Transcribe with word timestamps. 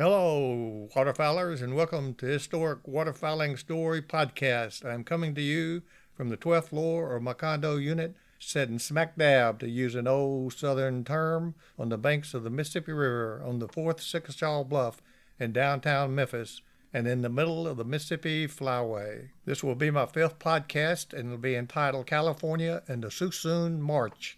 Hello, 0.00 0.86
waterfowlers, 0.94 1.60
and 1.60 1.74
welcome 1.74 2.14
to 2.14 2.26
Historic 2.26 2.84
Waterfowling 2.86 3.58
Story 3.58 4.00
Podcast. 4.00 4.84
I'm 4.84 5.02
coming 5.02 5.34
to 5.34 5.40
you 5.42 5.82
from 6.14 6.28
the 6.28 6.36
12th 6.36 6.68
floor 6.68 7.16
of 7.16 7.22
my 7.24 7.32
condo 7.32 7.74
unit, 7.74 8.14
sitting 8.38 8.78
smack 8.78 9.18
dab, 9.18 9.58
to 9.58 9.68
use 9.68 9.96
an 9.96 10.06
old 10.06 10.52
southern 10.52 11.02
term, 11.02 11.56
on 11.76 11.88
the 11.88 11.98
banks 11.98 12.32
of 12.32 12.44
the 12.44 12.48
Mississippi 12.48 12.92
River 12.92 13.42
on 13.44 13.58
the 13.58 13.66
4th 13.66 13.98
Chickasaw 14.08 14.62
Bluff 14.62 15.02
in 15.40 15.52
downtown 15.52 16.14
Memphis 16.14 16.62
and 16.94 17.08
in 17.08 17.22
the 17.22 17.28
middle 17.28 17.66
of 17.66 17.76
the 17.76 17.84
Mississippi 17.84 18.46
Flyway. 18.46 19.30
This 19.46 19.64
will 19.64 19.74
be 19.74 19.90
my 19.90 20.06
fifth 20.06 20.38
podcast 20.38 21.12
and 21.12 21.26
it'll 21.26 21.38
be 21.38 21.56
entitled 21.56 22.06
California 22.06 22.84
and 22.86 23.02
the 23.02 23.08
Suisun 23.08 23.80
Marsh. 23.80 24.36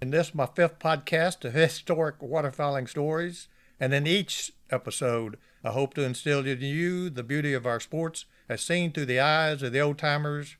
In 0.00 0.08
this, 0.08 0.34
my 0.34 0.46
fifth 0.46 0.78
podcast 0.78 1.44
of 1.44 1.52
historic 1.52 2.20
waterfowling 2.20 2.88
stories, 2.88 3.48
and 3.80 3.92
in 3.92 4.06
each 4.06 4.52
episode, 4.70 5.38
I 5.62 5.70
hope 5.70 5.94
to 5.94 6.02
instill 6.02 6.46
in 6.46 6.60
you 6.60 7.10
the 7.10 7.22
beauty 7.22 7.54
of 7.54 7.66
our 7.66 7.80
sports 7.80 8.26
as 8.48 8.62
seen 8.62 8.92
through 8.92 9.06
the 9.06 9.20
eyes 9.20 9.62
of 9.62 9.72
the 9.72 9.80
old 9.80 9.98
timers. 9.98 10.56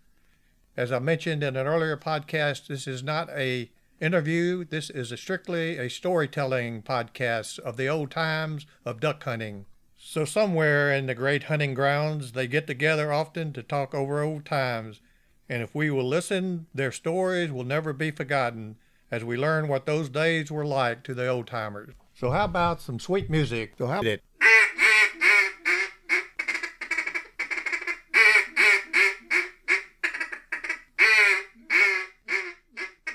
As 0.77 0.91
I 0.91 0.99
mentioned 0.99 1.43
in 1.43 1.57
an 1.57 1.67
earlier 1.67 1.97
podcast, 1.97 2.67
this 2.67 2.87
is 2.87 3.03
not 3.03 3.31
a 3.31 3.71
interview. 4.01 4.65
This 4.65 4.91
is 4.91 5.13
a 5.13 5.17
strictly 5.17 5.79
a 5.79 5.89
storytelling 5.89 6.83
podcast 6.83 7.59
of 7.61 7.77
the 7.77 7.89
old 7.89 8.11
times 8.11 8.67
of 8.85 9.01
duck 9.01 9.23
hunting. 9.23 9.67
So 9.97 10.25
somewhere 10.25 10.93
in 10.93 11.07
the 11.07 11.15
great 11.15 11.45
hunting 11.45 11.75
grounds, 11.75 12.33
they 12.33 12.47
get 12.47 12.67
together 12.67 13.13
often 13.13 13.53
to 13.53 13.63
talk 13.63 13.95
over 13.95 14.23
old 14.23 14.45
times. 14.45 15.01
And 15.49 15.63
if 15.63 15.75
we 15.75 15.91
will 15.91 16.09
listen, 16.09 16.67
their 16.75 16.93
stories 16.93 17.53
will 17.53 17.65
never 17.65 17.93
be 17.93 18.11
forgotten 18.11 18.77
as 19.11 19.23
we 19.23 19.37
learn 19.37 19.69
what 19.69 19.87
those 19.87 20.09
days 20.09 20.51
were 20.51 20.67
like 20.67 21.03
to 21.05 21.15
the 21.15 21.29
old 21.29 21.47
timers. 21.47 21.95
So 22.17 22.31
how 22.31 22.45
about 22.45 22.81
some 22.81 23.01
sweet 23.01 23.29
music? 23.29 23.75
So 23.77 23.89
how 23.89 24.01
it? 24.03 24.23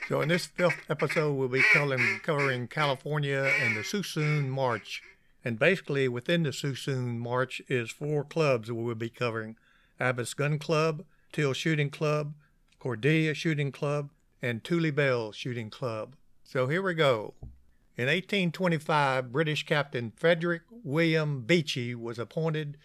So 0.09 0.22
in 0.22 0.28
this 0.28 0.47
fifth 0.47 0.89
episode, 0.89 1.33
we'll 1.36 1.47
be 1.47 1.61
covering, 1.72 2.19
covering 2.23 2.67
California 2.67 3.52
and 3.61 3.78
the 3.78 3.81
Suisun 3.81 4.50
Marsh. 4.50 5.02
And 5.45 5.58
basically, 5.58 6.09
within 6.09 6.44
the 6.44 6.50
Suisun 6.50 7.19
Marsh 7.19 7.61
is 7.69 7.91
four 7.91 8.23
clubs 8.25 8.67
that 8.67 8.75
we'll 8.75 8.95
be 8.95 9.09
covering. 9.09 9.56
Abbott's 10.00 10.34
Gun 10.34 10.59
Club, 10.59 11.06
Till 11.31 11.53
Shooting 11.53 11.89
Club, 11.89 12.34
Cordelia 12.80 13.34
Shooting 13.34 13.72
Club, 13.72 14.09
and 14.41 14.63
Tule 14.63 14.91
Bell 14.91 15.31
Shooting 15.31 15.69
Club. 15.69 16.16
So 16.44 16.67
here 16.67 16.81
we 16.81 16.95
go. 16.95 17.36
In 18.00 18.05
1825, 18.05 19.30
British 19.30 19.66
Captain 19.66 20.14
Frederick 20.16 20.61
William 20.72 21.44
Beechey 21.45 21.94
was 21.95 22.17
appointed 22.17 22.78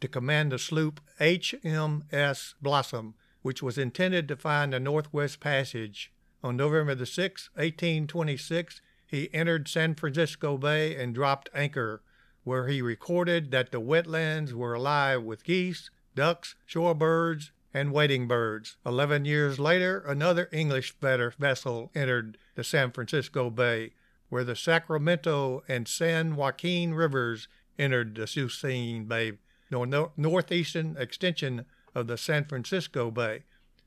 to 0.00 0.08
command 0.08 0.50
the 0.50 0.58
sloop 0.58 0.98
HMS 1.20 2.54
Blossom, 2.62 3.12
which 3.42 3.62
was 3.62 3.76
intended 3.76 4.26
to 4.28 4.36
find 4.36 4.72
the 4.72 4.80
Northwest 4.80 5.40
Passage. 5.40 6.10
On 6.42 6.56
November 6.56 6.94
the 6.94 7.04
6th, 7.04 7.50
1826, 7.52 8.80
he 9.06 9.28
entered 9.34 9.68
San 9.68 9.94
Francisco 9.94 10.56
Bay 10.56 10.96
and 10.96 11.14
dropped 11.14 11.50
anchor, 11.54 12.00
where 12.42 12.66
he 12.66 12.80
recorded 12.80 13.50
that 13.50 13.72
the 13.72 13.80
wetlands 13.80 14.54
were 14.54 14.72
alive 14.72 15.22
with 15.22 15.44
geese, 15.44 15.90
ducks, 16.14 16.54
shorebirds, 16.66 17.50
and 17.74 17.92
wading 17.92 18.26
birds. 18.26 18.78
Eleven 18.86 19.26
years 19.26 19.58
later, 19.58 19.98
another 20.06 20.48
English 20.50 20.94
vessel 20.98 21.90
entered 21.94 22.38
the 22.54 22.64
San 22.64 22.90
Francisco 22.90 23.50
Bay, 23.50 23.90
where 24.32 24.44
the 24.44 24.56
Sacramento 24.56 25.62
and 25.68 25.86
San 25.86 26.36
Joaquin 26.36 26.94
rivers 26.94 27.48
entered 27.78 28.14
the 28.14 28.22
Suisun 28.22 29.06
Bay, 29.06 29.32
the 29.68 30.10
northeastern 30.16 30.96
extension 30.98 31.66
of 31.94 32.06
the 32.06 32.16
San 32.16 32.46
Francisco 32.46 33.10
Bay. 33.10 33.42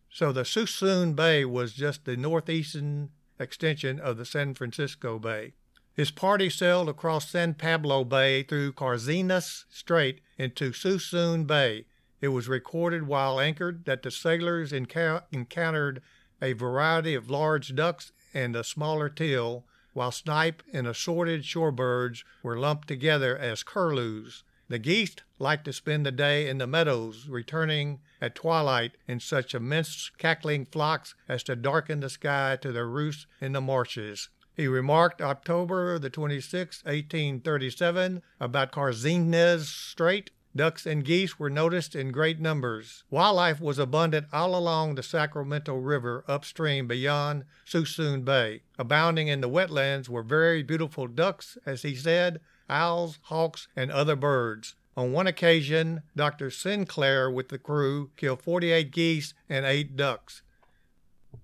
So 0.07 0.31
the 0.31 0.43
Suisun 0.43 1.15
Bay 1.15 1.45
was 1.45 1.73
just 1.73 2.05
the 2.05 2.15
northeastern 2.15 3.09
extension 3.39 3.99
of 3.99 4.17
the 4.17 4.25
San 4.25 4.53
Francisco 4.53 5.17
Bay. 5.17 5.53
His 5.95 6.11
party 6.11 6.51
sailed 6.51 6.89
across 6.89 7.31
San 7.31 7.55
Pablo 7.55 8.03
Bay 8.03 8.43
through 8.43 8.73
Carquinez 8.73 9.65
Strait 9.71 10.21
into 10.37 10.73
Suisun 10.73 11.47
Bay. 11.47 11.87
It 12.21 12.27
was 12.27 12.47
recorded 12.47 13.07
while 13.07 13.39
anchored 13.39 13.85
that 13.85 14.03
the 14.03 14.11
sailors 14.11 14.71
encountered 14.71 16.03
a 16.39 16.53
variety 16.53 17.15
of 17.15 17.31
large 17.31 17.73
ducks 17.73 18.11
and 18.31 18.55
a 18.55 18.63
smaller 18.63 19.09
teal, 19.09 19.65
while 19.95 20.11
snipe 20.11 20.61
and 20.73 20.85
assorted 20.85 21.41
shorebirds 21.41 22.23
were 22.43 22.59
lumped 22.59 22.87
together 22.87 23.35
as 23.37 23.63
curlews. 23.63 24.43
The 24.67 24.77
geese 24.77 25.15
liked 25.39 25.63
to 25.65 25.73
spend 25.73 26.05
the 26.05 26.11
day 26.11 26.49
in 26.49 26.57
the 26.57 26.67
meadows, 26.67 27.27
returning 27.29 28.01
at 28.19 28.35
twilight 28.35 28.97
in 29.07 29.21
such 29.21 29.55
immense 29.55 30.11
cackling 30.17 30.65
flocks 30.65 31.15
as 31.29 31.43
to 31.43 31.55
darken 31.55 32.01
the 32.01 32.09
sky 32.09 32.57
to 32.61 32.73
their 32.73 32.87
roosts 32.87 33.25
in 33.39 33.53
the 33.53 33.61
marshes. 33.61 34.29
He 34.53 34.67
remarked 34.67 35.21
October 35.21 35.97
the 35.97 36.09
26th, 36.09 36.83
1837, 36.85 38.21
about 38.39 38.71
Carquinez 38.71 39.67
Strait 39.67 40.31
Ducks 40.55 40.85
and 40.85 41.03
geese 41.03 41.37
were 41.37 41.49
noticed 41.49 41.95
in 41.95 42.13
great 42.13 42.39
numbers. 42.39 43.03
Wildlife 43.09 43.59
was 43.59 43.77
abundant 43.77 44.27
all 44.31 44.55
along 44.55 44.95
the 44.95 45.03
Sacramento 45.03 45.75
River 45.75 46.23
upstream 46.29 46.87
beyond 46.87 47.43
Suisun 47.65 48.23
Bay. 48.23 48.61
Abounding 48.79 49.27
in 49.27 49.41
the 49.41 49.49
wetlands 49.49 50.07
were 50.07 50.23
very 50.23 50.63
beautiful 50.63 51.07
ducks, 51.07 51.57
as 51.65 51.81
he 51.81 51.93
said, 51.93 52.39
owls, 52.69 53.19
hawks, 53.23 53.67
and 53.75 53.91
other 53.91 54.15
birds. 54.15 54.75
On 54.95 55.11
one 55.11 55.27
occasion, 55.27 56.03
Dr. 56.15 56.49
Sinclair 56.49 57.29
with 57.29 57.49
the 57.49 57.57
crew 57.57 58.11
killed 58.15 58.41
48 58.41 58.91
geese 58.91 59.33
and 59.49 59.65
8 59.65 59.97
ducks. 59.97 60.41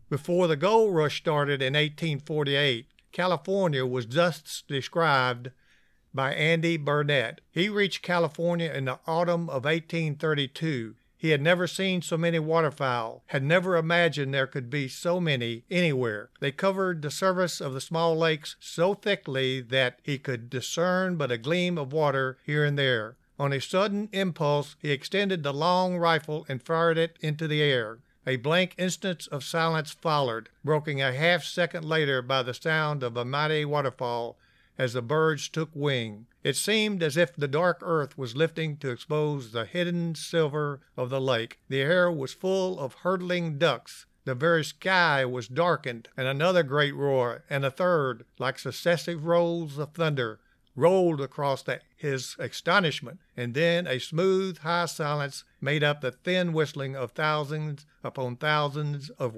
Before 0.10 0.48
the 0.48 0.56
gold 0.56 0.96
rush 0.96 1.18
started 1.18 1.62
in 1.62 1.74
1848, 1.74 2.88
California 3.12 3.86
was 3.86 4.08
thus 4.08 4.64
described 4.70 5.52
by 6.14 6.34
Andy 6.34 6.78
Burnett. 6.78 7.42
He 7.52 7.70
reached 7.70 8.02
California 8.02 8.72
in 8.72 8.86
the 8.86 9.00
autumn 9.08 9.50
of 9.50 9.66
1832. 9.66 10.96
He 11.22 11.30
had 11.30 11.42
never 11.42 11.68
seen 11.68 12.02
so 12.02 12.18
many 12.18 12.40
waterfowl, 12.40 13.24
had 13.28 13.44
never 13.44 13.76
imagined 13.76 14.34
there 14.34 14.48
could 14.48 14.72
be 14.72 14.88
so 14.88 15.20
many 15.20 15.66
anywhere. 15.70 16.32
They 16.40 16.52
covered 16.52 17.02
the 17.02 17.12
surface 17.12 17.62
of 17.62 17.74
the 17.74 17.80
small 17.80 18.18
lakes 18.18 18.56
so 18.60 18.96
thickly 18.96 19.62
that 19.62 20.00
he 20.02 20.18
could 20.18 20.50
discern 20.50 21.18
but 21.18 21.32
a 21.32 21.38
gleam 21.38 21.78
of 21.78 21.94
water 21.94 22.40
here 22.44 22.66
and 22.66 22.76
there. 22.76 23.18
On 23.38 23.54
a 23.54 23.62
sudden 23.62 24.10
impulse, 24.12 24.76
he 24.80 24.92
extended 24.92 25.44
the 25.44 25.54
long 25.54 25.98
rifle 25.98 26.46
and 26.50 26.64
fired 26.64 26.98
it 26.98 27.18
into 27.22 27.48
the 27.48 27.62
air. 27.62 28.00
A 28.26 28.38
blank 28.38 28.74
instant 28.78 29.28
of 29.32 29.44
silence 29.44 29.92
followed, 29.92 30.50
broken 30.64 31.00
a 31.00 31.12
half 31.14 31.44
second 31.44 31.86
later 31.86 32.22
by 32.22 32.44
the 32.44 32.54
sound 32.54 33.04
of 33.04 33.16
a 33.16 33.26
mighty 33.26 33.64
waterfall 33.64 34.38
as 34.82 34.94
the 34.94 35.02
birds 35.04 35.48
took 35.48 35.70
wing. 35.76 36.26
It 36.44 36.56
seemed 36.56 37.04
as 37.04 37.16
if 37.16 37.36
the 37.36 37.48
dark 37.48 37.78
earth 37.84 38.18
was 38.18 38.36
lifting 38.36 38.78
to 38.78 38.90
expose 38.90 39.52
the 39.52 39.66
hidden 39.66 40.16
silver 40.16 40.82
of 40.98 41.12
the 41.12 41.22
lake. 41.22 41.60
The 41.70 41.82
air 41.82 42.12
was 42.12 42.34
full 42.34 42.80
of 42.80 42.96
hurtling 42.96 43.60
ducks. 43.60 44.08
The 44.26 44.34
very 44.34 44.64
sky 44.64 45.24
was 45.24 45.48
darkened, 45.48 46.10
and 46.18 46.28
another 46.28 46.64
great 46.64 46.96
roar, 46.96 47.44
and 47.48 47.64
a 47.64 47.70
third, 47.70 48.26
like 48.40 48.58
successive 48.58 49.24
rolls 49.24 49.78
of 49.78 49.94
thunder, 49.94 50.40
rolled 50.76 51.22
across 51.22 51.62
the, 51.62 51.82
his 51.96 52.36
astonishment, 52.40 53.20
and 53.38 53.54
then 53.54 53.86
a 53.86 54.00
smooth, 54.00 54.58
high 54.60 54.88
silence 54.88 55.44
made 55.62 55.84
up 55.84 56.02
the 56.02 56.12
thin 56.12 56.54
whistling 56.54 56.96
of 56.96 57.12
thousands 57.12 57.86
upon 58.04 58.36
thousands 58.36 59.12
of. 59.12 59.38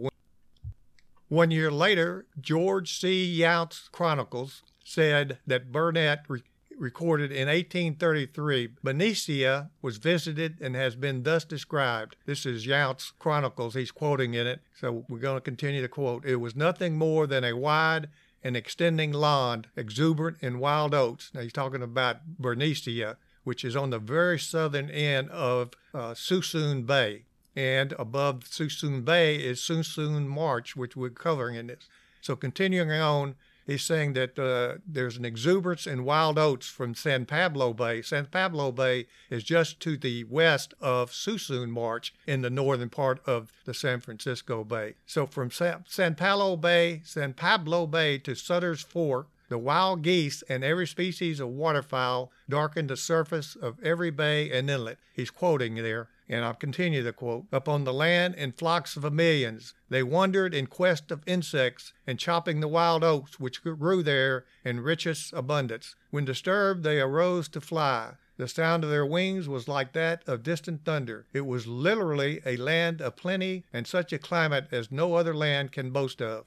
One 1.27 1.51
year 1.51 1.69
later, 1.69 2.27
George 2.39 2.97
C. 2.97 3.25
Yount's 3.25 3.89
Chronicles 3.91 4.63
said 4.83 5.39
that 5.47 5.71
Burnett 5.71 6.25
re- 6.27 6.43
recorded 6.77 7.31
in 7.31 7.47
1833 7.47 8.69
Benicia 8.83 9.69
was 9.81 9.97
visited 9.97 10.59
and 10.59 10.75
has 10.75 10.95
been 10.95 11.23
thus 11.23 11.45
described. 11.45 12.15
This 12.25 12.45
is 12.45 12.65
Yount's 12.65 13.11
Chronicles. 13.19 13.75
He's 13.75 13.91
quoting 13.91 14.33
in 14.33 14.47
it, 14.47 14.61
so 14.79 15.05
we're 15.07 15.19
going 15.19 15.37
to 15.37 15.41
continue 15.41 15.81
to 15.81 15.87
quote. 15.87 16.25
It 16.25 16.37
was 16.37 16.55
nothing 16.55 16.97
more 16.97 17.27
than 17.27 17.43
a 17.43 17.53
wide 17.53 18.09
and 18.43 18.57
extending 18.57 19.13
lawn, 19.13 19.65
exuberant 19.75 20.37
in 20.41 20.59
wild 20.59 20.93
oats. 20.93 21.31
Now 21.33 21.41
he's 21.41 21.53
talking 21.53 21.81
about 21.81 22.17
Benicia, 22.39 23.17
which 23.43 23.63
is 23.63 23.75
on 23.75 23.89
the 23.89 23.99
very 23.99 24.39
southern 24.39 24.89
end 24.89 25.29
of 25.29 25.71
uh, 25.93 26.13
Suisun 26.13 26.85
Bay. 26.85 27.23
And 27.55 27.93
above 27.99 28.41
Suisun 28.45 29.05
Bay 29.05 29.35
is 29.35 29.59
Suisun 29.59 30.25
Marsh, 30.27 30.75
which 30.75 30.95
we're 30.95 31.09
covering 31.09 31.55
in 31.55 31.67
this. 31.67 31.87
So 32.21 32.35
continuing 32.35 32.91
on, 32.91 33.35
he's 33.65 33.83
saying 33.83 34.13
that 34.13 34.37
uh, 34.37 34.79
there's 34.85 35.17
an 35.17 35.25
exuberance 35.25 35.87
in 35.87 36.03
wild 36.03 36.37
oats 36.37 36.67
from 36.67 36.95
San 36.95 37.25
Pablo 37.25 37.73
Bay. 37.73 38.01
San 38.01 38.25
Pablo 38.25 38.71
Bay 38.71 39.07
is 39.29 39.43
just 39.43 39.79
to 39.81 39.97
the 39.97 40.23
west 40.25 40.73
of 40.81 41.11
Suisun 41.11 41.69
Marsh 41.69 42.11
in 42.27 42.41
the 42.41 42.49
northern 42.49 42.89
part 42.89 43.21
of 43.25 43.51
the 43.65 43.73
San 43.73 43.99
Francisco 43.99 44.63
Bay. 44.63 44.95
So 45.05 45.25
from 45.25 45.51
San, 45.51 45.83
San 45.87 46.15
Pablo 46.15 46.55
Bay, 46.57 47.01
San 47.03 47.33
Pablo 47.33 47.87
Bay 47.87 48.17
to 48.19 48.35
Sutter's 48.35 48.81
Fort, 48.81 49.27
The 49.49 49.57
wild 49.59 50.01
geese 50.01 50.41
and 50.49 50.63
every 50.63 50.87
species 50.87 51.39
of 51.39 51.49
waterfowl 51.49 52.31
darkened 52.49 52.89
the 52.89 52.97
surface 52.97 53.55
of 53.55 53.77
every 53.83 54.09
bay 54.09 54.49
and 54.49 54.69
inlet. 54.69 54.97
He's 55.13 55.29
quoting 55.29 55.75
there, 55.75 56.07
and 56.29 56.45
I'll 56.45 56.53
continue 56.53 57.03
the 57.03 57.13
quote. 57.13 57.45
Upon 57.51 57.83
the 57.83 57.93
land 57.93 58.35
in 58.35 58.51
flocks 58.51 58.95
of 58.95 59.11
millions, 59.11 59.73
they 59.89 60.03
wandered 60.03 60.53
in 60.53 60.67
quest 60.67 61.11
of 61.11 61.23
insects 61.25 61.93
and 62.07 62.19
chopping 62.19 62.59
the 62.59 62.67
wild 62.67 63.03
oats 63.03 63.39
which 63.39 63.63
grew 63.63 64.03
there 64.03 64.45
in 64.63 64.79
richest 64.79 65.33
abundance. 65.33 65.95
When 66.11 66.25
disturbed, 66.25 66.83
they 66.83 66.99
arose 66.99 67.47
to 67.49 67.61
fly. 67.61 68.13
The 68.35 68.47
sound 68.47 68.83
of 68.83 68.89
their 68.89 69.05
wings 69.05 69.47
was 69.47 69.67
like 69.67 69.93
that 69.93 70.27
of 70.27 70.41
distant 70.41 70.83
thunder. 70.85 71.27
It 71.33 71.45
was 71.45 71.67
literally 71.67 72.41
a 72.45 72.57
land 72.57 72.99
of 72.99 73.15
plenty 73.15 73.65
and 73.71 73.85
such 73.85 74.11
a 74.11 74.17
climate 74.17 74.67
as 74.71 74.91
no 74.91 75.13
other 75.13 75.35
land 75.35 75.71
can 75.71 75.91
boast 75.91 76.21
of. 76.21 76.45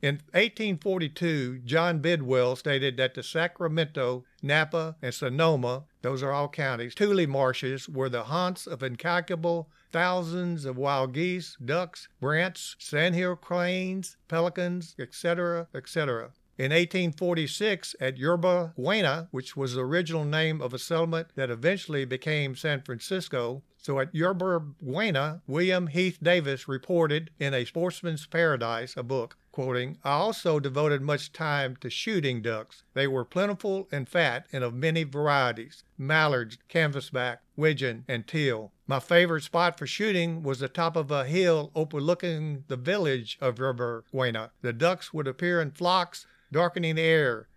In 0.00 0.16
1842, 0.30 1.62
John 1.64 1.98
Bidwell 1.98 2.54
stated 2.54 2.96
that 2.98 3.14
the 3.14 3.22
Sacramento, 3.24 4.24
Napa, 4.40 4.94
and 5.02 5.12
Sonoma, 5.12 5.86
those 6.02 6.22
are 6.22 6.30
all 6.30 6.48
counties, 6.48 6.94
Tule 6.94 7.26
marshes 7.26 7.88
were 7.88 8.08
the 8.08 8.24
haunts 8.24 8.68
of 8.68 8.84
incalculable 8.84 9.68
thousands 9.90 10.64
of 10.64 10.76
wild 10.76 11.14
geese, 11.14 11.56
ducks, 11.64 12.06
brants, 12.22 12.76
sandhill 12.78 13.34
cranes, 13.34 14.16
pelicans, 14.28 14.94
etc., 15.00 15.66
etc. 15.74 16.30
In 16.58 16.70
1846, 16.70 17.96
at 18.00 18.18
Yerba 18.18 18.74
Buena, 18.76 19.26
which 19.32 19.56
was 19.56 19.74
the 19.74 19.84
original 19.84 20.24
name 20.24 20.60
of 20.60 20.72
a 20.72 20.78
settlement 20.78 21.28
that 21.34 21.50
eventually 21.50 22.04
became 22.04 22.54
San 22.54 22.82
Francisco, 22.82 23.62
so 23.76 23.98
at 23.98 24.14
Yerba 24.14 24.60
Buena, 24.60 25.42
William 25.48 25.88
Heath 25.88 26.18
Davis 26.22 26.68
reported 26.68 27.30
in 27.38 27.54
A 27.54 27.64
Sportsman's 27.64 28.26
Paradise, 28.26 28.96
a 28.96 29.02
book, 29.02 29.36
quoting, 29.58 29.98
I 30.04 30.10
also 30.10 30.60
devoted 30.60 31.02
much 31.02 31.32
time 31.32 31.74
to 31.80 31.90
shooting 31.90 32.42
ducks. 32.42 32.84
They 32.94 33.08
were 33.08 33.24
plentiful 33.24 33.88
and 33.90 34.08
fat 34.08 34.46
and 34.52 34.62
of 34.62 34.72
many 34.72 35.02
varieties 35.02 35.82
mallards, 35.98 36.58
canvasback, 36.68 37.38
widgeon, 37.56 38.04
and 38.06 38.24
teal. 38.24 38.70
My 38.86 39.00
favorite 39.00 39.42
spot 39.42 39.76
for 39.76 39.84
shooting 39.84 40.44
was 40.44 40.60
the 40.60 40.68
top 40.68 40.94
of 40.94 41.10
a 41.10 41.24
hill 41.24 41.72
overlooking 41.74 42.62
the 42.68 42.76
village 42.76 43.36
of 43.40 43.58
Yerba 43.58 44.04
Buena. 44.12 44.52
The 44.62 44.72
ducks 44.72 45.12
would 45.12 45.26
appear 45.26 45.60
in 45.60 45.72
flocks 45.72 46.24
darkening 46.52 46.94
the 46.94 47.02
air, 47.02 47.48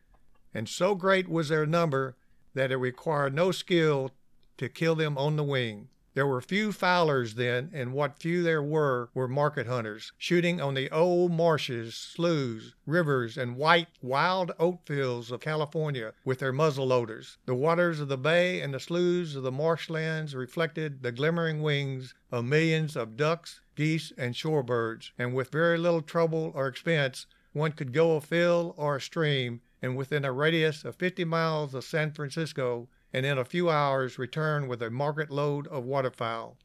and 0.55 0.67
so 0.67 0.95
great 0.95 1.29
was 1.29 1.49
their 1.49 1.67
number 1.67 2.15
that 2.55 2.71
it 2.71 2.77
required 2.77 3.35
no 3.35 3.51
skill 3.51 4.09
to 4.57 4.69
kill 4.69 4.95
them 4.95 5.19
on 5.19 5.35
the 5.35 5.43
wing. 5.43 5.89
There 6.13 6.27
were 6.27 6.41
few 6.41 6.73
fowlers 6.73 7.35
then, 7.35 7.69
and 7.73 7.93
what 7.93 8.19
few 8.19 8.43
there 8.43 8.61
were 8.61 9.09
were 9.13 9.29
market 9.29 9.65
hunters, 9.65 10.11
shooting 10.17 10.59
on 10.59 10.73
the 10.73 10.89
old 10.91 11.31
marshes, 11.31 11.95
sloughs, 11.95 12.75
rivers, 12.85 13.37
and 13.37 13.55
white, 13.55 13.87
wild 14.01 14.51
oat 14.59 14.79
fields 14.85 15.31
of 15.31 15.39
California 15.39 16.11
with 16.25 16.39
their 16.39 16.51
muzzle 16.51 16.87
loaders. 16.87 17.37
The 17.45 17.55
waters 17.55 18.01
of 18.01 18.09
the 18.09 18.17
bay 18.17 18.59
and 18.59 18.73
the 18.73 18.79
sloughs 18.81 19.37
of 19.37 19.43
the 19.43 19.53
marshlands 19.53 20.35
reflected 20.35 21.01
the 21.01 21.13
glimmering 21.13 21.61
wings 21.61 22.13
of 22.29 22.43
millions 22.43 22.97
of 22.97 23.15
ducks, 23.15 23.61
geese, 23.77 24.11
and 24.17 24.35
shore 24.35 24.63
birds, 24.63 25.13
and 25.17 25.33
with 25.33 25.49
very 25.49 25.77
little 25.77 26.01
trouble 26.01 26.51
or 26.53 26.67
expense 26.67 27.25
one 27.53 27.71
could 27.71 27.93
go 27.93 28.17
a 28.17 28.21
field 28.21 28.73
or 28.75 28.97
a 28.97 29.01
stream, 29.01 29.61
and 29.81 29.95
within 29.95 30.25
a 30.25 30.31
radius 30.33 30.83
of 30.83 30.95
fifty 30.97 31.23
miles 31.23 31.73
of 31.73 31.85
San 31.85 32.11
Francisco, 32.11 32.89
and 33.13 33.25
in 33.25 33.37
a 33.37 33.45
few 33.45 33.69
hours 33.69 34.17
return 34.17 34.67
with 34.67 34.81
a 34.81 34.89
market 34.89 35.29
load 35.29 35.67
of 35.67 35.83
waterfowl. 35.83 36.57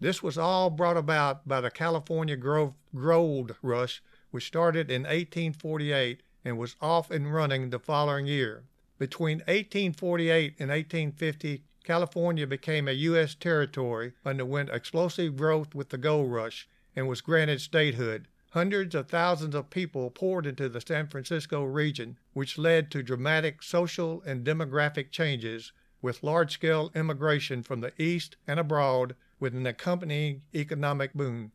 This 0.00 0.22
was 0.22 0.38
all 0.38 0.70
brought 0.70 0.96
about 0.96 1.46
by 1.46 1.60
the 1.60 1.70
California 1.70 2.36
gold 2.36 3.56
rush, 3.62 4.02
which 4.30 4.46
started 4.46 4.90
in 4.90 5.02
1848 5.02 6.22
and 6.44 6.56
was 6.56 6.76
off 6.80 7.10
and 7.10 7.32
running 7.32 7.70
the 7.70 7.78
following 7.78 8.26
year. 8.26 8.62
Between 8.98 9.38
1848 9.38 10.54
and 10.58 10.70
1850, 10.70 11.62
California 11.84 12.46
became 12.46 12.86
a 12.86 12.92
U.S. 12.92 13.34
territory, 13.34 14.12
underwent 14.24 14.70
explosive 14.70 15.36
growth 15.36 15.74
with 15.74 15.88
the 15.88 15.98
gold 15.98 16.30
rush, 16.30 16.68
and 16.94 17.08
was 17.08 17.20
granted 17.20 17.60
statehood. 17.60 18.28
Hundreds 18.52 18.94
of 18.94 19.08
thousands 19.08 19.54
of 19.54 19.68
people 19.68 20.10
poured 20.10 20.46
into 20.46 20.70
the 20.70 20.80
San 20.80 21.06
Francisco 21.06 21.62
region, 21.64 22.18
which 22.32 22.56
led 22.56 22.90
to 22.90 23.02
dramatic 23.02 23.62
social 23.62 24.22
and 24.22 24.44
demographic 24.44 25.10
changes, 25.10 25.72
with 26.00 26.22
large 26.22 26.52
scale 26.54 26.90
immigration 26.94 27.62
from 27.62 27.82
the 27.82 27.92
East 28.02 28.36
and 28.46 28.58
abroad, 28.58 29.14
with 29.38 29.54
an 29.54 29.66
accompanying 29.66 30.40
economic 30.54 31.12
boom. 31.12 31.52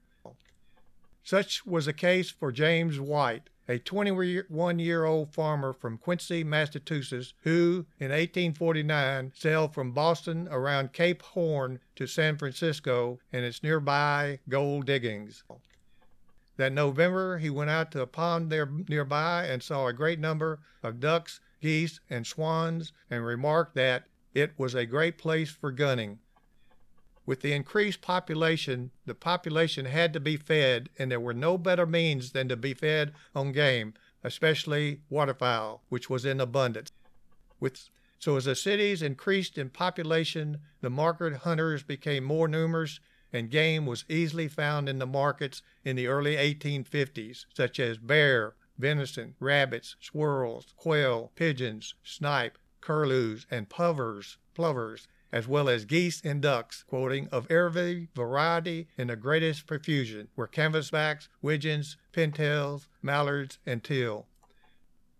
Such 1.23 1.65
was 1.65 1.85
the 1.85 1.93
case 1.93 2.29
for 2.29 2.51
James 2.51 2.99
White, 2.99 3.49
a 3.67 3.79
21 3.79 4.77
year 4.77 5.05
old 5.05 5.33
farmer 5.33 5.73
from 5.73 5.97
Quincy, 5.97 6.43
Massachusetts, 6.43 7.33
who 7.43 7.85
in 7.99 8.09
1849 8.09 9.31
sailed 9.33 9.73
from 9.73 9.93
Boston 9.93 10.47
around 10.51 10.93
Cape 10.93 11.23
Horn 11.23 11.79
to 11.95 12.05
San 12.05 12.37
Francisco 12.37 13.19
and 13.31 13.45
its 13.45 13.63
nearby 13.63 14.39
gold 14.47 14.85
diggings. 14.85 15.43
That 16.57 16.71
November 16.71 17.39
he 17.39 17.49
went 17.49 17.69
out 17.69 17.91
to 17.91 18.01
a 18.01 18.07
pond 18.07 18.51
there 18.51 18.69
nearby 18.87 19.45
and 19.45 19.63
saw 19.63 19.87
a 19.87 19.93
great 19.93 20.19
number 20.19 20.59
of 20.83 20.99
ducks, 20.99 21.39
geese, 21.61 21.99
and 22.09 22.27
swans, 22.27 22.93
and 23.09 23.25
remarked 23.25 23.75
that 23.75 24.05
it 24.33 24.53
was 24.57 24.75
a 24.75 24.85
great 24.85 25.17
place 25.17 25.49
for 25.49 25.71
gunning. 25.71 26.19
With 27.25 27.41
the 27.41 27.53
increased 27.53 28.01
population, 28.01 28.91
the 29.05 29.15
population 29.15 29.85
had 29.85 30.11
to 30.13 30.19
be 30.19 30.35
fed, 30.35 30.89
and 30.99 31.09
there 31.09 31.19
were 31.19 31.33
no 31.33 31.57
better 31.57 31.85
means 31.85 32.31
than 32.31 32.49
to 32.49 32.57
be 32.57 32.73
fed 32.73 33.13
on 33.33 33.53
game, 33.53 33.93
especially 34.23 35.01
waterfowl, 35.09 35.83
which 35.89 36.09
was 36.09 36.25
in 36.25 36.41
abundance. 36.41 36.91
With, 37.59 37.89
so 38.19 38.35
as 38.35 38.45
the 38.45 38.55
cities 38.55 39.01
increased 39.01 39.57
in 39.57 39.69
population, 39.69 40.59
the 40.81 40.89
market 40.89 41.37
hunters 41.37 41.81
became 41.81 42.25
more 42.25 42.47
numerous 42.47 42.99
and 43.33 43.49
game 43.49 43.85
was 43.87 44.05
easily 44.07 44.47
found 44.47 44.87
in 44.87 44.99
the 44.99 45.07
markets 45.07 45.63
in 45.83 45.95
the 45.95 46.07
early 46.07 46.35
1850s, 46.35 47.45
such 47.53 47.79
as 47.79 47.97
bear, 47.97 48.53
venison, 48.77 49.35
rabbits, 49.39 49.95
squirrels, 49.99 50.67
quail, 50.77 51.31
pigeons, 51.35 51.95
snipe, 52.03 52.57
curlews, 52.79 53.47
and 53.49 53.69
plovers, 53.69 54.37
plovers, 54.53 55.07
as 55.31 55.47
well 55.47 55.67
as 55.67 55.85
geese 55.85 56.21
and 56.23 56.43
ducks, 56.43 56.83
quoting, 56.87 57.27
of 57.29 57.49
every 57.49 58.07
variety 58.13 58.87
in 58.97 59.07
the 59.07 59.15
greatest 59.15 59.65
profusion, 59.65 60.27
were 60.35 60.47
canvasbacks, 60.47 61.27
widgeons, 61.41 61.97
pintails, 62.13 62.87
mallards, 63.01 63.57
and 63.65 63.83
teal. 63.83 64.27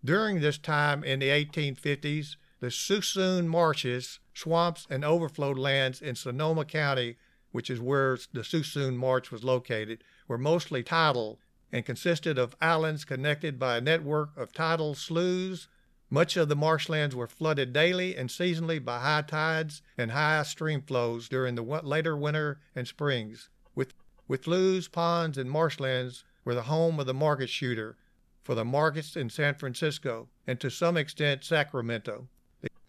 During 0.05 0.39
this 0.39 0.59
time 0.59 1.03
in 1.03 1.19
the 1.19 1.29
1850s, 1.29 2.35
the 2.59 2.67
Suisun 2.67 3.47
marshes, 3.47 4.19
swamps, 4.33 4.85
and 4.89 5.03
overflowed 5.03 5.57
lands 5.57 6.01
in 6.01 6.15
Sonoma 6.15 6.65
County 6.65 7.17
which 7.53 7.69
is 7.69 7.79
where 7.79 8.17
the 8.33 8.41
Suisun 8.41 8.97
Marsh 8.97 9.31
was 9.31 9.43
located, 9.43 10.03
were 10.27 10.37
mostly 10.37 10.83
tidal 10.83 11.39
and 11.71 11.85
consisted 11.85 12.37
of 12.37 12.55
islands 12.59 13.05
connected 13.05 13.57
by 13.57 13.77
a 13.77 13.81
network 13.81 14.35
of 14.35 14.51
tidal 14.51 14.95
sloughs. 14.95 15.67
Much 16.09 16.35
of 16.35 16.49
the 16.49 16.55
marshlands 16.55 17.15
were 17.15 17.27
flooded 17.27 17.71
daily 17.71 18.17
and 18.17 18.29
seasonally 18.29 18.83
by 18.83 18.99
high 18.99 19.21
tides 19.21 19.83
and 19.97 20.11
high 20.11 20.41
stream 20.43 20.81
flows 20.81 21.29
during 21.29 21.53
the 21.53 21.63
later 21.63 22.17
winter 22.17 22.59
and 22.75 22.87
springs. 22.87 23.49
With, 23.75 23.93
with 24.27 24.45
sloughs, 24.45 24.87
ponds, 24.87 25.37
and 25.37 25.49
marshlands 25.49 26.23
were 26.43 26.55
the 26.55 26.63
home 26.63 26.99
of 26.99 27.05
the 27.05 27.13
market 27.13 27.49
shooter 27.49 27.97
for 28.41 28.55
the 28.55 28.65
markets 28.65 29.15
in 29.15 29.29
San 29.29 29.53
Francisco 29.53 30.27
and 30.45 30.59
to 30.59 30.69
some 30.69 30.97
extent 30.97 31.43
Sacramento. 31.43 32.27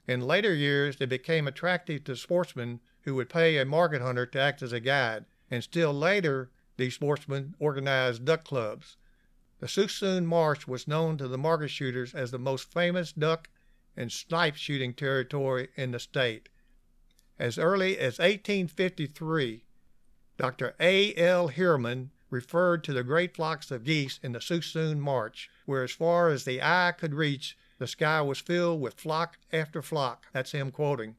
In 0.06 0.20
later 0.20 0.54
years, 0.54 0.96
they 0.96 1.06
became 1.06 1.48
attractive 1.48 2.04
to 2.04 2.16
sportsmen 2.16 2.80
who 3.02 3.14
would 3.14 3.28
pay 3.28 3.58
a 3.58 3.64
market 3.64 4.02
hunter 4.02 4.26
to 4.26 4.40
act 4.40 4.62
as 4.62 4.72
a 4.72 4.80
guide, 4.80 5.24
and 5.50 5.64
still 5.64 5.92
later, 5.92 6.50
these 6.76 6.94
sportsmen 6.94 7.54
organized 7.58 8.24
duck 8.24 8.44
clubs. 8.44 8.96
The 9.60 9.66
Suisun 9.66 10.26
Marsh 10.26 10.66
was 10.66 10.88
known 10.88 11.16
to 11.18 11.28
the 11.28 11.38
market 11.38 11.68
shooters 11.68 12.14
as 12.14 12.30
the 12.30 12.38
most 12.38 12.70
famous 12.70 13.12
duck 13.12 13.48
and 13.96 14.12
snipe 14.12 14.56
shooting 14.56 14.92
territory 14.92 15.68
in 15.76 15.92
the 15.92 15.98
state. 15.98 16.48
As 17.38 17.58
early 17.58 17.98
as 17.98 18.18
1853, 18.18 19.64
Dr. 20.36 20.74
A. 20.80 21.14
L. 21.14 21.48
Heuermann 21.48 22.10
referred 22.28 22.84
to 22.84 22.92
the 22.92 23.04
great 23.04 23.34
flocks 23.34 23.70
of 23.70 23.84
geese 23.84 24.18
in 24.22 24.32
the 24.32 24.40
Suisun 24.40 24.98
Marsh, 24.98 25.48
where 25.64 25.84
as 25.84 25.92
far 25.92 26.28
as 26.28 26.44
the 26.44 26.60
eye 26.60 26.92
could 26.98 27.14
reach, 27.14 27.56
the 27.78 27.86
sky 27.86 28.20
was 28.20 28.38
filled 28.38 28.80
with 28.80 29.00
flock 29.00 29.38
after 29.52 29.82
flock. 29.82 30.26
That's 30.32 30.52
him 30.52 30.70
quoting. 30.70 31.16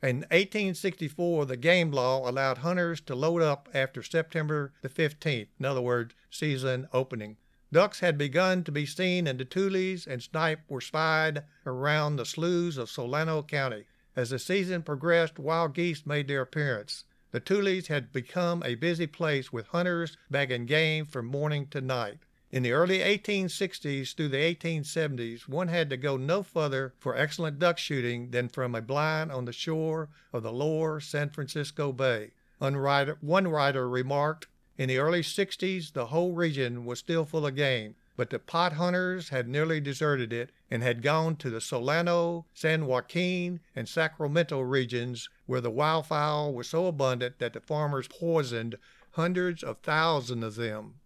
In 0.00 0.18
1864, 0.30 1.46
the 1.46 1.56
game 1.56 1.90
law 1.90 2.28
allowed 2.28 2.58
hunters 2.58 3.00
to 3.02 3.16
load 3.16 3.42
up 3.42 3.68
after 3.74 4.02
September 4.02 4.72
the 4.80 4.88
15th, 4.88 5.48
in 5.58 5.66
other 5.66 5.80
words, 5.80 6.14
season 6.30 6.86
opening. 6.92 7.36
Ducks 7.72 8.00
had 8.00 8.16
begun 8.16 8.64
to 8.64 8.72
be 8.72 8.86
seen 8.86 9.26
in 9.26 9.36
the 9.36 9.44
Tules, 9.44 10.06
and 10.06 10.22
snipe 10.22 10.60
were 10.68 10.80
spied 10.80 11.42
around 11.66 12.16
the 12.16 12.24
sloughs 12.24 12.78
of 12.78 12.88
Solano 12.88 13.42
County. 13.42 13.86
As 14.16 14.30
the 14.30 14.38
season 14.38 14.82
progressed, 14.82 15.38
wild 15.38 15.74
geese 15.74 16.06
made 16.06 16.28
their 16.28 16.42
appearance. 16.42 17.04
The 17.30 17.40
Tules 17.40 17.88
had 17.88 18.12
become 18.12 18.62
a 18.62 18.76
busy 18.76 19.06
place 19.06 19.52
with 19.52 19.66
hunters 19.66 20.16
bagging 20.30 20.66
game 20.66 21.04
from 21.04 21.26
morning 21.26 21.66
to 21.68 21.80
night. 21.80 22.20
In 22.50 22.62
the 22.62 22.72
early 22.72 23.00
1860s 23.00 24.16
through 24.16 24.30
the 24.30 24.38
1870s, 24.38 25.46
one 25.48 25.68
had 25.68 25.90
to 25.90 25.98
go 25.98 26.16
no 26.16 26.42
further 26.42 26.94
for 26.98 27.14
excellent 27.14 27.58
duck 27.58 27.76
shooting 27.76 28.30
than 28.30 28.48
from 28.48 28.74
a 28.74 28.80
blind 28.80 29.30
on 29.30 29.44
the 29.44 29.52
shore 29.52 30.08
of 30.32 30.42
the 30.44 30.52
lower 30.52 30.98
San 30.98 31.28
Francisco 31.28 31.92
Bay. 31.92 32.30
One 32.58 32.76
writer 32.78 33.88
remarked, 33.88 34.46
in 34.78 34.88
the 34.88 34.96
early 34.96 35.20
60s, 35.20 35.92
the 35.92 36.06
whole 36.06 36.32
region 36.32 36.86
was 36.86 37.00
still 37.00 37.26
full 37.26 37.46
of 37.46 37.54
game, 37.54 37.96
but 38.16 38.30
the 38.30 38.38
pot 38.38 38.72
hunters 38.72 39.28
had 39.28 39.46
nearly 39.46 39.78
deserted 39.78 40.32
it 40.32 40.50
and 40.70 40.82
had 40.82 41.02
gone 41.02 41.36
to 41.36 41.50
the 41.50 41.60
Solano, 41.60 42.46
San 42.54 42.86
Joaquin, 42.86 43.60
and 43.76 43.86
Sacramento 43.86 44.60
regions 44.60 45.28
where 45.44 45.60
the 45.60 45.70
wildfowl 45.70 46.54
were 46.54 46.64
so 46.64 46.86
abundant 46.86 47.40
that 47.40 47.52
the 47.52 47.60
farmers 47.60 48.08
poisoned 48.08 48.78
hundreds 49.12 49.62
of 49.62 49.78
thousands 49.80 50.44
of 50.44 50.54
them. 50.54 50.97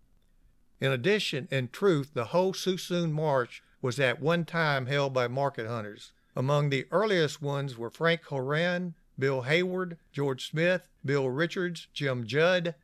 In 0.82 0.90
addition, 0.90 1.46
in 1.52 1.68
truth, 1.68 2.10
the 2.12 2.24
whole 2.24 2.52
Suisun 2.52 3.12
Marsh 3.12 3.60
was 3.80 4.00
at 4.00 4.20
one 4.20 4.44
time 4.44 4.86
held 4.86 5.14
by 5.14 5.28
market 5.28 5.68
hunters. 5.68 6.10
Among 6.34 6.70
the 6.70 6.86
earliest 6.90 7.40
ones 7.40 7.78
were 7.78 7.88
Frank 7.88 8.24
Horan, 8.24 8.96
Bill 9.16 9.42
Hayward, 9.42 9.96
George 10.10 10.50
Smith, 10.50 10.82
Bill 11.04 11.30
Richards, 11.30 11.86
Jim 11.94 12.26
Judd, 12.26 12.74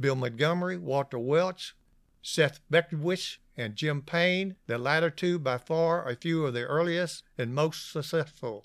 Bill 0.00 0.16
Montgomery, 0.16 0.78
Walter 0.78 1.18
Welch, 1.18 1.76
Seth 2.22 2.62
Beckwith, 2.70 3.36
and 3.58 3.76
Jim 3.76 4.00
Payne, 4.00 4.56
the 4.66 4.78
latter 4.78 5.10
two 5.10 5.38
by 5.38 5.58
far 5.58 6.08
a 6.08 6.16
few 6.16 6.46
of 6.46 6.54
the 6.54 6.64
earliest 6.64 7.24
and 7.36 7.54
most 7.54 7.92
successful. 7.92 8.64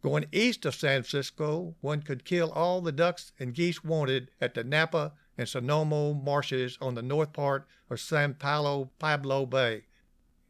Going 0.00 0.26
east 0.30 0.64
of 0.64 0.76
San 0.76 1.02
Francisco, 1.02 1.74
one 1.80 2.02
could 2.02 2.24
kill 2.24 2.52
all 2.52 2.80
the 2.80 2.92
ducks 2.92 3.32
and 3.40 3.52
geese 3.52 3.82
wanted 3.82 4.30
at 4.40 4.54
the 4.54 4.62
Napa 4.62 5.14
and 5.38 5.48
Sonoma 5.48 6.14
marshes 6.14 6.78
on 6.80 6.94
the 6.94 7.02
north 7.02 7.32
part 7.32 7.66
of 7.90 8.00
San 8.00 8.34
Pablo, 8.34 8.90
Pablo 8.98 9.46
Bay. 9.46 9.84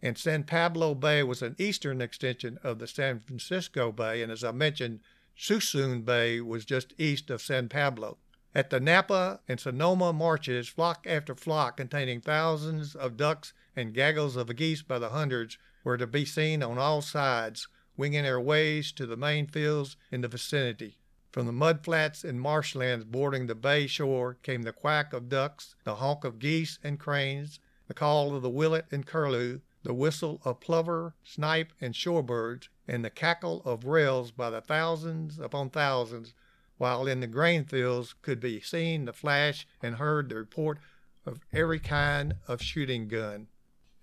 And 0.02 0.16
San 0.16 0.44
Pablo 0.44 0.94
Bay 0.94 1.22
was 1.22 1.42
an 1.42 1.56
eastern 1.58 2.00
extension 2.00 2.58
of 2.62 2.78
the 2.78 2.86
San 2.86 3.20
Francisco 3.20 3.90
Bay, 3.92 4.22
and 4.22 4.30
as 4.30 4.44
I 4.44 4.52
mentioned, 4.52 5.00
Suisun 5.36 6.04
Bay 6.04 6.40
was 6.40 6.64
just 6.64 6.94
east 6.98 7.30
of 7.30 7.42
San 7.42 7.68
Pablo. 7.68 8.18
At 8.54 8.70
the 8.70 8.80
Napa 8.80 9.40
and 9.48 9.60
Sonoma 9.60 10.12
marshes, 10.12 10.68
flock 10.68 11.06
after 11.06 11.34
flock 11.34 11.76
containing 11.76 12.20
thousands 12.20 12.94
of 12.94 13.16
ducks 13.16 13.52
and 13.74 13.92
gaggles 13.92 14.36
of 14.36 14.54
geese 14.56 14.82
by 14.82 14.98
the 14.98 15.10
hundreds 15.10 15.58
were 15.84 15.98
to 15.98 16.06
be 16.06 16.24
seen 16.24 16.62
on 16.62 16.78
all 16.78 17.02
sides, 17.02 17.68
winging 17.96 18.22
their 18.22 18.40
ways 18.40 18.92
to 18.92 19.06
the 19.06 19.16
main 19.16 19.46
fields 19.46 19.96
in 20.10 20.22
the 20.22 20.28
vicinity. 20.28 20.96
From 21.36 21.44
the 21.44 21.52
mudflats 21.52 22.24
and 22.24 22.40
marshlands 22.40 23.04
bordering 23.04 23.46
the 23.46 23.54
bay 23.54 23.86
shore 23.86 24.38
came 24.42 24.62
the 24.62 24.72
quack 24.72 25.12
of 25.12 25.28
ducks, 25.28 25.74
the 25.84 25.96
honk 25.96 26.24
of 26.24 26.38
geese 26.38 26.78
and 26.82 26.98
cranes, 26.98 27.60
the 27.88 27.92
call 27.92 28.34
of 28.34 28.40
the 28.40 28.48
willet 28.48 28.86
and 28.90 29.04
curlew, 29.04 29.60
the 29.82 29.92
whistle 29.92 30.40
of 30.46 30.60
plover, 30.60 31.14
snipe, 31.22 31.74
and 31.78 31.92
shorebirds, 31.92 32.70
and 32.88 33.04
the 33.04 33.10
cackle 33.10 33.60
of 33.66 33.84
rails 33.84 34.30
by 34.30 34.48
the 34.48 34.62
thousands 34.62 35.38
upon 35.38 35.68
thousands, 35.68 36.32
while 36.78 37.06
in 37.06 37.20
the 37.20 37.26
grain 37.26 37.66
fields 37.66 38.14
could 38.22 38.40
be 38.40 38.58
seen 38.58 39.04
the 39.04 39.12
flash 39.12 39.68
and 39.82 39.96
heard 39.96 40.30
the 40.30 40.36
report 40.36 40.78
of 41.26 41.40
every 41.52 41.78
kind 41.78 42.36
of 42.48 42.62
shooting 42.62 43.08
gun. 43.08 43.48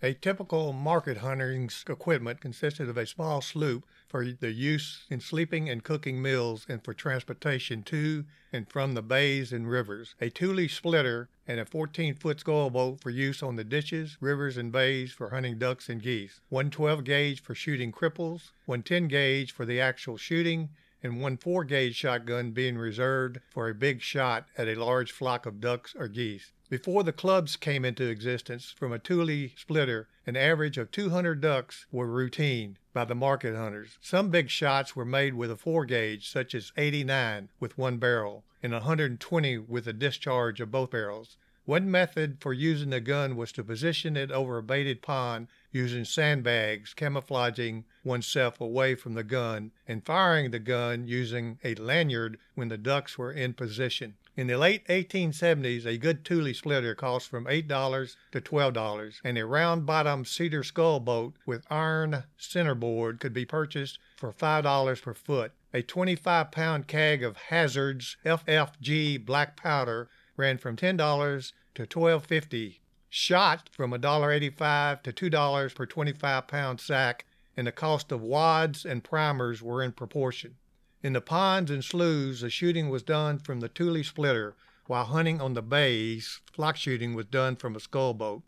A 0.04 0.14
typical 0.14 0.72
market 0.72 1.18
hunting's 1.18 1.84
equipment 1.90 2.42
consisted 2.42 2.90
of 2.90 2.98
a 2.98 3.08
small 3.08 3.42
sloop 3.42 3.88
for 4.14 4.24
the 4.26 4.52
use 4.52 5.06
in 5.10 5.20
sleeping 5.20 5.68
and 5.68 5.84
cooking 5.84 6.22
meals 6.22 6.68
and 6.70 6.84
for 6.84 6.94
transportation 6.94 7.82
to 7.82 8.24
and 8.52 8.70
from 8.70 8.94
the 8.94 9.02
bays 9.02 9.52
and 9.52 9.68
rivers, 9.68 10.14
a 10.22 10.30
tule 10.30 10.68
splitter, 10.70 11.30
and 11.48 11.60
a 11.60 11.66
14 11.66 12.14
foot 12.14 12.40
scull 12.40 12.70
boat 12.70 13.02
for 13.02 13.10
use 13.10 13.42
on 13.42 13.56
the 13.56 13.64
ditches, 13.64 14.18
rivers, 14.22 14.56
and 14.56 14.72
bays 14.72 15.12
for 15.12 15.32
hunting 15.32 15.58
ducks 15.58 15.90
and 15.90 16.04
geese, 16.04 16.42
one 16.50 16.70
12 16.70 17.04
gauge 17.04 17.42
for 17.42 17.56
shooting 17.56 17.92
cripples, 17.92 18.52
one 18.68 18.84
10 18.84 19.08
gauge 19.08 19.52
for 19.52 19.66
the 19.66 19.82
actual 19.82 20.16
shooting, 20.16 20.70
and 21.02 21.20
one 21.20 21.36
4 21.36 21.64
gauge 21.64 21.96
shotgun 21.96 22.52
being 22.52 22.78
reserved 22.78 23.40
for 23.50 23.68
a 23.68 23.74
big 23.74 24.00
shot 24.00 24.46
at 24.56 24.68
a 24.68 24.76
large 24.76 25.12
flock 25.12 25.48
of 25.48 25.60
ducks 25.60 25.96
or 25.98 26.08
geese. 26.08 26.52
Before 26.70 27.02
the 27.02 27.14
clubs 27.14 27.56
came 27.56 27.84
into 27.84 28.08
existence, 28.08 28.70
from 28.78 28.94
a 28.94 29.00
tule 29.00 29.50
splitter, 29.56 30.08
an 30.26 30.38
average 30.38 30.78
of 30.78 30.92
200 30.92 31.42
ducks 31.42 31.86
were 31.92 32.08
routine 32.08 32.78
by 32.94 33.04
the 33.04 33.16
market 33.16 33.56
hunters. 33.56 33.98
Some 34.02 34.30
big 34.30 34.50
shots 34.50 34.96
were 34.96 35.06
made 35.06 35.34
with 35.34 35.52
a 35.52 35.58
4 35.58 35.86
gauge, 35.86 36.30
such 36.30 36.56
as 36.56 36.72
89 36.78 37.50
with 37.60 37.78
one 37.78 37.98
barrel 37.98 38.44
and 38.62 38.72
120 38.72 39.58
with 39.58 39.88
a 39.88 39.94
discharge 39.94 40.62
of 40.62 40.72
both 40.72 40.92
barrels. 40.92 41.38
One 41.66 41.90
method 41.90 42.38
for 42.42 42.52
using 42.52 42.90
the 42.90 43.00
gun 43.00 43.38
was 43.38 43.54
to 43.54 43.64
position 43.64 44.18
it 44.18 44.32
over 44.32 44.58
a 44.58 44.64
baited 44.64 45.02
pond 45.02 45.48
using 45.72 46.04
sandbags, 46.04 46.94
camouflaging 46.94 47.86
oneself 48.04 48.60
away 48.60 48.96
from 48.96 49.14
the 49.14 49.24
gun, 49.24 49.72
and 49.88 50.06
firing 50.06 50.52
the 50.52 50.60
gun 50.60 51.08
using 51.08 51.60
a 51.64 51.76
lanyard 51.76 52.38
when 52.54 52.68
the 52.68 52.78
ducks 52.78 53.18
were 53.18 53.32
in 53.32 53.54
position. 53.54 54.16
In 54.36 54.48
the 54.48 54.58
late 54.58 54.84
1870s, 54.88 55.86
a 55.86 55.96
good 56.00 56.26
tule 56.26 56.52
splitter 56.56 56.96
cost 56.96 57.30
from 57.30 57.46
$8 57.46 58.16
to 58.32 58.42
$12, 58.42 59.22
and 59.24 59.38
a 59.38 59.46
round 59.46 59.86
bottomed 59.86 60.28
cedar 60.28 60.64
scull 60.64 61.00
boat 61.00 61.36
with 61.46 61.68
iron 61.70 62.24
centerboard 62.36 63.20
could 63.20 63.32
be 63.32 63.46
purchased 63.46 64.00
for 64.18 64.34
$5 64.34 65.02
per 65.04 65.14
foot. 65.14 65.52
A 65.72 65.84
25 65.84 66.50
pound 66.50 66.88
keg 66.88 67.22
of 67.22 67.38
Hazard's 67.38 68.18
FFG 68.26 69.24
black 69.24 69.56
powder 69.56 70.10
ran 70.36 70.58
from 70.58 70.78
$10 70.78 71.52
to 71.76 71.86
$12.50. 71.86 72.80
Shot 73.10 73.70
from 73.72 73.92
$1.85 73.92 75.04
to 75.04 75.14
$2 75.14 75.76
per 75.76 75.86
25 75.86 76.48
pound 76.48 76.82
sack, 76.82 77.26
and 77.56 77.68
the 77.68 77.72
cost 77.72 78.12
of 78.12 78.24
wads 78.24 78.84
and 78.84 79.04
primers 79.04 79.62
were 79.62 79.84
in 79.84 79.92
proportion. 79.92 80.56
In 81.04 81.12
the 81.12 81.20
ponds 81.20 81.70
and 81.70 81.84
sloughs, 81.84 82.40
the 82.40 82.50
shooting 82.50 82.90
was 82.90 83.04
done 83.04 83.38
from 83.38 83.60
the 83.60 83.68
tule 83.68 84.02
splitter, 84.06 84.56
while 84.86 85.04
hunting 85.04 85.42
on 85.42 85.54
the 85.54 85.62
bays, 85.62 86.40
flock 86.54 86.78
shooting 86.78 87.14
was 87.14 87.26
done 87.26 87.58
from 87.58 87.76
a 87.76 87.82
scull 87.82 88.14
boat. 88.14 88.42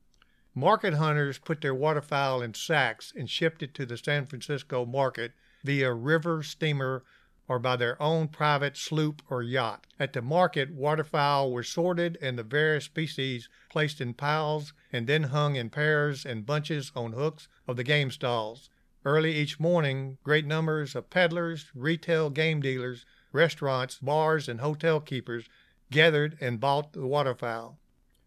Market 0.53 0.93
hunters 0.93 1.37
put 1.37 1.59
their 1.59 1.75
waterfowl 1.75 2.41
in 2.41 2.53
sacks 2.53 3.11
and 3.13 3.29
shipped 3.29 3.61
it 3.61 3.73
to 3.73 3.85
the 3.85 3.97
San 3.97 4.25
Francisco 4.25 4.85
market 4.85 5.33
via 5.65 5.91
river 5.91 6.41
steamer 6.43 7.03
or 7.49 7.59
by 7.59 7.75
their 7.75 8.01
own 8.01 8.29
private 8.29 8.77
sloop 8.77 9.21
or 9.29 9.43
yacht. 9.43 9.85
At 9.99 10.13
the 10.13 10.21
market, 10.21 10.71
waterfowl 10.71 11.51
were 11.51 11.61
sorted 11.61 12.17
and 12.21 12.39
the 12.39 12.43
various 12.43 12.85
species 12.85 13.49
placed 13.69 13.99
in 13.99 14.13
piles 14.13 14.71
and 14.93 15.07
then 15.07 15.23
hung 15.23 15.57
in 15.57 15.69
pairs 15.69 16.25
and 16.25 16.45
bunches 16.45 16.93
on 16.95 17.11
hooks 17.11 17.49
of 17.67 17.75
the 17.75 17.83
game 17.83 18.11
stalls. 18.11 18.69
Early 19.07 19.35
each 19.35 19.59
morning, 19.59 20.17
great 20.23 20.47
numbers 20.47 20.95
of 20.95 21.11
peddlers, 21.11 21.67
retail 21.75 22.31
game 22.31 22.59
dealers, 22.59 23.05
restaurants, 23.31 23.99
bars, 23.99 24.49
and 24.49 24.61
hotel 24.61 24.99
keepers 24.99 25.47
gathered 25.91 26.35
and 26.41 26.59
bought 26.59 26.93
the 26.93 27.05
waterfowl. 27.05 27.77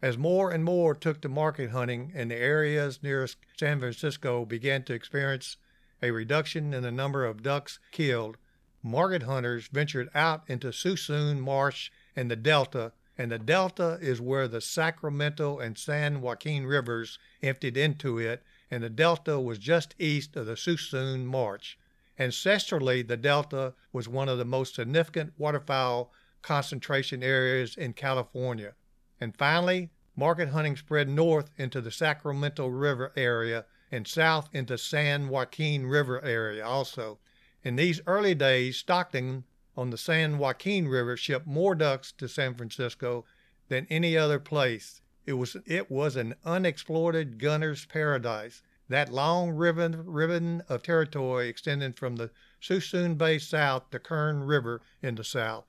As 0.00 0.16
more 0.16 0.52
and 0.52 0.62
more 0.62 0.94
took 0.94 1.20
to 1.22 1.28
market 1.28 1.70
hunting 1.70 2.12
and 2.14 2.30
the 2.30 2.36
areas 2.36 3.02
nearest 3.02 3.38
San 3.58 3.80
Francisco 3.80 4.44
began 4.44 4.84
to 4.84 4.94
experience 4.94 5.56
a 6.00 6.12
reduction 6.12 6.72
in 6.72 6.84
the 6.84 6.92
number 6.92 7.24
of 7.24 7.42
ducks 7.42 7.80
killed, 7.90 8.36
market 8.80 9.24
hunters 9.24 9.66
ventured 9.66 10.08
out 10.14 10.44
into 10.46 10.68
Suisun 10.68 11.40
Marsh 11.40 11.90
and 12.14 12.30
the 12.30 12.36
Delta, 12.36 12.92
and 13.16 13.32
the 13.32 13.38
Delta 13.40 13.98
is 14.00 14.20
where 14.20 14.46
the 14.46 14.60
Sacramento 14.60 15.58
and 15.58 15.76
San 15.76 16.20
Joaquin 16.20 16.66
rivers 16.66 17.18
emptied 17.42 17.76
into 17.76 18.18
it 18.18 18.44
and 18.70 18.82
the 18.82 18.90
delta 18.90 19.40
was 19.40 19.58
just 19.58 19.94
east 19.98 20.36
of 20.36 20.46
the 20.46 20.54
Suisun 20.54 21.24
Marsh. 21.24 21.76
Ancestrally, 22.18 23.06
the 23.06 23.16
delta 23.16 23.74
was 23.92 24.08
one 24.08 24.28
of 24.28 24.38
the 24.38 24.44
most 24.44 24.74
significant 24.74 25.32
waterfowl 25.38 26.12
concentration 26.42 27.22
areas 27.22 27.76
in 27.76 27.92
California. 27.92 28.74
And 29.20 29.36
finally, 29.36 29.90
market 30.16 30.48
hunting 30.48 30.76
spread 30.76 31.08
north 31.08 31.50
into 31.56 31.80
the 31.80 31.90
Sacramento 31.90 32.66
River 32.66 33.12
area 33.16 33.66
and 33.90 34.06
south 34.06 34.48
into 34.52 34.74
the 34.74 34.78
San 34.78 35.28
Joaquin 35.28 35.86
River 35.86 36.22
area 36.24 36.66
also. 36.66 37.18
In 37.62 37.76
these 37.76 38.00
early 38.06 38.34
days, 38.34 38.76
Stockton 38.76 39.44
on 39.76 39.90
the 39.90 39.98
San 39.98 40.38
Joaquin 40.38 40.88
River 40.88 41.16
shipped 41.16 41.46
more 41.46 41.74
ducks 41.74 42.12
to 42.12 42.28
San 42.28 42.54
Francisco 42.54 43.24
than 43.68 43.86
any 43.88 44.16
other 44.16 44.38
place. 44.38 45.00
It 45.28 45.36
was 45.36 45.58
it 45.66 45.90
was 45.90 46.16
an 46.16 46.36
unexplored 46.46 47.38
gunner's 47.38 47.84
paradise. 47.84 48.62
That 48.88 49.12
long 49.12 49.50
ribbon 49.50 50.06
ribbon 50.06 50.62
of 50.70 50.82
territory 50.82 51.50
extending 51.50 51.92
from 51.92 52.16
the 52.16 52.30
Suisun 52.62 53.18
Bay 53.18 53.38
south 53.38 53.90
to 53.90 53.98
Kern 53.98 54.44
River 54.44 54.80
in 55.02 55.16
the 55.16 55.24
south. 55.24 55.66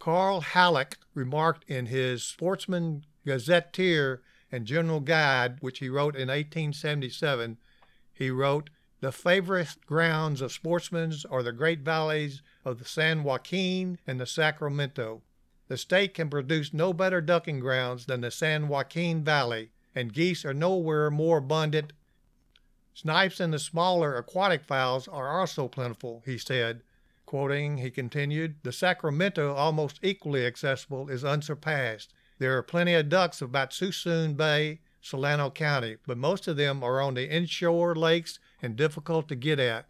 Carl 0.00 0.40
Hallock 0.40 0.98
remarked 1.14 1.62
in 1.70 1.86
his 1.86 2.24
Sportsman 2.24 3.06
Gazetteer 3.24 4.22
and 4.50 4.66
General 4.66 4.98
Guide, 4.98 5.58
which 5.60 5.78
he 5.78 5.88
wrote 5.88 6.16
in 6.16 6.26
1877, 6.26 7.58
he 8.12 8.30
wrote, 8.30 8.70
The 8.98 9.12
favorite 9.12 9.76
grounds 9.86 10.40
of 10.40 10.50
sportsmen 10.50 11.12
are 11.30 11.44
the 11.44 11.52
great 11.52 11.82
valleys 11.82 12.42
of 12.64 12.80
the 12.80 12.84
San 12.84 13.22
Joaquin 13.22 14.00
and 14.08 14.18
the 14.18 14.26
Sacramento. 14.26 15.22
The 15.68 15.76
state 15.76 16.14
can 16.14 16.30
produce 16.30 16.72
no 16.72 16.92
better 16.92 17.20
ducking 17.20 17.60
grounds 17.60 18.06
than 18.06 18.20
the 18.20 18.30
San 18.30 18.68
Joaquin 18.68 19.24
Valley, 19.24 19.70
and 19.94 20.12
geese 20.12 20.44
are 20.44 20.54
nowhere 20.54 21.10
more 21.10 21.38
abundant. 21.38 21.92
Snipes 22.94 23.40
and 23.40 23.52
the 23.52 23.58
smaller 23.58 24.16
aquatic 24.16 24.64
fowls 24.64 25.08
are 25.08 25.40
also 25.40 25.68
plentiful, 25.68 26.22
he 26.24 26.38
said. 26.38 26.82
Quoting, 27.26 27.78
he 27.78 27.90
continued, 27.90 28.56
The 28.62 28.72
Sacramento, 28.72 29.54
almost 29.54 29.98
equally 30.02 30.46
accessible, 30.46 31.08
is 31.08 31.24
unsurpassed. 31.24 32.14
There 32.38 32.56
are 32.56 32.62
plenty 32.62 32.94
of 32.94 33.08
ducks 33.08 33.42
about 33.42 33.72
Suisun 33.72 34.36
Bay, 34.36 34.80
Solano 35.00 35.50
County, 35.50 35.96
but 36.06 36.16
most 36.16 36.46
of 36.46 36.56
them 36.56 36.84
are 36.84 37.00
on 37.00 37.14
the 37.14 37.28
inshore 37.28 37.96
lakes 37.96 38.38
and 38.62 38.76
difficult 38.76 39.28
to 39.28 39.34
get 39.34 39.58
at. 39.58 39.86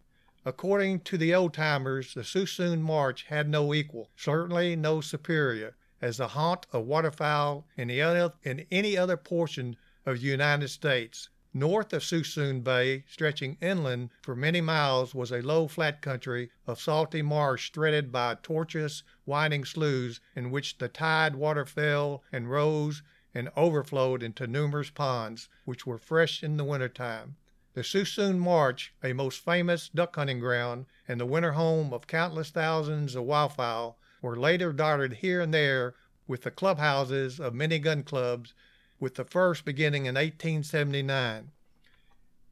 According 0.48 1.00
to 1.00 1.18
the 1.18 1.34
old 1.34 1.54
timers, 1.54 2.14
the 2.14 2.22
Suisun 2.22 2.80
Marsh 2.80 3.24
had 3.24 3.48
no 3.48 3.74
equal, 3.74 4.12
certainly 4.14 4.76
no 4.76 5.00
superior, 5.00 5.74
as 6.00 6.18
the 6.18 6.28
haunt 6.28 6.66
of 6.72 6.86
waterfowl 6.86 7.66
in, 7.76 7.90
other, 8.00 8.32
in 8.44 8.64
any 8.70 8.96
other 8.96 9.16
portion 9.16 9.76
of 10.06 10.20
the 10.20 10.26
United 10.28 10.68
States. 10.68 11.30
North 11.52 11.92
of 11.92 12.04
Suisun 12.04 12.62
Bay, 12.62 13.02
stretching 13.08 13.56
inland 13.60 14.10
for 14.22 14.36
many 14.36 14.60
miles, 14.60 15.16
was 15.16 15.32
a 15.32 15.42
low 15.42 15.66
flat 15.66 16.00
country 16.00 16.52
of 16.64 16.80
salty 16.80 17.22
marsh 17.22 17.72
threaded 17.72 18.12
by 18.12 18.36
tortuous, 18.40 19.02
winding 19.24 19.64
sloughs 19.64 20.20
in 20.36 20.52
which 20.52 20.78
the 20.78 20.86
tide 20.86 21.34
water 21.34 21.66
fell 21.66 22.22
and 22.30 22.48
rose 22.48 23.02
and 23.34 23.50
overflowed 23.56 24.22
into 24.22 24.46
numerous 24.46 24.90
ponds, 24.90 25.48
which 25.64 25.84
were 25.84 25.98
fresh 25.98 26.44
in 26.44 26.56
the 26.56 26.62
winter 26.62 26.88
time. 26.88 27.34
The 27.76 27.82
Suisun 27.82 28.38
Marsh, 28.38 28.92
a 29.04 29.12
most 29.12 29.44
famous 29.44 29.90
duck 29.90 30.16
hunting 30.16 30.40
ground 30.40 30.86
and 31.06 31.20
the 31.20 31.26
winter 31.26 31.52
home 31.52 31.92
of 31.92 32.06
countless 32.06 32.48
thousands 32.48 33.14
of 33.14 33.24
wildfowl, 33.24 33.96
were 34.22 34.34
later 34.34 34.72
dotted 34.72 35.18
here 35.18 35.42
and 35.42 35.52
there 35.52 35.94
with 36.26 36.44
the 36.44 36.50
clubhouses 36.50 37.38
of 37.38 37.52
many 37.52 37.78
gun 37.78 38.02
clubs, 38.02 38.54
with 38.98 39.16
the 39.16 39.26
first 39.26 39.66
beginning 39.66 40.06
in 40.06 40.14
1879. 40.14 41.50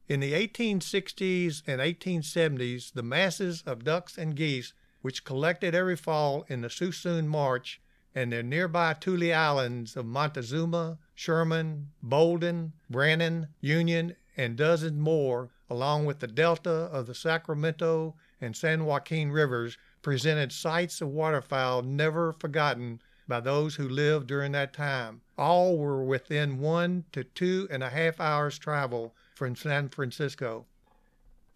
In 0.09 0.21
the 0.21 0.35
1860s 0.35 1.63
and 1.67 1.81
1870s, 1.81 2.93
the 2.93 3.03
masses 3.03 3.63
of 3.63 3.83
ducks 3.83 4.19
and 4.19 4.37
geese 4.37 4.75
which 5.01 5.25
collected 5.25 5.75
every 5.75 5.97
fall 5.97 6.45
in 6.49 6.61
the 6.61 6.69
Suisun 6.69 7.29
Marsh 7.29 7.79
and 8.15 8.31
the 8.31 8.43
nearby 8.43 8.93
Tule 8.93 9.33
Islands 9.33 9.97
of 9.97 10.05
Montezuma, 10.05 10.99
Sherman, 11.15 11.93
Bouldin, 12.03 12.73
Brannan, 12.91 13.49
Union, 13.63 14.17
and 14.37 14.57
dozens 14.57 14.99
more, 14.99 15.51
along 15.71 16.05
with 16.05 16.21
the 16.21 16.27
delta 16.27 16.71
of 16.71 17.07
the 17.07 17.15
Sacramento 17.15 18.15
and 18.41 18.57
San 18.57 18.85
Joaquin 18.85 19.31
rivers, 19.31 19.79
presented 20.03 20.53
sights 20.53 21.01
of 21.01 21.09
waterfowl 21.09 21.83
never 21.83 22.33
forgotten 22.33 23.01
by 23.27 23.41
those 23.41 23.77
who 23.77 23.89
lived 23.89 24.27
during 24.27 24.53
that 24.53 24.73
time. 24.73 25.23
All 25.39 25.79
were 25.79 26.05
within 26.05 26.59
one 26.59 27.05
to 27.13 27.25
two 27.25 27.67
and 27.71 27.83
a 27.83 27.91
half 27.91 28.21
hours' 28.21 28.59
travel 28.59 29.15
from 29.35 29.57
San 29.57 29.89
Francisco. 29.89 30.67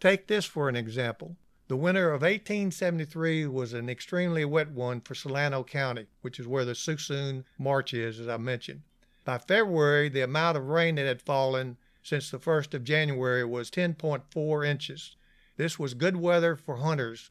Take 0.01 0.27
this 0.27 0.45
for 0.45 0.69
an 0.69 0.77
example. 0.77 1.37
The 1.69 1.77
winter 1.77 2.07
of 2.07 2.23
1873 2.23 3.47
was 3.47 3.75
an 3.75 3.91
extremely 3.91 4.45
wet 4.45 4.71
one 4.71 5.03
for 5.03 5.15
Solano 5.15 5.63
County, 5.63 6.07
which 6.23 6.41
is 6.41 6.47
where 6.47 6.65
the 6.65 6.73
Suisun 6.73 7.45
Marsh 7.59 7.93
is, 7.93 8.19
as 8.19 8.29
I 8.29 8.39
mentioned. 8.39 8.83
By 9.25 9.37
February, 9.37 10.09
the 10.09 10.23
amount 10.23 10.57
of 10.57 10.69
rain 10.69 10.95
that 10.95 11.05
had 11.05 11.21
fallen 11.21 11.77
since 12.03 12.31
the 12.31 12.39
1st 12.39 12.75
of 12.75 12.85
January 12.85 13.45
was 13.45 13.71
10.4 13.71 14.67
inches. 14.67 15.17
This 15.57 15.79
was 15.79 15.95
good 15.95 16.17
weather 16.17 16.57
for 16.57 16.77
hunters. 16.77 17.31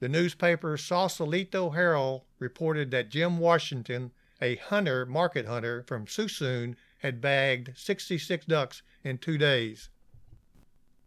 The 0.00 0.08
newspaper 0.08 0.76
Sausalito 0.76 1.70
Herald 1.70 2.22
reported 2.38 2.90
that 2.90 3.10
Jim 3.10 3.38
Washington, 3.38 4.12
a 4.40 4.56
hunter, 4.56 5.06
market 5.06 5.46
hunter 5.46 5.82
from 5.86 6.06
Suisun, 6.06 6.76
had 6.98 7.20
bagged 7.20 7.76
66 7.76 8.46
ducks 8.46 8.82
in 9.02 9.18
two 9.18 9.38
days. 9.38 9.90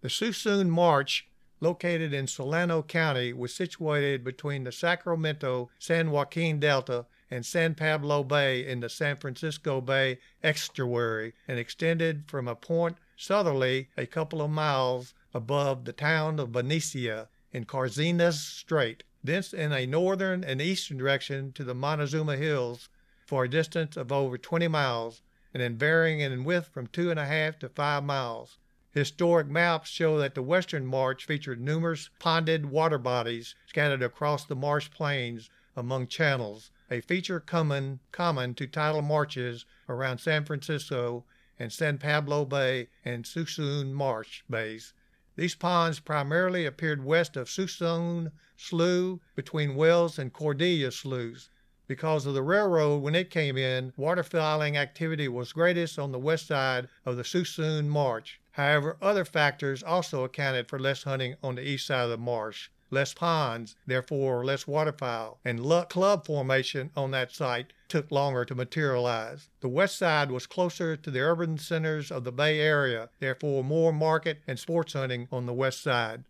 The 0.02 0.10
Suisun 0.10 0.70
Marsh, 0.70 1.24
located 1.60 2.14
in 2.14 2.28
Solano 2.28 2.84
County, 2.84 3.34
was 3.34 3.54
situated 3.54 4.24
between 4.24 4.64
the 4.64 4.72
Sacramento 4.72 5.70
San 5.80 6.12
Joaquin 6.12 6.60
Delta 6.60 7.06
and 7.30 7.46
San 7.46 7.76
Pablo 7.76 8.24
Bay 8.24 8.66
in 8.66 8.80
the 8.80 8.90
San 8.90 9.18
Francisco 9.18 9.82
Bay 9.82 10.20
estuary 10.44 11.34
and 11.48 11.60
extended 11.60 12.24
from 12.28 12.48
a 12.48 12.56
point 12.56 12.98
southerly 13.18 13.90
a 13.98 14.06
couple 14.06 14.42
of 14.42 14.50
miles 14.50 15.14
above 15.34 15.86
the 15.86 15.94
town 15.94 16.40
of 16.40 16.52
Benicia 16.52 17.28
in 17.52 17.66
Carquinez 17.66 18.40
Strait, 18.40 19.04
thence 19.24 19.54
in 19.54 19.74
a 19.74 19.86
northern 19.86 20.44
and 20.44 20.62
eastern 20.62 20.98
direction 20.98 21.52
to 21.52 21.64
the 21.64 21.76
Montezuma 21.76 22.38
Hills 22.38 22.90
for 23.26 23.44
a 23.44 23.50
distance 23.50 23.98
of 23.98 24.12
over 24.12 24.38
20 24.38 24.68
miles, 24.70 25.22
and 25.54 25.62
then 25.62 25.78
varying 25.78 26.22
in 26.22 26.46
width 26.46 26.70
from 26.70 26.88
two 26.88 27.12
and 27.12 27.20
a 27.20 27.26
half 27.26 27.60
to 27.60 27.68
five 27.68 28.04
miles. 28.04 28.58
Historic 28.92 29.48
maps 29.48 29.90
show 29.90 30.18
that 30.18 30.34
the 30.34 30.42
western 30.42 30.86
march 30.86 31.26
featured 31.26 31.60
numerous 31.60 32.10
ponded 32.20 32.68
water 32.68 32.98
bodies 32.98 33.54
scattered 33.68 34.02
across 34.02 34.46
the 34.46 34.56
marsh 34.56 34.90
plains 34.90 35.50
among 35.76 36.08
channels, 36.08 36.72
a 36.90 37.02
feature 37.02 37.40
common, 37.40 38.00
common 38.12 38.54
to 38.54 38.66
tidal 38.66 39.02
marshes 39.02 39.66
around 39.90 40.20
San 40.20 40.46
Francisco 40.46 41.26
and 41.60 41.74
San 41.74 41.98
Pablo 41.98 42.46
Bay 42.46 42.88
and 43.04 43.26
Suisun 43.26 43.92
Marsh 43.92 44.44
Bays. 44.50 44.94
These 45.36 45.56
ponds 45.56 46.00
primarily 46.00 46.66
appeared 46.66 47.04
west 47.04 47.36
of 47.36 47.50
Suisun 47.50 48.32
Slough 48.56 49.20
between 49.36 49.76
Wells 49.76 50.18
and 50.18 50.32
Cordelia 50.32 50.92
Sloughs. 50.92 51.50
Because 51.88 52.26
of 52.26 52.34
the 52.34 52.42
railroad, 52.42 53.04
when 53.04 53.16
it 53.16 53.30
came 53.30 53.58
in, 53.58 53.92
waterfowling 53.98 54.76
activity 54.76 55.28
was 55.28 55.54
greatest 55.54 56.00
on 56.00 56.12
the 56.12 56.20
west 56.20 56.48
side 56.48 56.88
of 57.06 57.18
the 57.18 57.24
Suisun 57.24 57.88
Marsh. 57.88 58.38
However, 58.52 58.98
other 59.02 59.26
factors 59.26 59.84
also 59.84 60.24
accounted 60.24 60.68
for 60.68 60.80
less 60.80 61.04
hunting 61.04 61.36
on 61.44 61.56
the 61.56 61.68
east 61.68 61.88
side 61.88 62.06
of 62.06 62.10
the 62.10 62.18
marsh 62.18 62.70
less 62.90 63.14
ponds, 63.14 63.76
therefore 63.86 64.46
less 64.46 64.68
waterfowl, 64.68 65.40
and 65.44 65.60
club 65.90 66.26
formation 66.26 66.92
on 66.96 67.12
that 67.12 67.32
site 67.32 67.74
took 67.88 68.12
longer 68.12 68.46
to 68.46 68.56
materialize. 68.56 69.50
The 69.62 69.70
west 69.70 69.98
side 69.98 70.32
was 70.32 70.48
closer 70.48 70.96
to 70.96 71.12
the 71.12 71.20
urban 71.20 71.58
centers 71.58 72.12
of 72.12 72.24
the 72.24 72.32
Bay 72.32 72.60
Area, 72.60 73.10
therefore 73.20 73.64
more 73.64 73.94
market 73.94 74.42
and 74.48 74.58
sports 74.58 74.94
hunting 74.94 75.28
on 75.32 75.46
the 75.46 75.54
west 75.54 75.82
side. 75.82 76.24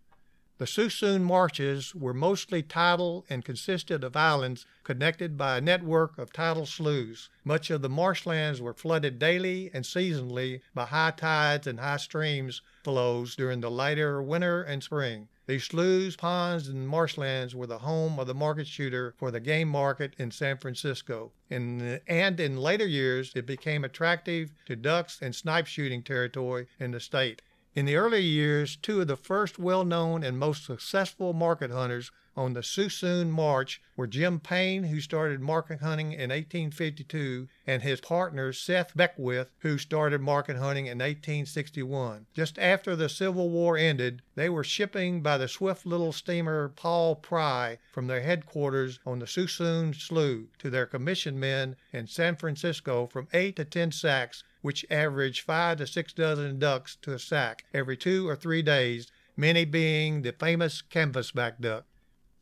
The 0.59 0.65
Suisun 0.65 1.21
marshes 1.21 1.93
were 1.93 2.15
mostly 2.15 2.63
tidal 2.63 3.25
and 3.29 3.45
consisted 3.45 4.03
of 4.03 4.15
islands 4.15 4.65
connected 4.83 5.37
by 5.37 5.57
a 5.57 5.61
network 5.61 6.17
of 6.17 6.33
tidal 6.33 6.65
sloughs. 6.65 7.29
Much 7.43 7.69
of 7.69 7.83
the 7.83 7.89
marshlands 7.89 8.59
were 8.59 8.73
flooded 8.73 9.19
daily 9.19 9.69
and 9.71 9.85
seasonally 9.85 10.61
by 10.73 10.85
high 10.85 11.11
tides 11.11 11.67
and 11.67 11.79
high 11.79 11.97
streams 11.97 12.63
flows 12.83 13.35
during 13.35 13.61
the 13.61 13.69
later 13.69 14.19
winter 14.19 14.63
and 14.63 14.83
spring. 14.83 15.27
These 15.47 15.63
sloughs, 15.63 16.17
ponds, 16.17 16.67
and 16.67 16.85
marshlands 16.85 17.55
were 17.55 17.67
the 17.67 17.77
home 17.77 18.19
of 18.19 18.27
the 18.27 18.33
market 18.33 18.67
shooter 18.67 19.13
for 19.17 19.31
the 19.31 19.39
game 19.39 19.69
market 19.69 20.13
in 20.17 20.29
San 20.29 20.57
Francisco. 20.57 21.31
In, 21.49 22.01
and 22.05 22.37
in 22.37 22.57
later 22.57 22.85
years, 22.85 23.31
it 23.33 23.45
became 23.45 23.85
attractive 23.85 24.51
to 24.65 24.75
ducks 24.75 25.19
and 25.21 25.33
snipe 25.33 25.65
shooting 25.65 26.03
territory 26.03 26.67
in 26.81 26.91
the 26.91 26.99
state. 26.99 27.41
In 27.75 27.85
the 27.85 27.95
early 27.95 28.23
years, 28.23 28.75
two 28.75 28.99
of 28.99 29.07
the 29.07 29.15
first 29.15 29.57
well 29.57 29.85
known 29.85 30.21
and 30.21 30.37
most 30.37 30.65
successful 30.65 31.31
market 31.31 31.71
hunters 31.71 32.11
on 32.37 32.53
the 32.53 32.61
Suisun 32.61 33.31
Marsh 33.31 33.79
were 33.95 34.05
Jim 34.05 34.39
Payne, 34.39 34.83
who 34.83 35.01
started 35.01 35.41
market 35.41 35.79
hunting 35.81 36.11
in 36.11 36.29
1852, 36.29 37.47
and 37.65 37.81
his 37.81 37.99
partner 37.99 38.53
Seth 38.53 38.95
Beckwith, 38.95 39.49
who 39.61 39.79
started 39.79 40.21
market 40.21 40.55
hunting 40.55 40.85
in 40.85 40.99
1861. 40.99 42.27
Just 42.35 42.59
after 42.59 42.95
the 42.95 43.09
Civil 43.09 43.49
War 43.49 43.75
ended, 43.75 44.21
they 44.35 44.49
were 44.49 44.63
shipping 44.63 45.21
by 45.21 45.39
the 45.39 45.47
swift 45.47 45.83
little 45.85 46.13
steamer 46.13 46.69
Paul 46.69 47.15
Pry 47.15 47.79
from 47.91 48.05
their 48.05 48.21
headquarters 48.21 48.99
on 49.03 49.17
the 49.17 49.25
Suisun 49.25 49.95
Slough 49.95 50.45
to 50.59 50.69
their 50.69 50.85
commission 50.85 51.39
men 51.39 51.75
in 51.91 52.05
San 52.05 52.35
Francisco 52.35 53.07
from 53.07 53.27
eight 53.33 53.55
to 53.55 53.65
ten 53.65 53.91
sacks 53.91 54.43
which 54.61 54.85
averaged 54.91 55.41
five 55.43 55.77
to 55.77 55.87
six 55.87 56.13
dozen 56.13 56.59
ducks 56.59 56.97
to 57.01 57.13
a 57.13 57.19
sack 57.19 57.63
every 57.73 57.97
two 57.97 58.27
or 58.27 58.35
three 58.35 58.61
days, 58.61 59.07
many 59.35 59.65
being 59.65 60.21
the 60.21 60.31
famous 60.33 60.81
canvasback 60.81 61.59
duck. 61.59 61.85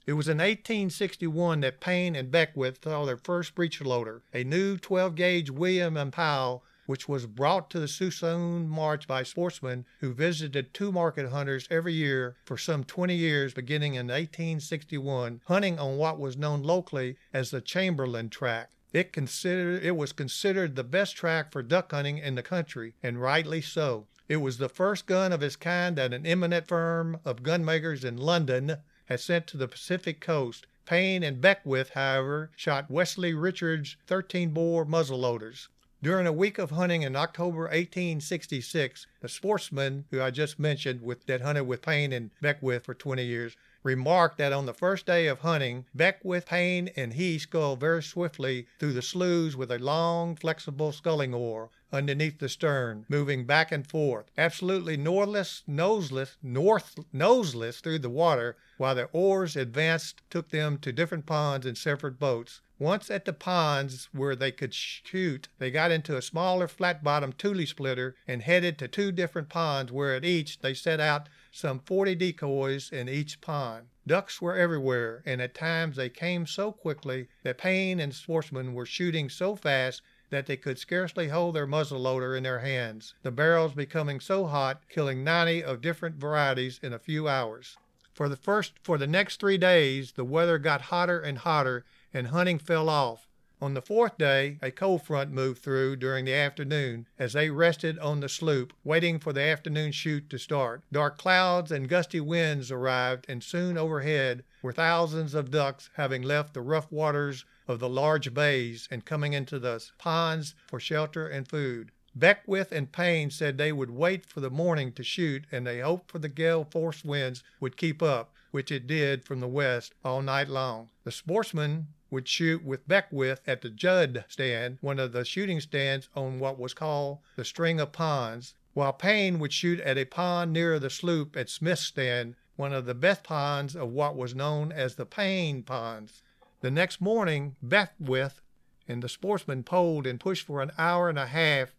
It 0.08 0.14
was 0.14 0.28
in 0.28 0.38
1861 0.38 1.62
that 1.62 1.80
Payne 1.80 2.16
and 2.16 2.30
Beckwith 2.30 2.78
saw 2.84 3.06
their 3.06 3.18
first 3.18 3.56
breech 3.56 3.82
loader, 3.82 4.22
a 4.32 4.44
new 4.44 4.78
12 4.78 5.16
gauge 5.16 5.50
William 5.50 5.98
and 5.98 6.14
Powell, 6.14 6.64
which 6.86 7.10
was 7.10 7.26
brought 7.26 7.72
to 7.72 7.80
the 7.80 7.88
Suisun 7.88 8.68
Marsh 8.68 9.08
by 9.08 9.24
sportsmen 9.24 9.84
who 10.02 10.14
visited 10.14 10.76
two 10.76 10.92
market 10.92 11.32
hunters 11.32 11.68
every 11.72 11.94
year 11.94 12.36
for 12.46 12.56
some 12.56 12.84
20 12.84 13.16
years 13.16 13.56
beginning 13.56 13.96
in 13.96 14.06
1861, 14.06 15.42
hunting 15.46 15.80
on 15.80 15.98
what 15.98 16.20
was 16.20 16.38
known 16.38 16.62
locally 16.62 17.18
as 17.34 17.50
the 17.50 17.60
Chamberlain 17.60 18.30
tract. 18.30 18.72
It 18.94 19.12
considered 19.12 19.84
it 19.84 19.96
was 19.96 20.14
considered 20.14 20.76
the 20.76 20.84
best 20.84 21.16
track 21.16 21.52
for 21.52 21.64
duck 21.64 21.92
hunting 21.92 22.20
in 22.20 22.36
the 22.36 22.44
country, 22.44 22.94
and 23.02 23.20
rightly 23.20 23.60
so. 23.60 24.06
It 24.30 24.38
was 24.38 24.60
the 24.60 24.70
first 24.70 25.08
gun 25.08 25.34
of 25.34 25.42
its 25.42 25.56
kind 25.56 25.96
that 25.96 26.14
an 26.14 26.28
eminent 26.28 26.68
firm 26.68 27.20
of 27.26 27.42
gunmakers 27.42 28.06
in 28.06 28.18
London 28.18 28.78
had 29.06 29.20
sent 29.20 29.48
to 29.48 29.58
the 29.58 29.68
Pacific 29.68 30.20
coast. 30.20 30.68
Payne 30.86 31.24
and 31.24 31.42
Beckwith, 31.42 31.92
however, 31.92 32.52
shot 32.56 32.92
Westley 32.92 33.34
Richards' 33.34 33.98
13 34.08 34.52
bore 34.52 34.86
muzzleloaders. 34.86 35.68
During 36.04 36.28
a 36.28 36.34
week 36.34 36.60
of 36.60 36.72
hunting 36.72 37.02
in 37.02 37.16
October 37.16 37.62
1866, 37.62 39.08
the 39.22 39.30
sportsman 39.30 40.06
who 40.12 40.22
I 40.22 40.30
just 40.30 40.60
mentioned 40.60 41.02
with, 41.02 41.26
that 41.26 41.42
hunted 41.42 41.64
with 41.64 41.82
Payne 41.82 42.14
and 42.14 42.30
Beckwith 42.42 42.86
for 42.86 42.94
20 42.94 43.24
years 43.24 43.56
remarked 43.86 44.40
that 44.40 44.52
on 44.52 44.66
the 44.66 44.74
first 44.74 45.06
day 45.06 45.28
of 45.28 45.40
hunting, 45.40 45.86
Beckwith, 45.94 46.48
Payne, 46.48 46.90
and 46.98 47.14
he 47.14 47.38
sculled 47.38 47.80
very 47.80 48.02
swiftly 48.02 48.66
through 48.80 48.94
the 48.94 49.02
sloughs 49.04 49.56
with 49.56 49.72
a 49.72 49.78
long, 49.78 50.36
flexible 50.36 50.92
sculling 50.92 51.36
oar 51.36 51.70
underneath 51.94 52.40
the 52.40 52.50
stern, 52.50 53.06
moving 53.08 53.46
back 53.46 53.72
and 53.72 53.88
forth, 53.88 54.26
absolutely 54.38 54.98
northless, 54.98 55.62
noseless, 55.68 56.36
north 56.42 56.96
noseless 57.14 57.80
through 57.80 58.00
the 58.00 58.10
water, 58.10 58.58
while 58.78 58.96
their 58.96 59.10
oars 59.14 59.56
advanced 59.56 60.22
took 60.30 60.50
them 60.50 60.80
to 60.80 60.92
different 60.92 61.28
ponds 61.28 61.66
in 61.66 61.76
separate 61.76 62.20
boats. 62.20 62.62
Once 62.78 63.10
at 63.10 63.24
the 63.24 63.32
ponds 63.32 64.10
where 64.12 64.36
they 64.36 64.52
could 64.52 64.74
shoot, 64.74 65.48
they 65.60 65.72
got 65.72 65.92
into 65.92 66.18
a 66.18 66.22
smaller 66.22 66.68
flat-bottomed 66.68 67.38
tule 67.38 67.66
splitter 67.66 68.16
and 68.28 68.42
headed 68.42 68.78
to 68.78 68.88
two 68.88 69.14
different 69.14 69.48
ponds 69.48 69.92
where 69.92 70.14
at 70.14 70.26
each 70.26 70.60
they 70.60 70.74
set 70.74 71.00
out 71.00 71.30
some 71.56 71.80
40 71.80 72.16
decoys 72.16 72.92
in 72.92 73.08
each 73.08 73.40
pond. 73.40 73.86
Ducks 74.06 74.42
were 74.42 74.58
everywhere, 74.58 75.24
and 75.26 75.42
at 75.42 75.56
times 75.56 75.96
they 75.96 76.10
came 76.10 76.46
so 76.46 76.74
quickly 76.74 77.30
that 77.44 77.58
Payne 77.58 78.02
and 78.02 78.14
sportsmen 78.14 78.74
were 78.74 78.86
shooting 78.86 79.30
so 79.30 79.56
fast 79.56 80.02
that 80.32 80.48
they 80.48 80.58
could 80.58 80.78
scarcely 80.78 81.30
hold 81.30 81.56
their 81.56 81.66
muzzle 81.66 82.02
loader 82.02 82.36
in 82.36 82.44
their 82.44 82.60
hands, 82.60 83.14
the 83.24 83.32
barrels 83.32 83.72
becoming 83.72 84.20
so 84.20 84.48
hot, 84.48 84.82
killing 84.90 85.24
90 85.24 85.64
of 85.64 85.80
different 85.80 86.18
varieties 86.18 86.78
in 86.84 86.92
a 86.92 87.00
few 87.00 87.30
hours. 87.30 87.78
For 88.14 88.28
the 88.28 88.36
first 88.36 88.74
for 88.84 88.98
the 88.98 89.08
next 89.08 89.40
3 89.40 89.58
days 89.58 90.12
the 90.12 90.26
weather 90.26 90.58
got 90.58 90.82
hotter 90.82 91.22
and 91.22 91.38
hotter 91.38 91.86
and 92.14 92.28
hunting 92.28 92.60
fell 92.60 92.90
off. 92.90 93.25
On 93.62 93.74
the 93.74 93.82
fourth 93.82 94.18
day, 94.18 94.60
a 94.62 94.70
cold 94.70 95.04
front 95.04 95.32
moved 95.32 95.62
through 95.62 95.96
during 95.96 96.26
the 96.26 96.34
afternoon 96.34 97.08
as 97.18 97.34
they 97.34 97.50
rested 97.50 97.98
on 98.00 98.20
the 98.20 98.28
sloop, 98.28 98.74
waiting 98.84 99.18
for 99.18 99.32
the 99.32 99.42
afternoon 99.42 99.94
shoot 99.94 100.30
to 100.30 100.38
start. 100.38 100.84
Dark 100.92 101.18
clouds 101.18 101.72
and 101.72 101.88
gusty 101.88 102.20
winds 102.20 102.70
arrived, 102.70 103.26
and 103.30 103.42
soon 103.42 103.78
overhead 103.78 104.44
were 104.62 104.74
thousands 104.74 105.34
of 105.34 105.52
ducks 105.52 105.90
having 105.94 106.22
left 106.22 106.54
the 106.54 106.62
rough 106.62 106.92
waters 106.92 107.46
of 107.68 107.80
the 107.80 107.90
large 107.90 108.34
bays 108.34 108.90
and 108.92 109.06
coming 109.06 109.34
into 109.34 109.58
the 109.58 109.84
ponds 109.98 110.54
for 110.68 110.80
shelter 110.80 111.28
and 111.28 111.48
food. 111.48 111.92
Beckwith 112.14 112.72
and 112.72 112.92
Payne 112.92 113.30
said 113.30 113.58
they 113.58 113.72
would 113.72 113.92
wait 113.92 114.26
for 114.26 114.40
the 114.40 114.50
morning 114.50 114.92
to 114.94 115.04
shoot, 115.04 115.46
and 115.52 115.66
they 115.66 115.80
hoped 115.80 116.12
for 116.12 116.20
the 116.20 116.30
gale 116.30 116.64
force 116.64 117.04
winds 117.04 117.44
would 117.60 117.78
keep 117.78 118.02
up, 118.02 118.34
which 118.52 118.72
it 118.72 118.88
did 118.88 119.24
from 119.26 119.40
the 119.40 119.48
west 119.48 119.94
all 120.04 120.22
night 120.22 120.48
long. 120.48 120.90
The 121.04 121.12
sportsmen 121.12 121.88
would 122.10 122.28
shoot 122.28 122.64
with 122.64 122.88
Beckwith 122.88 123.42
at 123.48 123.62
the 123.62 123.70
Judd 123.70 124.26
stand, 124.28 124.78
one 124.82 125.00
of 125.00 125.12
the 125.12 125.26
shooting 125.26 125.60
stands 125.60 126.10
on 126.16 126.40
what 126.40 126.60
was 126.60 126.74
called 126.74 127.20
the 127.36 127.46
string 127.46 127.80
of 127.80 127.92
ponds, 127.92 128.54
while 128.74 128.94
Payne 128.94 129.40
would 129.40 129.54
shoot 129.54 129.80
at 129.80 129.98
a 129.98 130.06
pond 130.06 130.54
near 130.54 130.80
the 130.80 130.90
sloop 130.90 131.36
at 131.36 131.50
Smith's 131.50 131.84
stand, 131.84 132.36
one 132.56 132.74
of 132.74 132.86
the 132.86 132.94
best 132.94 133.24
ponds 133.24 133.76
of 133.76 133.90
what 133.90 134.16
was 134.16 134.36
known 134.36 134.72
as 134.72 134.96
the 134.96 135.06
Payne 135.06 135.64
ponds. 135.64 136.22
The 136.62 136.72
next 136.72 137.02
morning, 137.02 137.56
Beckwith 137.62 138.42
and 138.88 139.02
the 139.02 139.10
sportsmen 139.10 139.64
poled 139.64 140.06
and 140.06 140.20
pushed 140.20 140.46
for 140.46 140.62
an 140.62 140.72
hour 140.78 141.10
and 141.10 141.20
a 141.20 141.28
half 141.28 141.76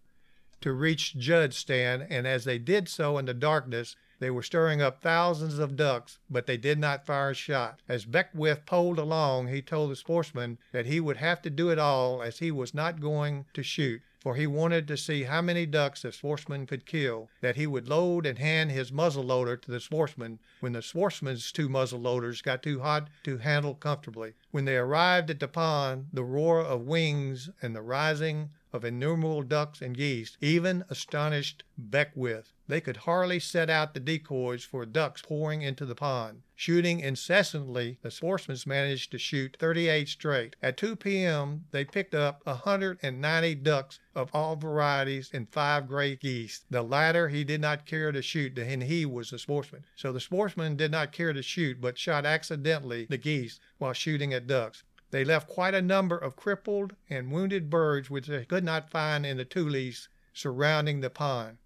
to 0.60 0.72
reach 0.72 1.16
Judd's 1.16 1.56
stand, 1.56 2.06
and 2.10 2.26
as 2.26 2.44
they 2.44 2.58
did 2.58 2.88
so 2.88 3.18
in 3.18 3.26
the 3.26 3.34
darkness, 3.34 3.94
they 4.18 4.30
were 4.30 4.42
stirring 4.42 4.80
up 4.80 5.02
thousands 5.02 5.58
of 5.58 5.76
ducks, 5.76 6.18
but 6.30 6.46
they 6.46 6.56
did 6.56 6.78
not 6.78 7.06
fire 7.06 7.30
a 7.30 7.34
shot. 7.34 7.80
As 7.88 8.04
Beckwith 8.04 8.66
poled 8.66 8.98
along, 8.98 9.48
he 9.48 9.62
told 9.62 9.90
the 9.90 9.96
sportsman 9.96 10.58
that 10.72 10.86
he 10.86 11.00
would 11.00 11.18
have 11.18 11.42
to 11.42 11.50
do 11.50 11.70
it 11.70 11.78
all 11.78 12.22
as 12.22 12.38
he 12.38 12.50
was 12.50 12.74
not 12.74 13.00
going 13.00 13.46
to 13.54 13.62
shoot 13.62 14.02
for 14.26 14.34
he 14.34 14.44
wanted 14.44 14.88
to 14.88 14.96
see 14.96 15.22
how 15.22 15.40
many 15.40 15.64
ducks 15.64 16.02
the 16.02 16.10
sportsman 16.10 16.66
could 16.66 16.84
kill, 16.84 17.28
that 17.42 17.54
he 17.54 17.64
would 17.64 17.88
load 17.88 18.26
and 18.26 18.40
hand 18.40 18.72
his 18.72 18.90
muzzle 18.90 19.22
loader 19.22 19.56
to 19.56 19.70
the 19.70 19.78
sportsman 19.78 20.40
when 20.58 20.72
the 20.72 20.82
sportsman's 20.82 21.52
two 21.52 21.68
muzzle 21.68 22.00
loaders 22.00 22.42
got 22.42 22.60
too 22.60 22.80
hot 22.80 23.06
to 23.22 23.38
handle 23.38 23.76
comfortably. 23.76 24.34
When 24.50 24.64
they 24.64 24.78
arrived 24.78 25.30
at 25.30 25.38
the 25.38 25.46
pond, 25.46 26.06
the 26.12 26.24
roar 26.24 26.60
of 26.60 26.88
wings 26.88 27.50
and 27.62 27.76
the 27.76 27.82
rising 27.82 28.50
of 28.76 28.84
innumerable 28.84 29.42
ducks 29.42 29.80
and 29.80 29.96
geese 29.96 30.36
even 30.40 30.84
astonished 30.90 31.64
Beckwith. 31.78 32.52
They 32.68 32.80
could 32.80 32.98
hardly 32.98 33.40
set 33.40 33.70
out 33.70 33.94
the 33.94 34.00
decoys 34.00 34.64
for 34.64 34.84
ducks 34.84 35.22
pouring 35.22 35.62
into 35.62 35.86
the 35.86 35.94
pond. 35.94 36.42
Shooting 36.54 37.00
incessantly, 37.00 37.98
the 38.02 38.10
sportsmen 38.10 38.58
managed 38.66 39.10
to 39.12 39.18
shoot 39.18 39.56
38 39.58 40.08
straight. 40.08 40.56
At 40.62 40.76
2 40.76 40.96
p.m., 40.96 41.64
they 41.70 41.84
picked 41.84 42.14
up 42.14 42.44
190 42.44 43.54
ducks 43.56 43.98
of 44.14 44.30
all 44.34 44.56
varieties 44.56 45.30
and 45.32 45.48
five 45.48 45.86
gray 45.86 46.16
geese. 46.16 46.64
The 46.70 46.82
latter 46.82 47.28
he 47.28 47.44
did 47.44 47.60
not 47.60 47.86
care 47.86 48.12
to 48.12 48.20
shoot, 48.20 48.58
and 48.58 48.82
he 48.82 49.06
was 49.06 49.32
a 49.32 49.38
sportsman. 49.38 49.84
So 49.94 50.12
the 50.12 50.20
sportsman 50.20 50.76
did 50.76 50.90
not 50.90 51.12
care 51.12 51.32
to 51.32 51.42
shoot, 51.42 51.80
but 51.80 51.96
shot 51.96 52.26
accidentally 52.26 53.06
the 53.08 53.18
geese 53.18 53.58
while 53.78 53.92
shooting 53.92 54.34
at 54.34 54.46
ducks. 54.46 54.82
They 55.10 55.24
left 55.24 55.48
quite 55.48 55.74
a 55.74 55.82
number 55.82 56.18
of 56.18 56.36
crippled 56.36 56.96
and 57.08 57.30
wounded 57.30 57.70
birds 57.70 58.10
which 58.10 58.26
they 58.26 58.44
could 58.44 58.64
not 58.64 58.90
find 58.90 59.24
in 59.24 59.36
the 59.36 59.44
tules 59.44 60.08
surrounding 60.32 61.00
the 61.00 61.10
pond. 61.10 61.58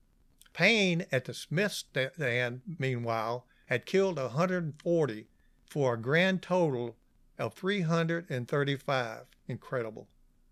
Payne 0.52 1.06
at 1.10 1.24
the 1.24 1.34
Smith 1.34 1.72
stand, 1.72 2.62
meanwhile, 2.78 3.46
had 3.66 3.86
killed 3.86 4.18
140 4.18 5.28
for 5.64 5.94
a 5.94 6.00
grand 6.00 6.42
total 6.42 6.96
of 7.38 7.54
335. 7.54 9.26
Incredible. 9.48 10.08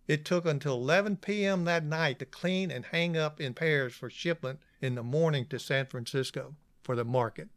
It 0.07 0.25
took 0.25 0.47
until 0.47 0.75
11 0.75 1.19
p.m. 1.19 1.65
that 1.65 1.85
night 1.85 2.19
to 2.21 2.25
clean 2.25 2.71
and 2.71 2.87
hang 2.87 3.17
up 3.17 3.41
in 3.41 3.53
pairs 3.53 3.95
for 3.95 4.09
shipment 4.09 4.61
in 4.81 4.95
the 4.95 5.03
morning 5.03 5.45
to 5.47 5.59
San 5.59 5.87
Francisco 5.87 6.55
for 6.83 6.97
the 6.97 7.05
market. 7.05 7.49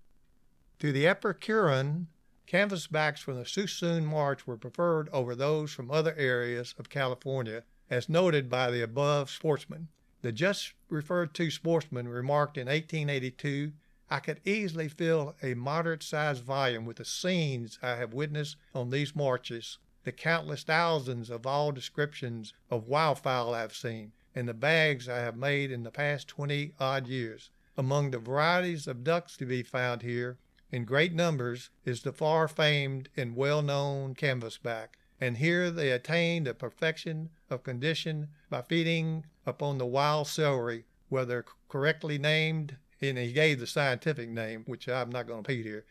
To 0.79 0.91
the 0.91 1.07
Epicurean, 1.07 2.07
Canvasbacks 2.51 3.19
from 3.19 3.35
the 3.37 3.45
Suisun 3.45 4.03
Marsh 4.03 4.45
were 4.45 4.57
preferred 4.57 5.07
over 5.13 5.35
those 5.35 5.71
from 5.71 5.89
other 5.89 6.13
areas 6.17 6.75
of 6.77 6.89
California, 6.89 7.63
as 7.89 8.09
noted 8.09 8.49
by 8.49 8.69
the 8.69 8.81
above 8.81 9.29
sportsman. 9.29 9.87
The 10.21 10.33
just 10.33 10.73
referred 10.89 11.33
to 11.35 11.49
sportsman 11.49 12.09
remarked 12.09 12.57
in 12.57 12.67
1882 12.67 13.71
I 14.09 14.19
could 14.19 14.41
easily 14.43 14.89
fill 14.89 15.37
a 15.41 15.53
moderate 15.53 16.03
sized 16.03 16.43
volume 16.43 16.85
with 16.85 16.97
the 16.97 17.05
scenes 17.05 17.79
I 17.81 17.95
have 17.95 18.13
witnessed 18.13 18.57
on 18.75 18.89
these 18.89 19.15
marches, 19.15 19.77
the 20.03 20.11
countless 20.11 20.63
thousands 20.63 21.29
of 21.29 21.47
all 21.47 21.71
descriptions 21.71 22.53
of 22.69 22.85
wildfowl 22.85 23.53
I 23.53 23.61
have 23.61 23.73
seen, 23.73 24.11
and 24.35 24.49
the 24.49 24.53
bags 24.53 25.07
I 25.07 25.19
have 25.19 25.37
made 25.37 25.71
in 25.71 25.83
the 25.83 25.89
past 25.89 26.27
twenty 26.27 26.73
odd 26.81 27.07
years. 27.07 27.49
Among 27.77 28.11
the 28.11 28.19
varieties 28.19 28.87
of 28.87 29.05
ducks 29.05 29.37
to 29.37 29.45
be 29.45 29.63
found 29.63 30.01
here, 30.01 30.37
in 30.71 30.85
great 30.85 31.13
numbers 31.13 31.69
is 31.83 32.01
the 32.01 32.13
far 32.13 32.47
famed 32.47 33.09
and 33.17 33.35
well 33.35 33.61
known 33.61 34.15
canvasback, 34.15 34.89
and 35.19 35.37
here 35.37 35.69
they 35.69 35.91
attain 35.91 36.45
the 36.45 36.53
perfection 36.53 37.29
of 37.49 37.63
condition 37.63 38.29
by 38.49 38.61
feeding 38.61 39.25
upon 39.45 39.77
the 39.77 39.85
wild 39.85 40.27
celery, 40.27 40.85
whether 41.09 41.45
correctly 41.67 42.17
named, 42.17 42.77
and 43.01 43.17
he 43.17 43.33
gave 43.33 43.59
the 43.59 43.67
scientific 43.67 44.29
name, 44.29 44.63
which 44.65 44.87
I'm 44.87 45.09
not 45.09 45.27
going 45.27 45.43
to 45.43 45.51
repeat 45.51 45.65
here. 45.65 45.85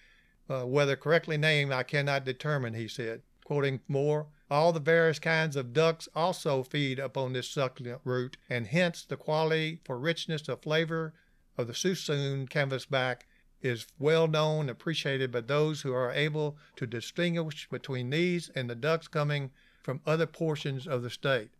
Uh, 0.48 0.64
whether 0.64 0.96
correctly 0.96 1.36
named, 1.36 1.72
I 1.72 1.82
cannot 1.82 2.24
determine, 2.24 2.74
he 2.74 2.88
said. 2.88 3.22
Quoting 3.44 3.80
more, 3.86 4.28
all 4.50 4.72
the 4.72 4.80
various 4.80 5.18
kinds 5.18 5.56
of 5.56 5.72
ducks 5.72 6.08
also 6.14 6.62
feed 6.62 6.98
upon 6.98 7.32
this 7.32 7.48
succulent 7.48 8.00
root, 8.04 8.36
and 8.48 8.66
hence 8.66 9.04
the 9.04 9.16
quality 9.16 9.80
for 9.84 9.98
richness 9.98 10.48
of 10.48 10.62
flavor 10.62 11.14
of 11.58 11.66
the 11.66 11.72
Suisun 11.72 12.48
canvasback 12.48 13.22
is 13.62 13.86
well 13.98 14.26
known 14.26 14.68
appreciated 14.68 15.30
by 15.30 15.40
those 15.40 15.82
who 15.82 15.92
are 15.92 16.12
able 16.12 16.56
to 16.76 16.86
distinguish 16.86 17.68
between 17.68 18.10
these 18.10 18.50
and 18.54 18.68
the 18.70 18.74
ducks 18.74 19.08
coming 19.08 19.50
from 19.82 20.00
other 20.06 20.26
portions 20.26 20.86
of 20.86 21.02
the 21.02 21.10
state. 21.10 21.50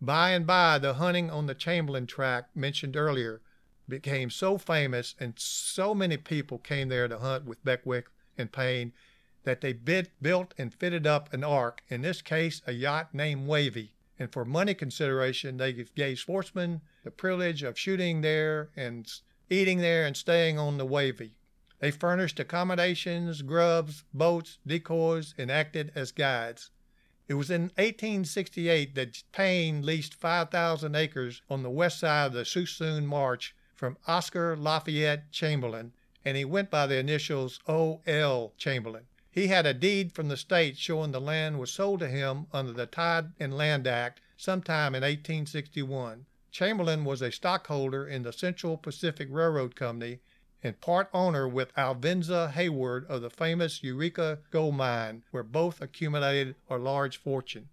By 0.00 0.30
and 0.30 0.46
by, 0.46 0.78
the 0.78 0.94
hunting 0.94 1.30
on 1.30 1.46
the 1.46 1.54
Chamberlain 1.54 2.06
tract 2.06 2.56
mentioned 2.56 2.96
earlier 2.96 3.40
became 3.88 4.30
so 4.30 4.58
famous, 4.58 5.14
and 5.20 5.34
so 5.36 5.94
many 5.94 6.16
people 6.16 6.58
came 6.58 6.88
there 6.88 7.08
to 7.08 7.18
hunt 7.18 7.44
with 7.44 7.64
Beckwith 7.64 8.06
and 8.38 8.50
Payne 8.50 8.92
that 9.44 9.60
they 9.60 9.72
bid, 9.72 10.10
built 10.20 10.54
and 10.56 10.72
fitted 10.72 11.06
up 11.06 11.32
an 11.32 11.44
ark, 11.44 11.82
in 11.88 12.02
this 12.02 12.22
case 12.22 12.62
a 12.66 12.72
yacht 12.72 13.14
named 13.14 13.46
Wavy. 13.46 13.94
And 14.18 14.32
for 14.32 14.44
money 14.44 14.74
consideration, 14.74 15.56
they 15.56 15.72
gave 15.72 16.18
sportsmen 16.18 16.80
the 17.02 17.10
privilege 17.10 17.62
of 17.62 17.78
shooting 17.78 18.20
there 18.20 18.70
and 18.76 19.12
eating 19.50 19.78
there, 19.78 20.06
and 20.06 20.16
staying 20.16 20.58
on 20.58 20.78
the 20.78 20.86
Wavy. 20.86 21.34
They 21.80 21.90
furnished 21.90 22.38
accommodations, 22.38 23.42
grubs, 23.42 24.04
boats, 24.14 24.58
decoys, 24.66 25.34
and 25.36 25.50
acted 25.50 25.90
as 25.94 26.12
guides. 26.12 26.70
It 27.28 27.34
was 27.34 27.50
in 27.50 27.62
1868 27.76 28.94
that 28.94 29.22
Payne 29.32 29.84
leased 29.84 30.14
5,000 30.14 30.94
acres 30.94 31.42
on 31.48 31.62
the 31.62 31.70
west 31.70 31.98
side 31.98 32.26
of 32.26 32.32
the 32.34 32.44
Suisun 32.44 33.04
Marsh 33.06 33.52
from 33.74 33.96
Oscar 34.06 34.56
Lafayette 34.56 35.32
Chamberlain, 35.32 35.92
and 36.24 36.36
he 36.36 36.44
went 36.44 36.70
by 36.70 36.86
the 36.86 36.98
initials 36.98 37.58
O.L. 37.66 38.52
Chamberlain. 38.56 39.06
He 39.30 39.48
had 39.48 39.66
a 39.66 39.74
deed 39.74 40.12
from 40.12 40.28
the 40.28 40.36
state 40.36 40.76
showing 40.76 41.10
the 41.10 41.20
land 41.20 41.58
was 41.58 41.72
sold 41.72 42.00
to 42.00 42.08
him 42.08 42.46
under 42.52 42.72
the 42.72 42.86
Tide 42.86 43.32
and 43.40 43.56
Land 43.56 43.86
Act, 43.86 44.20
sometime 44.36 44.94
in 44.94 45.02
1861. 45.02 46.26
Chamberlain 46.52 47.06
was 47.06 47.22
a 47.22 47.32
stockholder 47.32 48.06
in 48.06 48.24
the 48.24 48.32
Central 48.32 48.76
Pacific 48.76 49.26
Railroad 49.30 49.74
Company 49.74 50.20
and 50.62 50.78
part 50.82 51.08
owner 51.14 51.48
with 51.48 51.74
Alvinza 51.76 52.50
Hayward 52.52 53.06
of 53.06 53.22
the 53.22 53.30
famous 53.30 53.82
Eureka 53.82 54.38
gold 54.50 54.76
mine, 54.76 55.24
where 55.30 55.42
both 55.42 55.80
accumulated 55.80 56.54
a 56.68 56.76
large 56.76 57.16
fortune. 57.16 57.70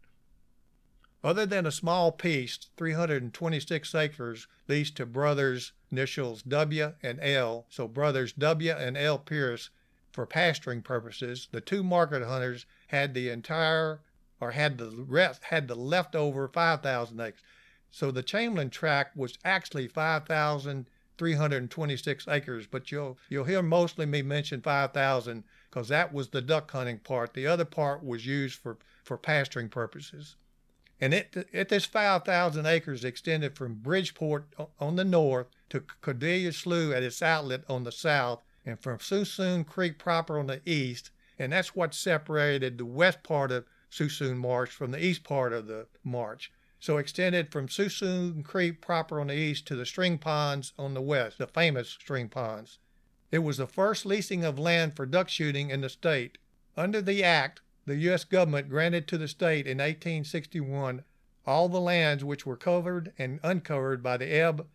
Other 1.22 1.46
than 1.46 1.66
a 1.66 1.72
small 1.72 2.14
piece, 2.14 2.58
326 2.78 3.94
acres, 3.94 4.48
leased 4.70 4.96
to 4.96 5.06
brothers 5.06 5.74
initials 5.92 6.42
W 6.44 6.94
and 7.04 7.20
L, 7.22 7.66
so 7.70 7.86
brothers 7.86 8.32
W 8.32 8.72
and 8.72 8.98
L 8.98 9.20
Pierce, 9.20 9.70
for 10.14 10.26
pasturing 10.26 10.82
purposes, 10.82 11.50
the 11.52 11.60
two 11.60 11.84
market 11.84 12.24
hunters 12.24 12.66
had 12.88 13.14
the 13.14 13.28
entire 13.28 14.00
or 14.40 14.52
had 14.52 14.78
the 14.78 14.90
rest 14.90 15.44
had 15.44 15.68
the 15.68 15.76
leftover 15.76 16.48
5,000 16.48 17.20
acres. 17.20 17.42
So 17.92 18.12
the 18.12 18.22
Chamberlain 18.22 18.70
tract 18.70 19.18
was 19.18 19.40
actually 19.44 19.88
5,326 19.88 22.28
acres, 22.28 22.68
but 22.68 22.92
you'll 22.92 23.18
you'll 23.30 23.46
hear 23.46 23.64
mostly 23.64 24.06
me 24.06 24.22
mention 24.22 24.62
5,000 24.62 25.44
because 25.70 25.88
that 25.88 26.14
was 26.14 26.30
the 26.30 26.42
duck 26.42 26.70
hunting 26.70 27.00
part. 27.00 27.34
The 27.34 27.48
other 27.48 27.66
part 27.66 28.04
was 28.04 28.28
used 28.28 28.60
for, 28.60 28.78
for 29.04 29.18
pasturing 29.18 29.70
purposes. 29.70 30.36
And 31.02 31.16
it, 31.16 31.48
it 31.52 31.70
this 31.70 31.86
5,000 31.86 32.66
acres 32.66 33.04
extended 33.04 33.56
from 33.56 33.76
Bridgeport 33.76 34.54
on 34.80 34.96
the 34.96 35.04
north 35.04 35.48
to 35.70 35.84
Cordelia 36.02 36.54
Slough 36.54 36.92
at 36.92 37.04
its 37.04 37.24
outlet 37.24 37.64
on 37.68 37.86
the 37.86 37.92
south, 37.92 38.44
and 38.66 38.80
from 38.80 39.00
Suisun 39.00 39.66
Creek 39.66 39.98
proper 39.98 40.38
on 40.38 40.48
the 40.48 40.62
east. 40.64 41.10
And 41.40 41.54
that's 41.54 41.76
what 41.76 41.96
separated 41.96 42.78
the 42.78 42.86
west 42.86 43.24
part 43.24 43.52
of 43.52 43.66
Suisun 43.90 44.38
Marsh 44.38 44.70
from 44.70 44.92
the 44.92 45.04
east 45.04 45.24
part 45.24 45.54
of 45.54 45.66
the 45.68 45.88
marsh 46.04 46.50
so 46.80 46.98
extended 46.98 47.52
from 47.52 47.68
Suisun 47.68 48.44
Creek 48.44 48.82
proper 48.82 49.20
on 49.20 49.28
the 49.28 49.36
east 49.36 49.68
to 49.68 49.76
the 49.76 49.86
string 49.86 50.18
ponds 50.18 50.74
on 50.78 50.94
the 50.94 51.02
west, 51.02 51.38
the 51.38 51.48
famous 51.48 51.90
string 51.90 52.30
ponds. 52.30 52.80
It 53.32 53.40
was 53.40 53.58
the 53.58 53.68
first 53.68 54.06
leasing 54.06 54.44
of 54.44 54.58
land 54.58 54.96
for 54.96 55.06
duck 55.06 55.30
shooting 55.30 55.70
in 55.70 55.82
the 55.82 55.90
state. 55.90 56.38
Under 56.78 57.02
the 57.02 57.24
act, 57.24 57.62
the 57.86 57.98
U.S. 57.98 58.24
government 58.24 58.70
granted 58.70 59.08
to 59.08 59.18
the 59.18 59.28
state 59.28 59.68
in 59.68 59.80
1861 59.80 61.04
all 61.46 61.68
the 61.68 61.82
lands 61.82 62.24
which 62.24 62.46
were 62.46 62.56
covered 62.56 63.12
and 63.18 63.40
uncovered 63.44 64.04
by 64.04 64.18
the 64.18 64.28
ebb 64.28 64.68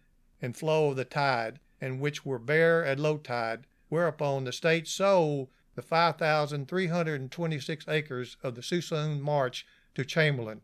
and 0.43 0.57
flow 0.57 0.91
of 0.91 0.97
the 0.97 1.05
tide, 1.05 1.61
and 1.81 2.01
which 2.01 2.27
were 2.27 2.39
bare 2.39 2.85
at 2.85 2.99
low 2.99 3.17
tide, 3.17 3.67
whereupon 3.89 4.45
the 4.45 4.53
state 4.53 4.89
sold 4.89 5.49
the 5.77 5.83
5,326 5.83 7.89
acres 7.89 8.37
of 8.43 8.55
the 8.55 8.61
Suisun 8.61 9.21
Marsh 9.21 9.65
to 9.95 10.05
Chamberlain. 10.05 10.61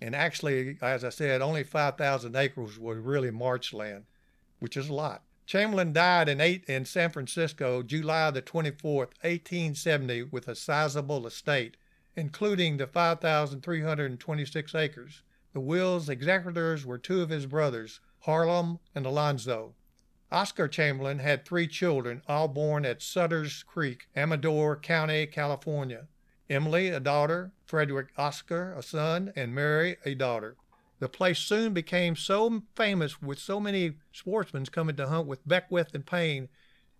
And 0.00 0.14
actually, 0.14 0.78
as 0.82 1.04
I 1.04 1.10
said, 1.10 1.40
only 1.40 1.62
5,000 1.62 2.36
acres 2.36 2.78
was 2.78 2.98
really 2.98 3.30
marsh 3.30 3.72
land, 3.72 4.04
which 4.58 4.76
is 4.76 4.88
a 4.88 4.94
lot. 4.94 5.22
Chamberlain 5.46 5.92
died 5.92 6.28
in, 6.28 6.40
eight, 6.40 6.64
in 6.64 6.84
San 6.84 7.10
Francisco 7.10 7.82
July 7.82 8.30
the 8.30 8.40
24th, 8.42 9.12
1870, 9.22 10.24
with 10.24 10.48
a 10.48 10.54
sizable 10.54 11.26
estate, 11.26 11.76
including 12.16 12.78
the 12.78 12.86
5,326 12.86 14.74
acres. 14.74 15.22
The 15.52 15.60
will's 15.60 16.08
executors 16.08 16.86
were 16.86 16.98
two 16.98 17.20
of 17.20 17.28
his 17.28 17.46
brothers, 17.46 18.00
Harlem 18.20 18.80
and 18.94 19.04
Alonzo. 19.04 19.74
Oscar 20.32 20.66
Chamberlain 20.66 21.18
had 21.18 21.44
three 21.44 21.68
children, 21.68 22.22
all 22.26 22.48
born 22.48 22.84
at 22.84 23.02
Sutter's 23.02 23.62
Creek, 23.62 24.08
Amador 24.16 24.76
County, 24.76 25.26
California. 25.26 26.08
Emily, 26.50 26.88
a 26.88 27.00
daughter, 27.00 27.52
Frederick 27.64 28.08
Oscar, 28.16 28.74
a 28.74 28.82
son, 28.82 29.32
and 29.34 29.54
Mary, 29.54 29.96
a 30.04 30.14
daughter. 30.14 30.56
The 30.98 31.08
place 31.08 31.38
soon 31.38 31.72
became 31.72 32.16
so 32.16 32.62
famous 32.76 33.20
with 33.20 33.38
so 33.38 33.58
many 33.58 33.94
sportsmen 34.12 34.66
coming 34.66 34.96
to 34.96 35.08
hunt 35.08 35.26
with 35.26 35.46
Beckwith 35.46 35.94
and 35.94 36.06
Payne 36.06 36.48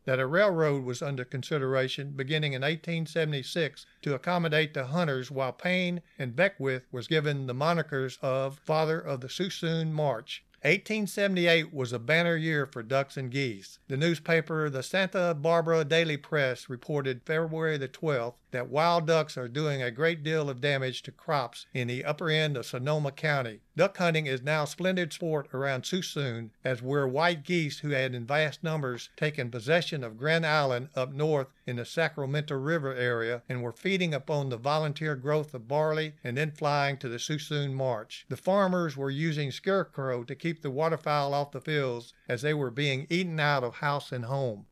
that 0.05 0.21
a 0.21 0.27
railroad 0.27 0.85
was 0.85 1.01
under 1.01 1.25
consideration 1.25 2.13
beginning 2.13 2.53
in 2.53 2.63
1876 2.63 3.87
to 4.03 4.15
accommodate 4.15 4.75
the 4.75 4.87
hunters 4.87 5.31
while 5.31 5.53
Payne 5.53 6.03
and 6.19 6.37
Beckwith 6.37 6.87
was 6.93 7.07
given 7.07 7.47
the 7.47 7.55
monikers 7.55 8.19
of 8.21 8.59
Father 8.59 8.99
of 9.01 9.21
the 9.21 9.29
Suisun 9.29 9.93
Marsh. 9.93 10.41
1878 10.65 11.75
was 11.75 11.93
a 11.93 11.99
banner 11.99 12.37
year 12.37 12.65
for 12.65 12.83
ducks 12.83 13.19
and 13.19 13.31
geese. 13.31 13.79
The 13.89 13.99
newspaper, 13.99 14.71
the 14.71 14.83
Santa 14.83 15.35
Barbara 15.35 15.85
Daily 15.85 16.17
Press, 16.17 16.71
reported 16.71 17.21
February 17.27 17.77
the 17.77 17.87
12th 17.87 18.37
that 18.51 18.71
wild 18.71 19.07
ducks 19.07 19.37
are 19.37 19.47
doing 19.47 19.83
a 19.83 19.91
great 19.91 20.23
deal 20.23 20.49
of 20.49 20.63
damage 20.63 21.03
to 21.03 21.13
crops 21.13 21.67
in 21.75 21.89
the 21.89 22.03
upper 22.03 22.31
end 22.31 22.57
of 22.57 22.65
Sonoma 22.65 23.13
County. 23.13 23.61
Duck 23.77 23.97
hunting 23.97 24.27
is 24.27 24.41
now 24.41 24.65
splendid 24.65 25.13
sport 25.13 25.49
around 25.53 25.83
Suisun, 25.83 26.51
as 26.63 26.81
were 26.81 27.09
white 27.09 27.43
geese 27.43 27.81
who 27.81 27.89
had 27.91 28.15
in 28.15 28.25
vast 28.25 28.63
numbers 28.63 29.11
taken 29.17 29.51
possession 29.51 30.05
of 30.05 30.17
Grand 30.17 30.47
Island 30.47 30.91
up 30.95 31.13
north 31.13 31.49
in 31.67 31.75
the 31.75 31.85
Sacramento 31.85 32.55
River 32.55 32.95
area 32.95 33.43
and 33.49 33.65
were 33.65 33.73
feeding 33.73 34.15
upon 34.15 34.49
the 34.49 34.57
volunteer 34.57 35.17
growth 35.17 35.55
of 35.55 35.67
barley 35.67 36.15
and 36.23 36.37
then 36.37 36.53
flying 36.53 36.99
to 36.99 37.09
the 37.09 37.19
Suisun 37.19 37.75
Marsh. 37.75 38.25
The 38.29 38.37
farmers 38.37 38.97
were 38.97 39.11
using 39.11 39.51
scarecrow 39.51 40.23
to 40.23 40.37
keep 40.37 40.63
the 40.63 40.71
waterfowl 40.71 41.35
off 41.35 41.51
the 41.51 41.61
fields 41.61 42.15
as 42.29 42.43
they 42.43 42.55
were 42.55 42.71
being 42.71 43.09
eaten 43.11 43.41
out 43.41 43.65
of 43.65 43.77
house 43.77 44.13
and 44.13 44.27
home. 44.27 44.67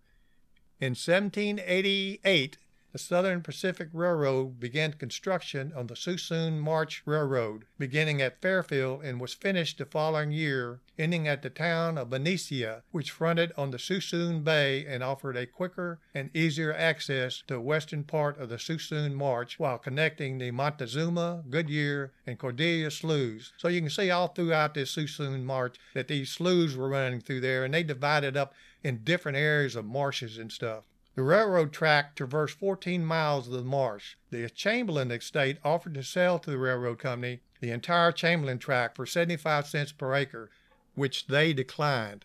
In 0.79 0.91
1788, 0.91 2.57
the 2.93 2.99
Southern 2.99 3.41
Pacific 3.41 3.89
Railroad 3.95 4.61
began 4.61 4.93
construction 4.93 5.73
on 5.75 5.87
the 5.87 5.95
Suisun 5.95 6.59
Marsh 6.59 7.01
Railroad, 7.07 7.65
beginning 7.79 8.21
at 8.21 8.43
Fairfield 8.43 9.03
and 9.03 9.19
was 9.19 9.33
finished 9.33 9.79
the 9.79 9.87
following 9.87 10.31
year, 10.31 10.81
ending 10.99 11.27
at 11.27 11.41
the 11.41 11.49
town 11.49 11.97
of 11.97 12.11
Benicia, 12.11 12.83
which 12.91 13.11
fronted 13.11 13.51
on 13.57 13.71
the 13.71 13.79
Suisun 13.79 14.45
Bay 14.45 14.85
and 14.85 15.03
offered 15.03 15.39
a 15.39 15.47
quicker 15.47 16.01
and 16.15 16.29
easier 16.37 16.75
access 16.75 17.43
to 17.47 17.55
the 17.55 17.61
western 17.61 18.05
part 18.05 18.39
of 18.39 18.51
the 18.51 18.59
Suisun 18.59 19.15
Marsh 19.15 19.59
while 19.59 19.79
connecting 19.79 20.37
the 20.37 20.51
Montezuma, 20.51 21.45
Goodyear, 21.49 22.13
and 22.27 22.39
Cordelia 22.39 22.91
sloughs. 22.91 23.55
So 23.57 23.69
you 23.69 23.81
can 23.81 23.89
see 23.89 24.11
all 24.11 24.29
throughout 24.29 24.75
this 24.75 24.95
Suisun 24.95 25.45
Marsh 25.45 25.79
that 25.95 26.09
these 26.09 26.31
sloughs 26.31 26.77
were 26.77 26.91
running 26.91 27.23
through 27.23 27.41
there 27.41 27.65
and 27.65 27.73
they 27.73 27.85
divided 27.85 28.37
up 28.37 28.53
in 28.85 29.03
different 29.03 29.39
areas 29.39 29.77
of 29.77 29.87
marshes 29.87 30.37
and 30.37 30.53
stuff. 30.53 30.85
The 31.15 31.23
railroad 31.23 31.73
track 31.73 32.15
traversed 32.15 32.59
14 32.59 33.05
miles 33.05 33.47
of 33.47 33.53
the 33.53 33.63
marsh. 33.63 34.17
The 34.31 34.49
Chamberlain 34.49 35.11
estate 35.11 35.59
offered 35.63 35.95
to 35.95 36.03
sell 36.03 36.39
to 36.39 36.51
the 36.51 36.59
railroad 36.59 36.99
company 36.99 37.41
the 37.61 37.71
entire 37.71 38.13
Chamberlain 38.13 38.59
tract 38.59 38.97
for 38.97 39.05
75 39.05 39.67
cents 39.67 39.93
per 39.93 40.15
acre, 40.15 40.51
which 40.95 41.27
they 41.27 41.53
declined. 41.53 42.25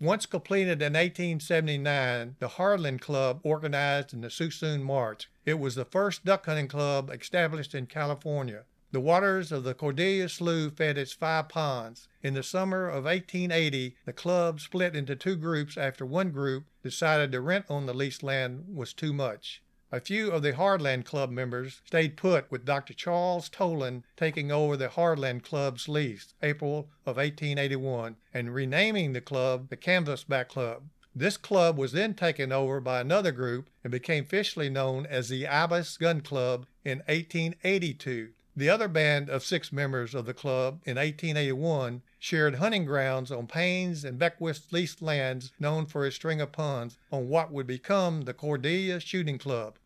Once 0.00 0.26
completed 0.26 0.82
in 0.82 0.94
1879, 0.94 2.36
the 2.40 2.48
Harlan 2.48 2.98
Club 2.98 3.40
organized 3.44 4.12
in 4.12 4.20
the 4.20 4.28
Suisun 4.28 4.82
Marsh. 4.82 5.26
It 5.46 5.60
was 5.60 5.76
the 5.76 5.84
first 5.84 6.24
duck 6.24 6.46
hunting 6.46 6.66
club 6.66 7.10
established 7.10 7.74
in 7.74 7.86
California. 7.86 8.64
The 8.92 8.98
waters 8.98 9.52
of 9.52 9.62
the 9.62 9.72
Cordelia 9.72 10.28
Slough 10.28 10.72
fed 10.72 10.98
its 10.98 11.12
five 11.12 11.48
ponds. 11.48 12.08
In 12.24 12.34
the 12.34 12.42
summer 12.42 12.88
of 12.88 13.04
1880, 13.04 13.94
the 14.04 14.12
club 14.12 14.60
split 14.60 14.96
into 14.96 15.14
two 15.14 15.36
groups 15.36 15.78
after 15.78 16.04
one 16.04 16.32
group 16.32 16.64
decided 16.82 17.30
the 17.30 17.40
rent 17.40 17.66
on 17.68 17.86
the 17.86 17.94
leased 17.94 18.24
land 18.24 18.64
was 18.74 18.92
too 18.92 19.12
much. 19.12 19.62
A 19.92 20.00
few 20.00 20.32
of 20.32 20.42
the 20.42 20.56
Hardland 20.56 21.04
Club 21.04 21.30
members 21.30 21.82
stayed 21.84 22.16
put 22.16 22.50
with 22.50 22.64
Dr. 22.64 22.92
Charles 22.92 23.48
Tolan 23.48 24.02
taking 24.16 24.50
over 24.50 24.76
the 24.76 24.88
Hardland 24.88 25.44
Club's 25.44 25.88
lease, 25.88 26.34
April 26.42 26.88
of 27.06 27.16
1881, 27.16 28.16
and 28.34 28.54
renaming 28.54 29.12
the 29.12 29.20
club 29.20 29.68
the 29.68 29.76
Canvasback 29.76 30.48
Club. 30.48 30.82
This 31.14 31.36
club 31.36 31.76
was 31.76 31.92
then 31.92 32.14
taken 32.14 32.50
over 32.50 32.80
by 32.80 33.00
another 33.00 33.30
group 33.32 33.68
and 33.84 33.90
became 33.90 34.24
officially 34.24 34.68
known 34.68 35.06
as 35.06 35.28
the 35.28 35.46
Ibis 35.46 35.96
Gun 35.96 36.20
Club 36.20 36.66
in 36.84 36.98
1882. 37.06 38.30
The 38.56 38.68
other 38.68 38.88
band 38.88 39.30
of 39.30 39.44
six 39.44 39.72
members 39.72 40.14
of 40.14 40.26
the 40.26 40.34
club 40.34 40.80
in 40.84 40.96
1881 40.96 42.02
shared 42.18 42.56
hunting 42.56 42.84
grounds 42.84 43.30
on 43.30 43.46
Payne's 43.46 44.04
and 44.04 44.18
Beckwith's 44.18 44.72
leased 44.72 45.00
lands 45.00 45.52
known 45.60 45.86
for 45.86 46.04
a 46.04 46.10
string 46.10 46.40
of 46.40 46.50
ponds 46.50 46.98
on 47.12 47.28
what 47.28 47.52
would 47.52 47.66
become 47.66 48.22
the 48.22 48.34
Cordelia 48.34 48.98
Shooting 48.98 49.38
Club. 49.38 49.78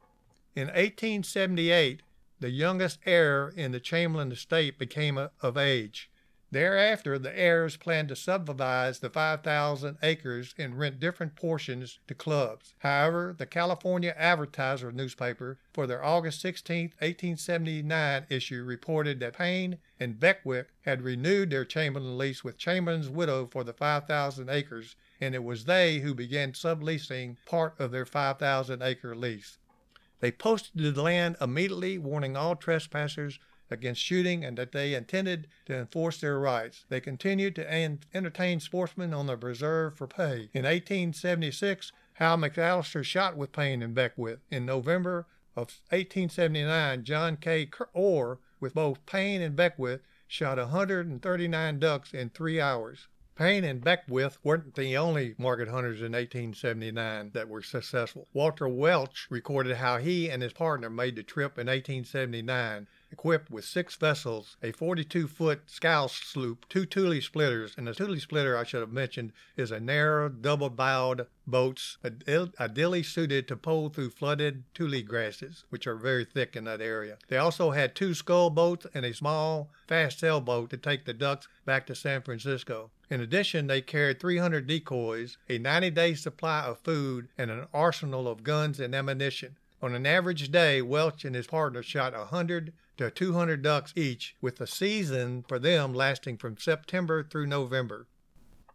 In 0.57 0.69
1878, 0.69 2.03
the 2.41 2.51
youngest 2.51 3.01
heir 3.05 3.53
in 3.55 3.73
the 3.73 3.81
Chamberlain 3.81 4.33
estate 4.33 4.79
became 4.79 5.19
of 5.19 5.57
age. 5.59 6.11
Thereafter, 6.55 7.19
the 7.19 7.37
heirs 7.37 7.77
planned 7.77 8.11
to 8.11 8.15
subdivide 8.15 8.95
the 8.95 9.11
5,000 9.11 9.99
acres 10.05 10.55
and 10.57 10.79
rent 10.79 11.01
different 11.01 11.35
portions 11.35 11.99
to 12.07 12.15
clubs. 12.15 12.75
However, 12.79 13.35
the 13.37 13.45
California 13.45 14.15
Advertiser 14.17 14.93
newspaper, 14.93 15.59
for 15.73 15.89
their 15.89 16.05
August 16.05 16.41
16, 16.43 16.93
1879 17.01 18.27
issue, 18.31 18.63
reported 18.63 19.19
that 19.19 19.37
Payne 19.37 19.79
and 19.99 20.21
Beckwith 20.21 20.69
had 20.83 21.03
renewed 21.03 21.51
their 21.51 21.65
Chamberlain 21.65 22.17
lease 22.17 22.45
with 22.45 22.57
Chamberlain's 22.57 23.11
widow 23.11 23.49
for 23.51 23.65
the 23.65 23.73
5,000 23.73 24.49
acres, 24.49 24.95
and 25.21 25.35
it 25.35 25.43
was 25.43 25.65
they 25.65 25.99
who 25.99 26.15
began 26.15 26.53
subleasing 26.53 27.37
part 27.47 27.75
of 27.81 27.91
their 27.91 28.07
5,000 28.07 28.81
acre 28.81 29.17
lease. 29.17 29.59
They 30.21 30.31
posted 30.31 30.95
the 30.95 31.03
land 31.03 31.37
immediately, 31.41 31.99
warning 31.99 32.37
all 32.37 32.55
trespassers 32.55 33.41
against 33.71 34.01
shooting 34.01 34.45
and 34.45 34.59
that 34.59 34.73
they 34.73 34.95
intended 34.95 35.49
to 35.67 35.77
enforce 35.77 36.21
their 36.21 36.39
rights. 36.39 36.85
They 36.89 37.01
continued 37.01 37.55
to 37.57 37.71
an- 37.71 38.01
entertain 38.13 38.61
sportsmen 38.61 39.15
on 39.15 39.27
the 39.27 39.37
reserve 39.37 39.97
for 39.97 40.07
pay. 40.07 40.51
In 40.53 40.65
1876, 40.65 41.93
Hal 42.15 42.39
McAllister 42.39 43.05
shot 43.05 43.37
with 43.37 43.53
Payne 43.53 43.83
and 43.83 43.95
Beckwith. 43.95 44.41
In 44.51 44.67
November 44.67 45.27
of 45.57 45.69
1879, 45.91 47.05
John 47.05 47.37
K. 47.37 47.69
Orr, 47.93 48.39
with 48.61 48.75
both 48.75 49.05
Payne 49.07 49.43
and 49.43 49.57
Beckwith, 49.57 50.03
shot 50.27 50.59
139 50.59 51.79
ducks 51.79 52.13
in 52.13 52.31
three 52.31 52.61
hours. 52.61 53.09
Payne 53.37 53.65
and 53.65 53.83
Beckwith 53.83 54.39
weren't 54.45 54.77
the 54.77 54.97
only 54.97 55.35
market 55.39 55.67
hunters 55.67 55.99
in 55.99 56.13
1879 56.13 57.33
that 57.35 57.49
were 57.49 57.63
successful. 57.63 58.29
Walter 58.33 58.69
Welch 58.69 59.27
recorded 59.29 59.79
how 59.79 59.99
he 59.99 60.31
and 60.31 60.41
his 60.41 60.53
partner 60.53 60.89
made 60.89 61.17
the 61.17 61.25
trip 61.25 61.59
in 61.59 61.67
1879 61.67 62.87
equipped 63.11 63.51
with 63.51 63.65
six 63.65 63.97
vessels, 63.97 64.57
a 64.63 64.71
42 64.71 65.27
foot 65.27 65.63
scow 65.67 66.07
sloop, 66.07 66.69
two 66.69 66.87
tule 66.87 67.21
splitters, 67.21 67.75
and 67.77 67.89
the 67.89 67.95
tule 67.95 68.19
splitter, 68.21 68.57
I 68.57 68.63
should 68.63 68.81
have 68.81 68.93
mentioned, 68.93 69.33
is 69.57 69.71
a 69.71 69.81
narrow, 69.81 70.29
double 70.29 70.71
bowed 70.71 71.27
boats 71.47 71.99
ideally 72.05 73.03
suited 73.03 73.49
to 73.49 73.57
pole 73.57 73.89
through 73.89 74.11
flooded 74.11 74.63
tule 74.75 75.03
grasses, 75.03 75.65
which 75.71 75.87
are 75.87 75.97
very 75.97 76.25
thick 76.25 76.55
in 76.55 76.65
that 76.65 76.81
area. 76.81 77.19
They 77.29 77.37
also 77.37 77.73
had 77.73 77.95
two 77.95 78.15
scull 78.15 78.51
boats 78.51 78.87
and 78.95 79.05
a 79.05 79.13
small, 79.13 79.71
fast 79.89 80.21
sailboat 80.21 80.71
to 80.71 80.77
take 80.77 81.05
the 81.05 81.15
ducks 81.15 81.49
back 81.65 81.87
to 81.87 81.95
San 81.95 82.23
Francisco. 82.23 82.91
In 83.11 83.21
addition, 83.21 83.67
they 83.67 83.83
carried 83.83 84.21
300 84.21 84.67
decoys, 84.67 85.37
a 85.49 85.59
90 85.59 85.91
day 85.91 86.15
supply 86.15 86.63
of 86.63 86.79
food, 86.79 87.29
and 87.37 87.51
an 87.51 87.67
arsenal 87.75 88.27
of 88.27 88.43
guns 88.43 88.81
and 88.81 88.95
ammunition. 88.95 89.57
On 89.83 89.95
an 89.95 90.07
average 90.07 90.51
day, 90.51 90.81
Welch 90.81 91.25
and 91.25 91.37
his 91.37 91.47
partner 91.47 91.83
shot 91.83 92.15
100 92.15 92.73
to 92.97 93.11
200 93.11 93.61
ducks 93.61 93.93
each, 93.97 94.35
with 94.41 94.57
the 94.57 94.67
season 94.67 95.45
for 95.47 95.59
them 95.59 95.93
lasting 95.93 96.39
from 96.39 96.57
September 96.57 97.23
through 97.23 97.47
November. 97.47 98.07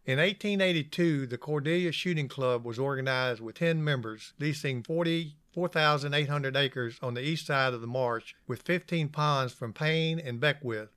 In 0.06 0.18
1882, 0.18 1.26
the 1.26 1.38
Cordelia 1.38 1.92
Shooting 1.92 2.28
Club 2.28 2.64
was 2.64 2.78
organized 2.78 3.40
with 3.40 3.56
10 3.56 3.82
members, 3.82 4.32
leasing 4.38 4.82
44,800 4.82 6.56
acres 6.56 6.98
on 7.02 7.14
the 7.14 7.22
east 7.22 7.46
side 7.46 7.74
of 7.74 7.80
the 7.80 7.86
marsh, 7.86 8.34
with 8.46 8.62
15 8.62 9.08
ponds 9.08 9.52
from 9.52 9.72
Payne 9.72 10.18
and 10.20 10.40
Beckwith. 10.40 10.90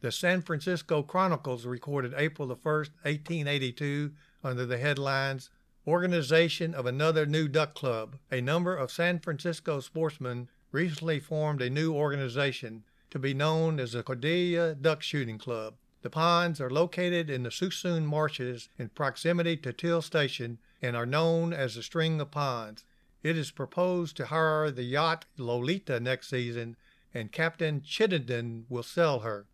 The 0.00 0.12
San 0.12 0.42
Francisco 0.42 1.02
Chronicles 1.02 1.66
recorded 1.66 2.14
April 2.16 2.48
1, 2.48 2.56
1882, 2.62 4.12
under 4.42 4.66
the 4.66 4.78
headlines 4.78 5.50
Organization 5.86 6.72
of 6.72 6.86
another 6.86 7.26
new 7.26 7.46
duck 7.46 7.74
club. 7.74 8.16
A 8.32 8.40
number 8.40 8.74
of 8.74 8.90
San 8.90 9.18
Francisco 9.18 9.80
sportsmen 9.80 10.48
recently 10.72 11.20
formed 11.20 11.60
a 11.60 11.68
new 11.68 11.92
organization 11.92 12.84
to 13.10 13.18
be 13.18 13.34
known 13.34 13.78
as 13.78 13.92
the 13.92 14.02
Cordelia 14.02 14.74
Duck 14.74 15.02
Shooting 15.02 15.36
Club. 15.36 15.74
The 16.00 16.08
ponds 16.08 16.58
are 16.58 16.70
located 16.70 17.28
in 17.28 17.42
the 17.42 17.50
Suisun 17.50 18.06
Marshes 18.06 18.70
in 18.78 18.88
proximity 18.88 19.58
to 19.58 19.74
Teal 19.74 20.00
Station 20.00 20.58
and 20.80 20.96
are 20.96 21.06
known 21.06 21.52
as 21.52 21.74
the 21.74 21.82
String 21.82 22.18
of 22.18 22.30
Ponds. 22.30 22.84
It 23.22 23.36
is 23.36 23.50
proposed 23.50 24.16
to 24.16 24.26
hire 24.26 24.70
the 24.70 24.84
yacht 24.84 25.26
Lolita 25.36 26.00
next 26.00 26.30
season, 26.30 26.76
and 27.12 27.30
Captain 27.30 27.82
Crittenden 27.82 28.64
will 28.68 28.82
sell 28.82 29.20
her. 29.20 29.46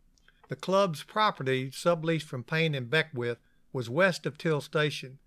The 0.51 0.57
club's 0.57 1.05
property, 1.05 1.71
subleased 1.71 2.25
from 2.25 2.43
Payne 2.43 2.75
and 2.75 2.91
Beckwith, 2.91 3.39
was 3.73 3.89
west 3.89 4.27
of 4.27 4.37
Teal 4.37 4.61
Station. 4.61 5.21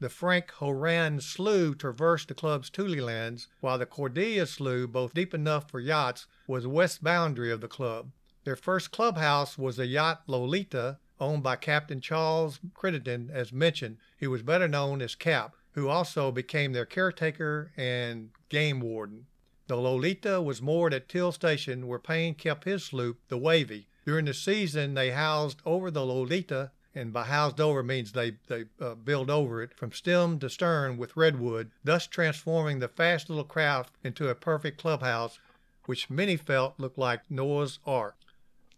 The 0.00 0.10
Frank 0.10 0.50
Horan 0.50 1.22
Slough 1.22 1.78
traversed 1.78 2.28
the 2.28 2.34
club's 2.34 2.68
Tule 2.68 3.02
lands, 3.02 3.48
while 3.62 3.78
the 3.78 3.86
Cordelia 3.86 4.44
Slough, 4.44 4.92
both 4.92 5.14
deep 5.14 5.32
enough 5.32 5.70
for 5.70 5.80
yachts, 5.80 6.26
was 6.46 6.66
west 6.66 7.02
boundary 7.02 7.50
of 7.50 7.62
the 7.62 7.68
club. 7.68 8.10
Their 8.44 8.54
first 8.54 8.90
clubhouse 8.90 9.56
was 9.56 9.76
the 9.76 9.86
yacht 9.86 10.24
Lolita, 10.26 10.98
owned 11.18 11.42
by 11.42 11.56
Captain 11.56 12.02
Charles 12.02 12.60
Crittenden, 12.74 13.30
as 13.32 13.54
mentioned. 13.54 13.96
He 14.18 14.26
was 14.26 14.42
better 14.42 14.68
known 14.68 15.00
as 15.00 15.14
Cap, 15.14 15.56
who 15.72 15.88
also 15.88 16.30
became 16.30 16.74
their 16.74 16.84
caretaker 16.84 17.72
and 17.78 18.28
game 18.50 18.80
warden. 18.80 19.24
The 19.68 19.76
Lolita 19.76 20.42
was 20.42 20.60
moored 20.60 20.92
at 20.92 21.08
Teal 21.08 21.32
Station, 21.32 21.86
where 21.86 21.98
Payne 21.98 22.34
kept 22.34 22.64
his 22.64 22.84
sloop, 22.84 23.20
the 23.28 23.38
Wavy. 23.38 23.86
During 24.06 24.24
the 24.24 24.34
season, 24.34 24.94
they 24.94 25.10
housed 25.10 25.60
over 25.64 25.90
the 25.90 26.04
Lolita 26.04 26.70
and 26.94 27.12
by 27.12 27.24
housed 27.24 27.60
over 27.60 27.82
means 27.82 28.12
they, 28.12 28.32
they 28.48 28.64
uh, 28.80 28.94
build 28.94 29.30
over 29.30 29.62
it 29.62 29.74
from 29.74 29.92
stem 29.92 30.38
to 30.40 30.50
stern 30.50 30.96
with 30.96 31.16
redwood, 31.16 31.70
thus 31.84 32.06
transforming 32.06 32.80
the 32.80 32.88
fast 32.88 33.28
little 33.28 33.44
craft 33.44 33.94
into 34.02 34.28
a 34.28 34.34
perfect 34.34 34.80
clubhouse, 34.80 35.38
which 35.84 36.10
many 36.10 36.36
felt 36.36 36.80
looked 36.80 36.98
like 36.98 37.30
Noah's 37.30 37.78
Ark. 37.86 38.16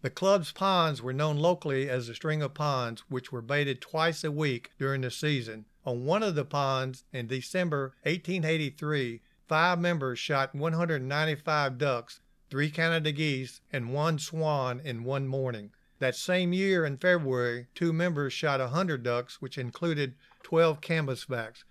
The 0.02 0.10
club's 0.10 0.52
ponds 0.52 1.00
were 1.00 1.12
known 1.12 1.36
locally 1.36 1.88
as 1.88 2.08
the 2.08 2.14
String 2.14 2.42
of 2.42 2.54
Ponds, 2.54 3.04
which 3.08 3.32
were 3.32 3.40
baited 3.40 3.80
twice 3.80 4.24
a 4.24 4.32
week 4.32 4.72
during 4.78 5.02
the 5.02 5.10
season. 5.10 5.64
On 5.86 6.04
one 6.04 6.22
of 6.22 6.34
the 6.34 6.44
ponds 6.44 7.04
in 7.12 7.28
December 7.28 7.94
1883, 8.02 9.20
five 9.46 9.78
members 9.78 10.18
shot 10.18 10.54
195 10.54 11.78
ducks, 11.78 12.20
three 12.52 12.68
Canada 12.68 13.10
geese, 13.10 13.62
and 13.72 13.94
one 13.94 14.18
swan 14.18 14.78
in 14.84 15.04
one 15.04 15.26
morning. 15.26 15.70
That 16.00 16.14
same 16.14 16.52
year 16.52 16.84
in 16.84 16.98
February, 16.98 17.68
two 17.74 17.94
members 17.94 18.34
shot 18.34 18.60
a 18.60 18.64
100 18.64 19.02
ducks, 19.02 19.40
which 19.40 19.56
included 19.56 20.16
12 20.42 20.82
canvasbacks. 20.82 21.64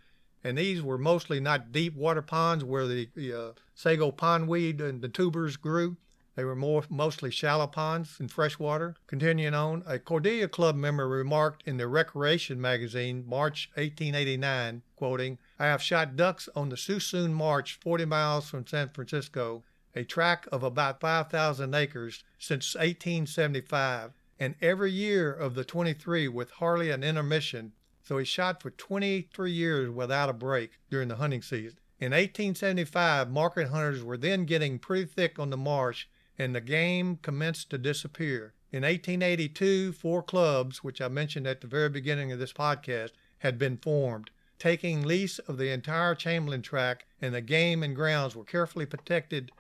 And 0.43 0.57
these 0.57 0.81
were 0.81 0.97
mostly 0.97 1.39
not 1.39 1.71
deep 1.71 1.95
water 1.95 2.23
ponds 2.23 2.63
where 2.63 2.87
the, 2.87 3.09
the 3.15 3.31
uh, 3.31 3.51
sago 3.75 4.11
pondweed 4.11 4.81
and 4.81 5.03
the 5.03 5.07
tubers 5.07 5.55
grew. 5.55 5.97
They 6.35 6.43
were 6.43 6.55
more 6.55 6.83
mostly 6.89 7.29
shallow 7.29 7.67
ponds 7.67 8.19
in 8.19 8.29
fresh 8.29 8.57
water. 8.57 8.95
Continuing 9.05 9.53
on, 9.53 9.83
a 9.85 9.99
Cordelia 9.99 10.47
Club 10.47 10.75
member 10.75 11.07
remarked 11.07 11.61
in 11.67 11.77
the 11.77 11.87
Recreation 11.87 12.59
magazine, 12.59 13.23
March 13.27 13.69
1889, 13.75 14.81
quoting, 14.95 15.37
I 15.59 15.67
have 15.67 15.83
shot 15.83 16.15
ducks 16.15 16.49
on 16.55 16.69
the 16.69 16.75
Suisun 16.75 17.33
Marsh 17.33 17.77
40 17.79 18.05
miles 18.05 18.49
from 18.49 18.65
San 18.65 18.89
Francisco, 18.89 19.63
a 19.95 20.03
tract 20.03 20.47
of 20.47 20.63
about 20.63 20.99
5,000 20.99 21.73
acres, 21.73 22.23
since 22.37 22.75
1875 22.75 24.13
and 24.41 24.55
every 24.59 24.91
year 24.91 25.31
of 25.31 25.53
the 25.53 25.63
23 25.63 26.27
with 26.27 26.49
hardly 26.49 26.89
an 26.89 27.03
intermission. 27.03 27.73
So 28.03 28.17
he 28.17 28.25
shot 28.25 28.59
for 28.59 28.71
23 28.71 29.51
years 29.51 29.91
without 29.91 30.29
a 30.29 30.33
break 30.33 30.79
during 30.89 31.09
the 31.09 31.17
hunting 31.17 31.43
season. 31.43 31.77
In 31.99 32.11
1875, 32.11 33.29
market 33.29 33.67
hunters 33.67 34.03
were 34.03 34.17
then 34.17 34.45
getting 34.45 34.79
pretty 34.79 35.05
thick 35.05 35.37
on 35.37 35.51
the 35.51 35.57
marsh, 35.57 36.07
and 36.39 36.55
the 36.55 36.61
game 36.61 37.19
commenced 37.21 37.69
to 37.69 37.77
disappear. 37.77 38.55
In 38.71 38.81
1882, 38.81 39.91
four 39.91 40.23
clubs, 40.23 40.83
which 40.83 41.01
I 41.01 41.07
mentioned 41.07 41.45
at 41.45 41.61
the 41.61 41.67
very 41.67 41.89
beginning 41.89 42.31
of 42.31 42.39
this 42.39 42.53
podcast, 42.53 43.11
had 43.39 43.59
been 43.59 43.77
formed. 43.77 44.31
Taking 44.57 45.03
lease 45.03 45.37
of 45.37 45.57
the 45.57 45.69
entire 45.69 46.15
Chamberlain 46.15 46.63
tract, 46.63 47.05
and 47.21 47.35
the 47.35 47.41
game 47.41 47.83
and 47.83 47.95
grounds 47.95 48.35
were 48.35 48.43
carefully 48.43 48.87
protected, 48.87 49.51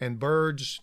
and 0.00 0.18
birds, 0.18 0.80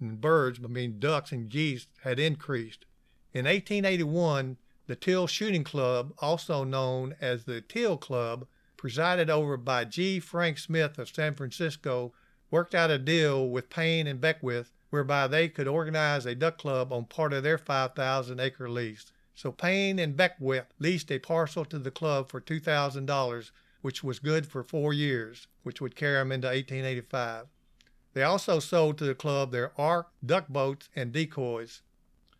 and 0.00 0.20
birds, 0.20 0.60
I 0.62 0.68
mean 0.68 0.98
ducks 0.98 1.32
and 1.32 1.48
geese, 1.48 1.86
had 2.02 2.18
increased. 2.18 2.84
In 3.32 3.46
1881, 3.46 4.56
the 4.86 4.96
Teal 4.96 5.26
Shooting 5.26 5.64
Club, 5.64 6.12
also 6.18 6.64
known 6.64 7.14
as 7.20 7.44
the 7.44 7.60
Teal 7.60 7.96
Club, 7.96 8.46
presided 8.76 9.30
over 9.30 9.56
by 9.56 9.84
G. 9.84 10.20
Frank 10.20 10.58
Smith 10.58 10.98
of 10.98 11.08
San 11.08 11.34
Francisco, 11.34 12.12
worked 12.50 12.74
out 12.74 12.90
a 12.90 12.98
deal 12.98 13.48
with 13.48 13.70
Payne 13.70 14.06
and 14.06 14.20
Beckwith 14.20 14.72
whereby 14.92 15.26
they 15.26 15.48
could 15.48 15.66
organize 15.66 16.26
a 16.26 16.34
duck 16.34 16.58
club 16.58 16.92
on 16.92 17.06
part 17.06 17.32
of 17.32 17.42
their 17.42 17.56
5,000 17.56 18.38
acre 18.38 18.68
lease. 18.68 19.10
So 19.34 19.50
Payne 19.50 19.98
and 19.98 20.14
Beckwith 20.14 20.66
leased 20.78 21.10
a 21.10 21.18
parcel 21.18 21.64
to 21.64 21.78
the 21.78 21.90
club 21.90 22.28
for 22.28 22.42
$2,000, 22.42 23.50
which 23.80 24.04
was 24.04 24.18
good 24.18 24.46
for 24.46 24.62
four 24.62 24.92
years, 24.92 25.46
which 25.62 25.80
would 25.80 25.96
carry 25.96 26.18
them 26.18 26.30
into 26.30 26.48
1885. 26.48 27.46
They 28.14 28.22
also 28.22 28.58
sold 28.58 28.98
to 28.98 29.04
the 29.04 29.14
club 29.14 29.52
their 29.52 29.72
ark, 29.80 30.10
duck 30.24 30.48
boats, 30.48 30.88
and 30.94 31.12
decoys. 31.12 31.82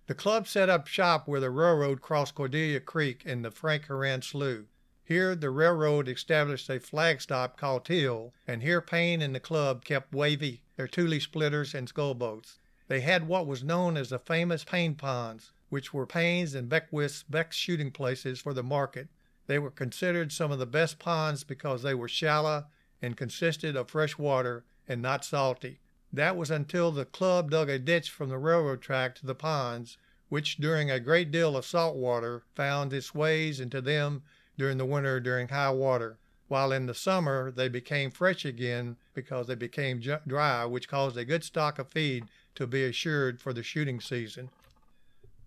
The 0.06 0.14
club 0.14 0.46
set 0.46 0.68
up 0.68 0.86
shop 0.86 1.26
where 1.26 1.40
the 1.40 1.50
railroad 1.50 2.02
crossed 2.02 2.34
Cordelia 2.34 2.80
Creek 2.80 3.22
in 3.24 3.42
the 3.42 3.50
Frank 3.50 3.86
Horan 3.86 4.20
Slough. 4.20 4.66
Here 5.04 5.34
the 5.34 5.50
railroad 5.50 6.08
established 6.08 6.68
a 6.68 6.78
flag 6.78 7.20
stop 7.20 7.56
called 7.56 7.84
Teal, 7.84 8.32
and 8.46 8.62
here 8.62 8.80
Payne 8.80 9.22
and 9.22 9.34
the 9.34 9.40
club 9.40 9.84
kept 9.84 10.12
Wavy, 10.12 10.62
their 10.76 10.88
tule 10.88 11.18
splitters 11.20 11.74
and 11.74 11.88
scull 11.88 12.14
boats. 12.14 12.58
They 12.88 13.00
had 13.00 13.26
what 13.26 13.46
was 13.46 13.64
known 13.64 13.96
as 13.96 14.10
the 14.10 14.18
famous 14.18 14.64
Payne 14.64 14.96
Ponds, 14.96 15.52
which 15.70 15.94
were 15.94 16.06
Payne's 16.06 16.54
and 16.54 16.68
Beckwith's 16.68 17.22
best 17.22 17.58
shooting 17.58 17.90
places 17.90 18.40
for 18.40 18.52
the 18.52 18.62
market. 18.62 19.08
They 19.46 19.58
were 19.58 19.70
considered 19.70 20.32
some 20.32 20.52
of 20.52 20.58
the 20.58 20.66
best 20.66 20.98
ponds 20.98 21.44
because 21.44 21.82
they 21.82 21.94
were 21.94 22.08
shallow 22.08 22.66
and 23.00 23.16
consisted 23.16 23.76
of 23.76 23.90
fresh 23.90 24.18
water 24.18 24.64
and 24.92 25.02
not 25.02 25.24
salty. 25.24 25.80
That 26.12 26.36
was 26.36 26.50
until 26.50 26.92
the 26.92 27.06
club 27.06 27.50
dug 27.50 27.68
a 27.70 27.78
ditch 27.78 28.10
from 28.10 28.28
the 28.28 28.38
railroad 28.38 28.82
track 28.82 29.14
to 29.16 29.26
the 29.26 29.34
ponds, 29.34 29.96
which 30.28 30.58
during 30.58 30.90
a 30.90 31.00
great 31.00 31.30
deal 31.30 31.56
of 31.56 31.64
salt 31.64 31.96
water 31.96 32.42
found 32.54 32.92
its 32.92 33.14
ways 33.14 33.58
into 33.58 33.80
them 33.80 34.22
during 34.56 34.78
the 34.78 34.84
winter 34.84 35.18
during 35.18 35.48
high 35.48 35.70
water. 35.70 36.18
while 36.48 36.70
in 36.70 36.84
the 36.84 36.94
summer 36.94 37.50
they 37.50 37.66
became 37.66 38.10
fresh 38.10 38.44
again 38.44 38.96
because 39.14 39.46
they 39.46 39.54
became 39.54 39.98
dry, 40.26 40.66
which 40.66 40.86
caused 40.86 41.16
a 41.16 41.24
good 41.24 41.42
stock 41.42 41.78
of 41.78 41.88
feed 41.88 42.26
to 42.54 42.66
be 42.66 42.84
assured 42.84 43.40
for 43.40 43.54
the 43.54 43.62
shooting 43.62 43.98
season. 43.98 44.50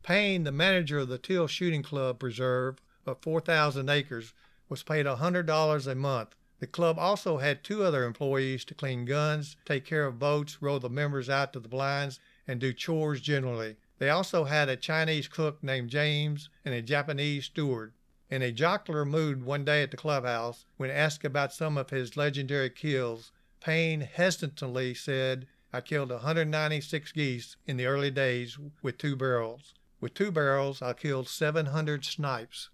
Payne, 0.01 0.43
the 0.43 0.51
manager 0.51 0.97
of 0.99 1.07
the 1.07 1.19
Teal 1.19 1.45
Shooting 1.45 1.83
Club 1.83 2.17
Preserve 2.17 2.81
of 3.05 3.21
4,000 3.21 3.87
acres, 3.87 4.33
was 4.67 4.81
paid 4.81 5.05
$100 5.05 5.87
a 5.87 5.95
month. 5.95 6.35
The 6.60 6.68
club 6.68 6.97
also 6.97 7.38
had 7.38 7.64
two 7.64 7.84
other 7.84 8.06
employees 8.06 8.64
to 8.66 8.74
clean 8.74 9.03
guns, 9.06 9.58
take 9.66 9.86
care 9.86 10.06
of 10.06 10.20
boats, 10.20 10.62
row 10.62 10.80
the 10.80 10.89
members 10.89 11.30
out 11.30 11.51
to 11.53 11.60
the 11.60 11.68
blinds, 11.68 12.20
and 12.47 12.60
do 12.60 12.72
chores 12.72 13.20
generally. 13.20 13.76
They 13.97 14.10
also 14.10 14.45
had 14.45 14.70
a 14.70 14.76
Chinese 14.76 15.28
cook 15.28 15.62
named 15.62 15.89
James 15.89 16.49
and 16.64 16.74
a 16.74 16.82
Japanese 16.82 17.45
steward. 17.45 17.93
In 18.30 18.41
a 18.41 18.51
jocular 18.51 19.06
mood 19.06 19.43
one 19.43 19.66
day 19.66 19.84
at 19.84 19.91
the 19.91 19.97
clubhouse, 19.97 20.66
when 20.78 20.89
asked 20.89 21.26
about 21.26 21.53
some 21.53 21.78
of 21.78 21.89
his 21.89 22.18
legendary 22.18 22.70
kills, 22.70 23.32
Payne 23.60 24.01
hesitantly 24.01 24.93
said, 24.93 25.47
I 25.74 25.82
killed 25.82 26.10
196 26.10 27.12
geese 27.12 27.58
in 27.68 27.78
the 27.78 27.86
early 27.86 28.12
days 28.12 28.58
with 28.82 28.97
two 28.97 29.16
barrels. 29.16 29.74
With 29.99 30.14
two 30.14 30.32
barrels, 30.32 30.82
I 30.82 30.93
killed 30.93 31.28
700 31.28 32.06
snipes. 32.06 32.70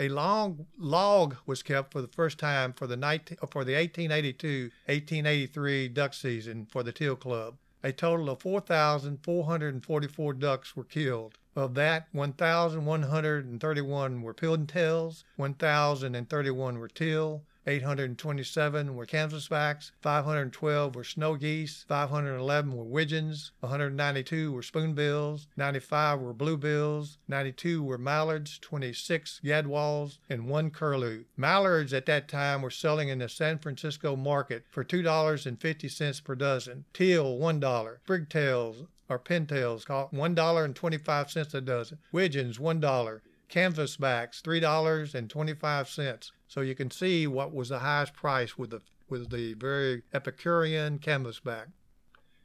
A 0.00 0.08
long 0.08 0.66
log 0.78 1.36
was 1.44 1.62
kept 1.62 1.92
for 1.92 2.00
the 2.00 2.08
first 2.08 2.38
time 2.38 2.72
for 2.72 2.86
the, 2.86 2.96
19, 2.96 3.36
uh, 3.42 3.46
for 3.46 3.64
the 3.64 3.74
1882-1883 3.74 5.92
duck 5.92 6.14
season 6.14 6.64
for 6.64 6.82
the 6.82 6.90
Teal 6.90 7.16
Club. 7.16 7.58
A 7.84 7.92
total 7.92 8.30
of 8.30 8.40
4,444 8.40 10.32
ducks 10.32 10.74
were 10.74 10.84
killed. 10.84 11.36
Of 11.54 11.74
that, 11.74 12.08
1,131 12.12 14.22
were 14.22 14.32
pintails, 14.32 15.24
1,031 15.36 16.78
were 16.78 16.88
teal, 16.88 17.44
827 17.70 18.96
were 18.96 19.06
canvasbacks, 19.06 19.92
512 20.02 20.96
were 20.96 21.04
snow 21.04 21.36
geese, 21.36 21.84
511 21.86 22.76
were 22.76 22.82
widgeons, 22.82 23.52
192 23.60 24.52
were 24.52 24.62
spoonbills, 24.62 25.46
95 25.56 26.20
were 26.20 26.34
bluebills, 26.34 27.18
92 27.28 27.82
were 27.82 27.96
mallards, 27.96 28.58
26 28.58 29.40
gadwalls, 29.44 30.18
and 30.28 30.48
one 30.48 30.70
curlew. 30.70 31.24
Mallards 31.36 31.92
at 31.92 32.06
that 32.06 32.26
time 32.26 32.60
were 32.60 32.70
selling 32.70 33.08
in 33.08 33.20
the 33.20 33.28
San 33.28 33.56
Francisco 33.58 34.16
market 34.16 34.64
for 34.68 34.82
$2.50 34.82 36.24
per 36.24 36.34
dozen, 36.34 36.84
teal 36.92 37.38
$1, 37.38 37.96
brigtails 38.04 38.84
or 39.08 39.18
pintails 39.18 39.84
cost 39.84 40.12
$1.25 40.12 41.54
a 41.54 41.60
dozen, 41.60 41.98
widgeons 42.10 42.58
$1, 42.58 43.20
canvasbacks 43.50 44.40
$3.25. 44.42 46.30
So 46.48 46.60
you 46.60 46.74
can 46.74 46.90
see 46.90 47.26
what 47.26 47.54
was 47.54 47.68
the 47.68 47.80
highest 47.80 48.14
price 48.14 48.56
with 48.56 48.70
the 48.70 48.82
with 49.08 49.30
the 49.30 49.54
very 49.54 50.02
Epicurean 50.14 51.00
canvasback. 51.00 51.66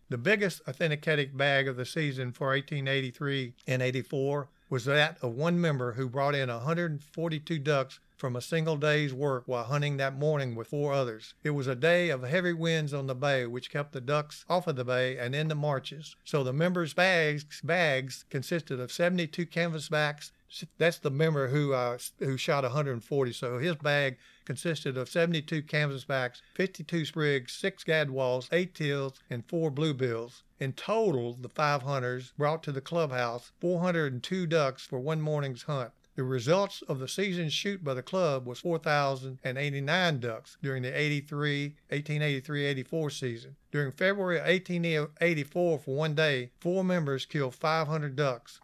The 0.09 0.17
biggest 0.17 0.61
authenticated 0.67 1.37
bag 1.37 1.67
of 1.67 1.77
the 1.77 1.85
season 1.85 2.31
for 2.31 2.47
1883 2.47 3.53
and 3.67 3.81
84 3.81 4.49
was 4.69 4.85
that 4.85 5.17
of 5.21 5.33
one 5.33 5.61
member 5.61 5.93
who 5.93 6.09
brought 6.09 6.35
in 6.35 6.49
142 6.49 7.59
ducks 7.59 7.99
from 8.17 8.35
a 8.35 8.41
single 8.41 8.77
day's 8.77 9.13
work 9.13 9.43
while 9.45 9.65
hunting 9.65 9.97
that 9.97 10.17
morning 10.17 10.55
with 10.55 10.67
four 10.67 10.93
others. 10.93 11.33
It 11.43 11.51
was 11.51 11.67
a 11.67 11.75
day 11.75 12.09
of 12.09 12.23
heavy 12.23 12.53
winds 12.53 12.93
on 12.93 13.07
the 13.07 13.15
bay, 13.15 13.45
which 13.45 13.69
kept 13.69 13.91
the 13.91 14.01
ducks 14.01 14.45
off 14.49 14.67
of 14.67 14.75
the 14.75 14.85
bay 14.85 15.17
and 15.17 15.35
in 15.35 15.49
the 15.49 15.55
marshes. 15.55 16.15
So 16.23 16.43
the 16.43 16.53
members' 16.53 16.93
bags, 16.93 17.61
bags 17.63 18.25
consisted 18.29 18.79
of 18.79 18.91
72 18.91 19.45
canvasbacks 19.47 20.31
that's 20.77 20.99
the 20.99 21.09
member 21.09 21.47
who 21.47 21.73
uh, 21.73 21.97
who 22.19 22.37
shot 22.37 22.63
140. 22.63 23.33
So 23.33 23.57
his 23.57 23.75
bag 23.75 24.17
consisted 24.45 24.95
of 24.95 25.09
72 25.09 25.63
canvasbacks, 25.63 26.41
52 26.53 27.05
sprigs, 27.05 27.51
six 27.51 27.83
gadwalls, 27.83 28.47
eight 28.51 28.75
teals, 28.75 29.19
and 29.29 29.43
four 29.45 29.71
bluebills. 29.71 30.43
In 30.59 30.73
total, 30.73 31.33
the 31.33 31.49
five 31.49 31.81
hunters 31.81 32.31
brought 32.37 32.63
to 32.63 32.71
the 32.71 32.81
clubhouse 32.81 33.51
402 33.59 34.45
ducks 34.47 34.85
for 34.85 34.99
one 34.99 35.19
morning's 35.21 35.63
hunt. 35.63 35.91
The 36.15 36.23
results 36.23 36.81
of 36.83 36.99
the 36.99 37.09
season's 37.09 37.51
shoot 37.51 37.83
by 37.83 37.93
the 37.93 38.01
club 38.01 38.45
was 38.45 38.61
4,089 38.61 40.19
ducks 40.19 40.57
during 40.63 40.83
the 40.83 40.97
83, 40.97 41.75
1883-84 41.91 43.11
season. 43.11 43.57
During 43.69 43.91
February 43.91 44.37
1884, 44.39 45.79
for 45.79 45.95
one 45.95 46.15
day, 46.15 46.51
four 46.61 46.85
members 46.85 47.25
killed 47.25 47.53
500 47.53 48.15
ducks. 48.15 48.61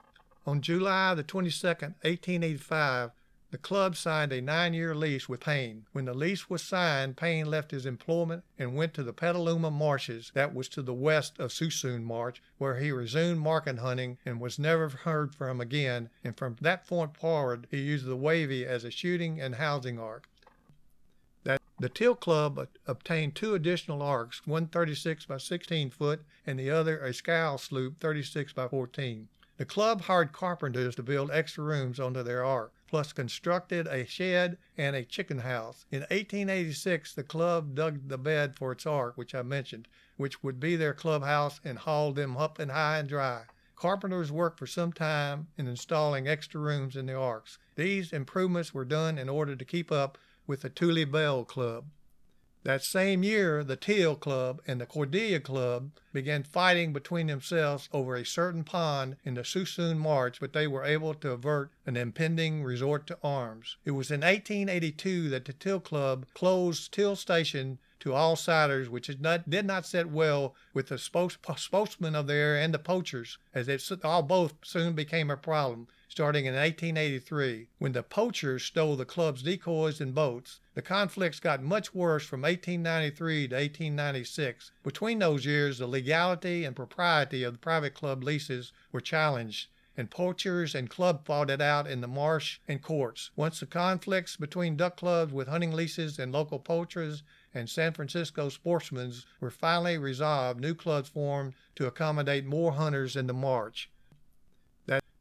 On 0.47 0.59
July 0.59 1.13
the 1.13 1.23
22nd, 1.23 1.93
1885, 2.01 3.11
the 3.51 3.57
club 3.57 3.95
signed 3.95 4.31
a 4.31 4.41
nine 4.41 4.73
year 4.73 4.95
lease 4.95 5.29
with 5.29 5.41
Payne. 5.41 5.85
When 5.91 6.05
the 6.05 6.13
lease 6.13 6.49
was 6.49 6.63
signed, 6.63 7.17
Payne 7.17 7.45
left 7.45 7.71
his 7.71 7.85
employment 7.85 8.43
and 8.57 8.75
went 8.75 8.93
to 8.95 9.03
the 9.03 9.13
Petaluma 9.13 9.69
Marshes, 9.69 10.31
that 10.33 10.55
was 10.55 10.67
to 10.69 10.81
the 10.81 10.93
west 10.93 11.37
of 11.37 11.51
Suisun 11.51 12.03
Marsh, 12.03 12.39
where 12.57 12.79
he 12.79 12.91
resumed 12.91 13.39
market 13.41 13.79
hunting 13.79 14.17
and 14.25 14.39
was 14.39 14.57
never 14.57 14.89
heard 14.89 15.35
from 15.35 15.61
again. 15.61 16.09
And 16.23 16.35
from 16.35 16.55
that 16.61 16.87
point 16.87 17.17
forward, 17.17 17.67
he 17.69 17.81
used 17.81 18.05
the 18.05 18.15
Wavy 18.15 18.65
as 18.65 18.83
a 18.83 18.89
shooting 18.89 19.39
and 19.39 19.55
housing 19.55 19.99
ark. 19.99 20.27
The 21.43 21.89
Teal 21.89 22.13
Club 22.13 22.67
obtained 22.85 23.33
two 23.33 23.55
additional 23.55 24.03
arks, 24.03 24.45
one 24.45 24.67
36 24.67 25.25
by 25.25 25.37
16 25.37 25.89
foot 25.89 26.23
and 26.45 26.59
the 26.59 26.69
other 26.69 26.99
a 26.99 27.11
scow 27.11 27.57
sloop 27.57 27.99
36 27.99 28.53
by 28.53 28.67
14. 28.67 29.27
The 29.61 29.65
club 29.65 30.01
hired 30.01 30.33
carpenters 30.33 30.95
to 30.95 31.03
build 31.03 31.29
extra 31.29 31.63
rooms 31.63 31.99
onto 31.99 32.23
their 32.23 32.43
ark, 32.43 32.73
plus 32.87 33.13
constructed 33.13 33.85
a 33.85 34.07
shed 34.07 34.57
and 34.75 34.95
a 34.95 35.05
chicken 35.05 35.37
house. 35.37 35.85
In 35.91 35.99
1886, 35.99 37.13
the 37.13 37.21
club 37.21 37.75
dug 37.75 38.07
the 38.07 38.17
bed 38.17 38.55
for 38.55 38.71
its 38.71 38.87
ark, 38.87 39.19
which 39.19 39.35
I 39.35 39.43
mentioned, 39.43 39.87
which 40.17 40.41
would 40.41 40.59
be 40.59 40.75
their 40.75 40.95
clubhouse 40.95 41.61
and 41.63 41.77
hauled 41.77 42.15
them 42.15 42.37
up 42.37 42.57
and 42.57 42.71
high 42.71 42.97
and 42.97 43.07
dry. 43.07 43.43
Carpenters 43.75 44.31
worked 44.31 44.57
for 44.57 44.65
some 44.65 44.93
time 44.93 45.49
in 45.59 45.67
installing 45.67 46.27
extra 46.27 46.59
rooms 46.59 46.95
in 46.95 47.05
the 47.05 47.13
arks. 47.13 47.59
These 47.75 48.13
improvements 48.13 48.73
were 48.73 48.83
done 48.83 49.19
in 49.19 49.29
order 49.29 49.55
to 49.55 49.63
keep 49.63 49.91
up 49.91 50.17
with 50.47 50.61
the 50.61 50.71
Tule 50.71 51.05
Belle 51.05 51.45
Club. 51.45 51.85
That 52.63 52.83
same 52.83 53.23
year, 53.23 53.63
the 53.63 53.75
Teal 53.75 54.15
Club 54.15 54.61
and 54.67 54.79
the 54.79 54.85
Cordelia 54.85 55.39
Club 55.39 55.91
began 56.13 56.43
fighting 56.43 56.93
between 56.93 57.25
themselves 57.25 57.89
over 57.91 58.15
a 58.15 58.23
certain 58.23 58.63
pond 58.63 59.15
in 59.23 59.33
the 59.33 59.41
Suisun 59.41 59.97
Marsh, 59.97 60.37
but 60.39 60.53
they 60.53 60.67
were 60.67 60.83
able 60.83 61.15
to 61.15 61.31
avert 61.31 61.71
an 61.87 61.97
impending 61.97 62.63
resort 62.63 63.07
to 63.07 63.17
arms. 63.23 63.77
It 63.83 63.91
was 63.91 64.11
in 64.11 64.21
1882 64.21 65.29
that 65.29 65.45
the 65.45 65.53
Teal 65.53 65.79
Club 65.79 66.27
closed 66.35 66.93
Teal 66.93 67.15
Station 67.15 67.79
to 68.01 68.13
all 68.13 68.35
siders, 68.35 68.89
which 68.89 69.09
not, 69.19 69.49
did 69.49 69.65
not 69.65 69.87
sit 69.87 70.09
well 70.09 70.55
with 70.71 70.89
the 70.89 70.99
spokes, 70.99 71.39
spokesmen 71.57 72.15
of 72.15 72.27
the 72.27 72.33
area 72.33 72.63
and 72.63 72.73
the 72.73 72.79
poachers, 72.79 73.39
as 73.55 73.67
it 73.67 74.05
all 74.05 74.21
both 74.21 74.53
soon 74.63 74.93
became 74.93 75.31
a 75.31 75.37
problem 75.37 75.87
starting 76.09 76.45
in 76.45 76.53
1883 76.53 77.67
when 77.79 77.93
the 77.93 78.03
poachers 78.03 78.63
stole 78.63 78.95
the 78.95 79.05
club's 79.05 79.43
decoys 79.43 80.01
and 80.01 80.13
boats. 80.13 80.59
The 80.73 80.81
conflicts 80.81 81.39
got 81.39 81.61
much 81.61 81.93
worse 81.93 82.25
from 82.25 82.41
1893 82.41 83.49
to 83.49 83.55
1896. 83.55 84.71
Between 84.83 85.19
those 85.19 85.45
years, 85.45 85.79
the 85.79 85.87
legality 85.87 86.63
and 86.63 86.75
propriety 86.75 87.43
of 87.43 87.53
the 87.53 87.59
private 87.59 87.93
club 87.93 88.23
leases 88.23 88.71
were 88.91 89.01
challenged 89.01 89.67
and 89.97 90.09
poachers 90.09 90.73
and 90.73 90.89
club 90.89 91.25
fought 91.25 91.49
it 91.49 91.61
out 91.61 91.85
in 91.85 92.01
the 92.01 92.07
marsh 92.07 92.59
and 92.67 92.81
courts. 92.81 93.31
Once 93.35 93.59
the 93.59 93.65
conflicts 93.65 94.37
between 94.37 94.77
duck 94.77 94.95
clubs 94.95 95.33
with 95.33 95.47
hunting 95.47 95.73
leases 95.73 96.17
and 96.17 96.31
local 96.31 96.59
poachers 96.59 97.23
and 97.53 97.69
San 97.69 97.91
Francisco 97.93 98.49
sportsmen 98.49 99.13
were 99.39 99.51
finally 99.51 99.97
resolved, 99.97 100.61
new 100.61 100.73
clubs 100.73 101.09
formed 101.09 101.53
to 101.75 101.85
accommodate 101.85 102.45
more 102.45 102.71
hunters 102.73 103.15
in 103.15 103.27
the 103.27 103.33
marsh. 103.33 103.87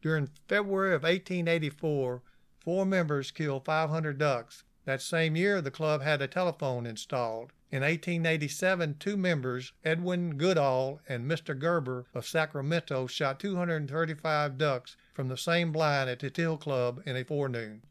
During 0.02 0.30
February 0.48 0.94
of 0.94 1.02
1884, 1.02 2.22
four 2.58 2.86
members 2.86 3.30
killed 3.30 3.66
500 3.66 4.16
ducks. 4.16 4.64
That 4.90 5.00
same 5.00 5.36
year, 5.36 5.62
the 5.62 5.70
club 5.70 6.02
had 6.02 6.20
a 6.20 6.26
telephone 6.26 6.84
installed. 6.84 7.52
In 7.70 7.82
1887, 7.82 8.96
two 8.98 9.16
members, 9.16 9.72
Edwin 9.84 10.36
Goodall 10.36 11.00
and 11.08 11.30
Mr. 11.30 11.56
Gerber 11.56 12.06
of 12.12 12.26
Sacramento, 12.26 13.06
shot 13.06 13.38
235 13.38 14.58
ducks 14.58 14.96
from 15.14 15.28
the 15.28 15.36
same 15.36 15.70
blind 15.70 16.10
at 16.10 16.18
the 16.18 16.28
Teal 16.28 16.56
Club 16.56 17.04
in 17.06 17.14
a 17.14 17.22
forenoon. 17.22 17.82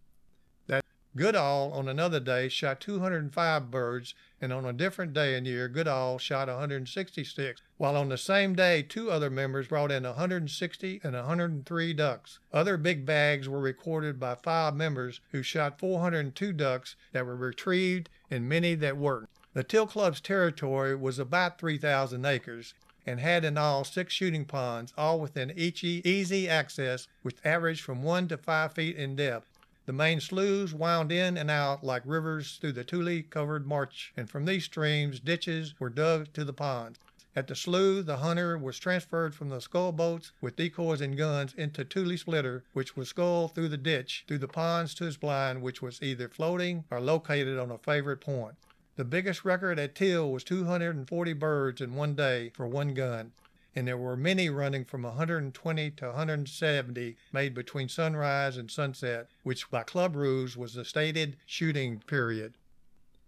Goodall, 1.15 1.73
on 1.73 1.89
another 1.89 2.19
day, 2.19 2.49
shot 2.49 2.79
205 2.79 3.71
birds, 3.71 4.13
and 4.39 4.53
on 4.53 4.63
a 4.63 4.71
different 4.71 5.11
day 5.11 5.33
and 5.33 5.47
year, 5.47 5.67
Goodall 5.67 6.19
shot 6.19 6.47
166, 6.47 7.63
while 7.77 7.97
on 7.97 8.09
the 8.09 8.17
same 8.17 8.53
day, 8.53 8.83
two 8.83 9.09
other 9.09 9.31
members 9.31 9.67
brought 9.69 9.91
in 9.91 10.03
160 10.03 11.01
and 11.03 11.15
103 11.15 11.93
ducks. 11.93 12.37
Other 12.53 12.77
big 12.77 13.07
bags 13.07 13.49
were 13.49 13.59
recorded 13.59 14.19
by 14.19 14.35
five 14.35 14.75
members 14.75 15.19
who 15.31 15.41
shot 15.41 15.79
402 15.79 16.53
ducks 16.53 16.95
that 17.11 17.25
were 17.25 17.35
retrieved 17.35 18.07
and 18.29 18.47
many 18.47 18.75
that 18.75 18.95
weren't. 18.95 19.29
The 19.53 19.63
Teal 19.63 19.87
Club's 19.87 20.21
territory 20.21 20.95
was 20.95 21.17
about 21.17 21.59
3,000 21.59 22.23
acres 22.23 22.75
and 23.07 23.19
had 23.19 23.43
in 23.43 23.57
all 23.57 23.83
six 23.83 24.13
shooting 24.13 24.45
ponds, 24.45 24.93
all 24.95 25.19
within 25.19 25.51
easy 25.55 26.47
access, 26.47 27.07
which 27.23 27.37
averaged 27.43 27.81
from 27.81 28.03
one 28.03 28.27
to 28.27 28.37
five 28.37 28.73
feet 28.73 28.95
in 28.95 29.15
depth. 29.15 29.48
The 29.89 29.93
main 29.93 30.19
sloughs 30.19 30.71
wound 30.71 31.11
in 31.11 31.35
and 31.35 31.49
out 31.49 31.83
like 31.83 32.03
rivers 32.05 32.57
through 32.57 32.73
the 32.73 32.83
tule 32.83 33.23
covered 33.27 33.65
marsh, 33.65 34.11
and 34.15 34.29
from 34.29 34.45
these 34.45 34.65
streams 34.65 35.19
ditches 35.19 35.73
were 35.79 35.89
dug 35.89 36.31
to 36.33 36.45
the 36.45 36.53
ponds. 36.53 36.99
At 37.35 37.47
the 37.47 37.55
slough, 37.55 38.05
the 38.05 38.17
hunter 38.17 38.55
was 38.55 38.77
transferred 38.77 39.33
from 39.33 39.49
the 39.49 39.59
scull 39.59 39.91
boats 39.91 40.31
with 40.41 40.57
decoys 40.57 41.01
and 41.01 41.17
guns 41.17 41.55
into 41.55 41.83
Tule 41.83 42.15
Splitter, 42.15 42.63
which 42.73 42.95
was 42.95 43.09
sculled 43.09 43.55
through 43.55 43.69
the 43.69 43.77
ditch, 43.77 44.25
through 44.27 44.37
the 44.37 44.47
ponds 44.47 44.93
to 44.93 45.05
his 45.05 45.17
blind, 45.17 45.63
which 45.63 45.81
was 45.81 46.03
either 46.03 46.29
floating 46.29 46.83
or 46.91 47.01
located 47.01 47.57
on 47.57 47.71
a 47.71 47.79
favorite 47.79 48.21
point. 48.21 48.57
The 48.95 49.05
biggest 49.05 49.43
record 49.43 49.79
at 49.79 49.95
Teal 49.95 50.31
was 50.31 50.43
240 50.43 51.33
birds 51.33 51.81
in 51.81 51.95
one 51.95 52.13
day 52.13 52.51
for 52.53 52.67
one 52.67 52.93
gun, 52.93 53.31
and 53.75 53.87
there 53.87 53.97
were 53.97 54.17
many 54.17 54.49
running 54.49 54.83
from 54.83 55.03
120 55.03 55.91
to 55.91 56.05
170 56.05 57.17
made 57.31 57.53
between 57.53 57.87
sunrise 57.87 58.57
and 58.57 58.69
sunset, 58.71 59.27
which 59.43 59.69
by 59.69 59.83
club 59.83 60.15
rules 60.15 60.57
was 60.57 60.73
the 60.73 60.85
stated 60.85 61.37
shooting 61.45 61.99
period. 61.99 62.55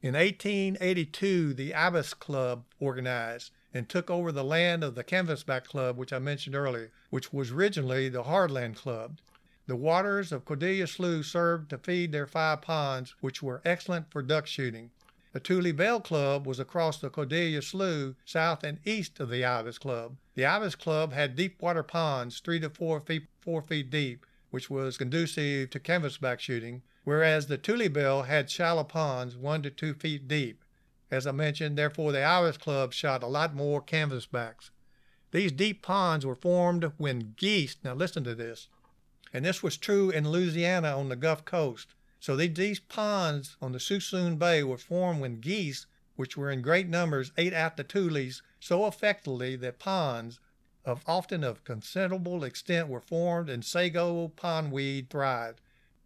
In 0.01 0.15
1882, 0.15 1.53
the 1.53 1.75
Ibis 1.75 2.15
Club 2.15 2.63
organized 2.79 3.51
and 3.71 3.87
took 3.87 4.09
over 4.09 4.31
the 4.31 4.43
land 4.43 4.83
of 4.83 4.95
the 4.95 5.03
Canvasback 5.03 5.65
Club, 5.65 5.95
which 5.95 6.11
I 6.11 6.17
mentioned 6.17 6.55
earlier, 6.55 6.91
which 7.11 7.31
was 7.31 7.51
originally 7.51 8.09
the 8.09 8.23
Hardland 8.23 8.75
Club. 8.77 9.19
The 9.67 9.75
waters 9.75 10.31
of 10.31 10.43
Cordelia 10.43 10.87
Slough 10.87 11.23
served 11.23 11.69
to 11.69 11.77
feed 11.77 12.11
their 12.11 12.25
five 12.25 12.63
ponds, 12.63 13.13
which 13.21 13.43
were 13.43 13.61
excellent 13.63 14.11
for 14.11 14.23
duck 14.23 14.47
shooting. 14.47 14.89
The 15.33 15.39
Tule 15.39 15.71
Belle 15.71 16.01
Club 16.01 16.45
was 16.45 16.59
across 16.59 16.97
the 16.99 17.09
Cordelia 17.09 17.61
Slough, 17.61 18.15
south 18.25 18.65
and 18.65 18.79
east 18.85 19.17
of 19.21 19.29
the 19.29 19.45
Ibis 19.45 19.77
Club. 19.77 20.17
The 20.35 20.45
Ibis 20.45 20.75
Club 20.75 21.13
had 21.13 21.37
deep 21.37 21.61
water 21.61 21.83
ponds, 21.83 22.41
three 22.41 22.59
to 22.59 22.69
four 22.69 22.99
feet, 22.99 23.27
four 23.39 23.61
feet 23.61 23.89
deep, 23.89 24.25
which 24.49 24.69
was 24.69 24.97
conducive 24.97 25.69
to 25.69 25.79
canvasback 25.79 26.39
shooting, 26.39 26.81
whereas 27.05 27.47
the 27.47 27.57
Tule 27.57 27.87
Belle 27.87 28.23
had 28.23 28.49
shallow 28.49 28.83
ponds, 28.83 29.37
one 29.37 29.61
to 29.63 29.69
two 29.69 29.93
feet 29.93 30.27
deep. 30.27 30.65
As 31.09 31.25
I 31.25 31.31
mentioned, 31.31 31.77
therefore, 31.77 32.11
the 32.11 32.23
Ibis 32.23 32.57
Club 32.57 32.91
shot 32.91 33.23
a 33.23 33.27
lot 33.27 33.55
more 33.55 33.81
canvasbacks. 33.81 34.69
These 35.31 35.53
deep 35.53 35.81
ponds 35.81 36.25
were 36.25 36.35
formed 36.35 36.91
when 36.97 37.35
geese, 37.37 37.77
now 37.85 37.93
listen 37.93 38.25
to 38.25 38.35
this, 38.35 38.67
and 39.31 39.45
this 39.45 39.63
was 39.63 39.77
true 39.77 40.09
in 40.09 40.29
Louisiana 40.29 40.97
on 40.97 41.07
the 41.07 41.15
Gulf 41.15 41.45
Coast. 41.45 41.95
So 42.21 42.35
they, 42.35 42.49
these 42.49 42.79
ponds 42.79 43.57
on 43.63 43.71
the 43.71 43.79
Suisun 43.79 44.37
Bay 44.37 44.61
were 44.61 44.77
formed 44.77 45.21
when 45.21 45.39
geese, 45.39 45.87
which 46.15 46.37
were 46.37 46.51
in 46.51 46.61
great 46.61 46.87
numbers, 46.87 47.31
ate 47.35 47.51
out 47.51 47.77
the 47.77 47.83
tules 47.83 48.43
so 48.59 48.85
effectively 48.85 49.55
that 49.55 49.79
ponds, 49.79 50.39
of 50.85 51.03
often 51.07 51.43
of 51.43 51.63
considerable 51.63 52.43
extent, 52.43 52.87
were 52.89 53.01
formed 53.01 53.49
and 53.49 53.65
sago 53.65 54.27
pondweed 54.27 55.09
thrived. 55.09 55.61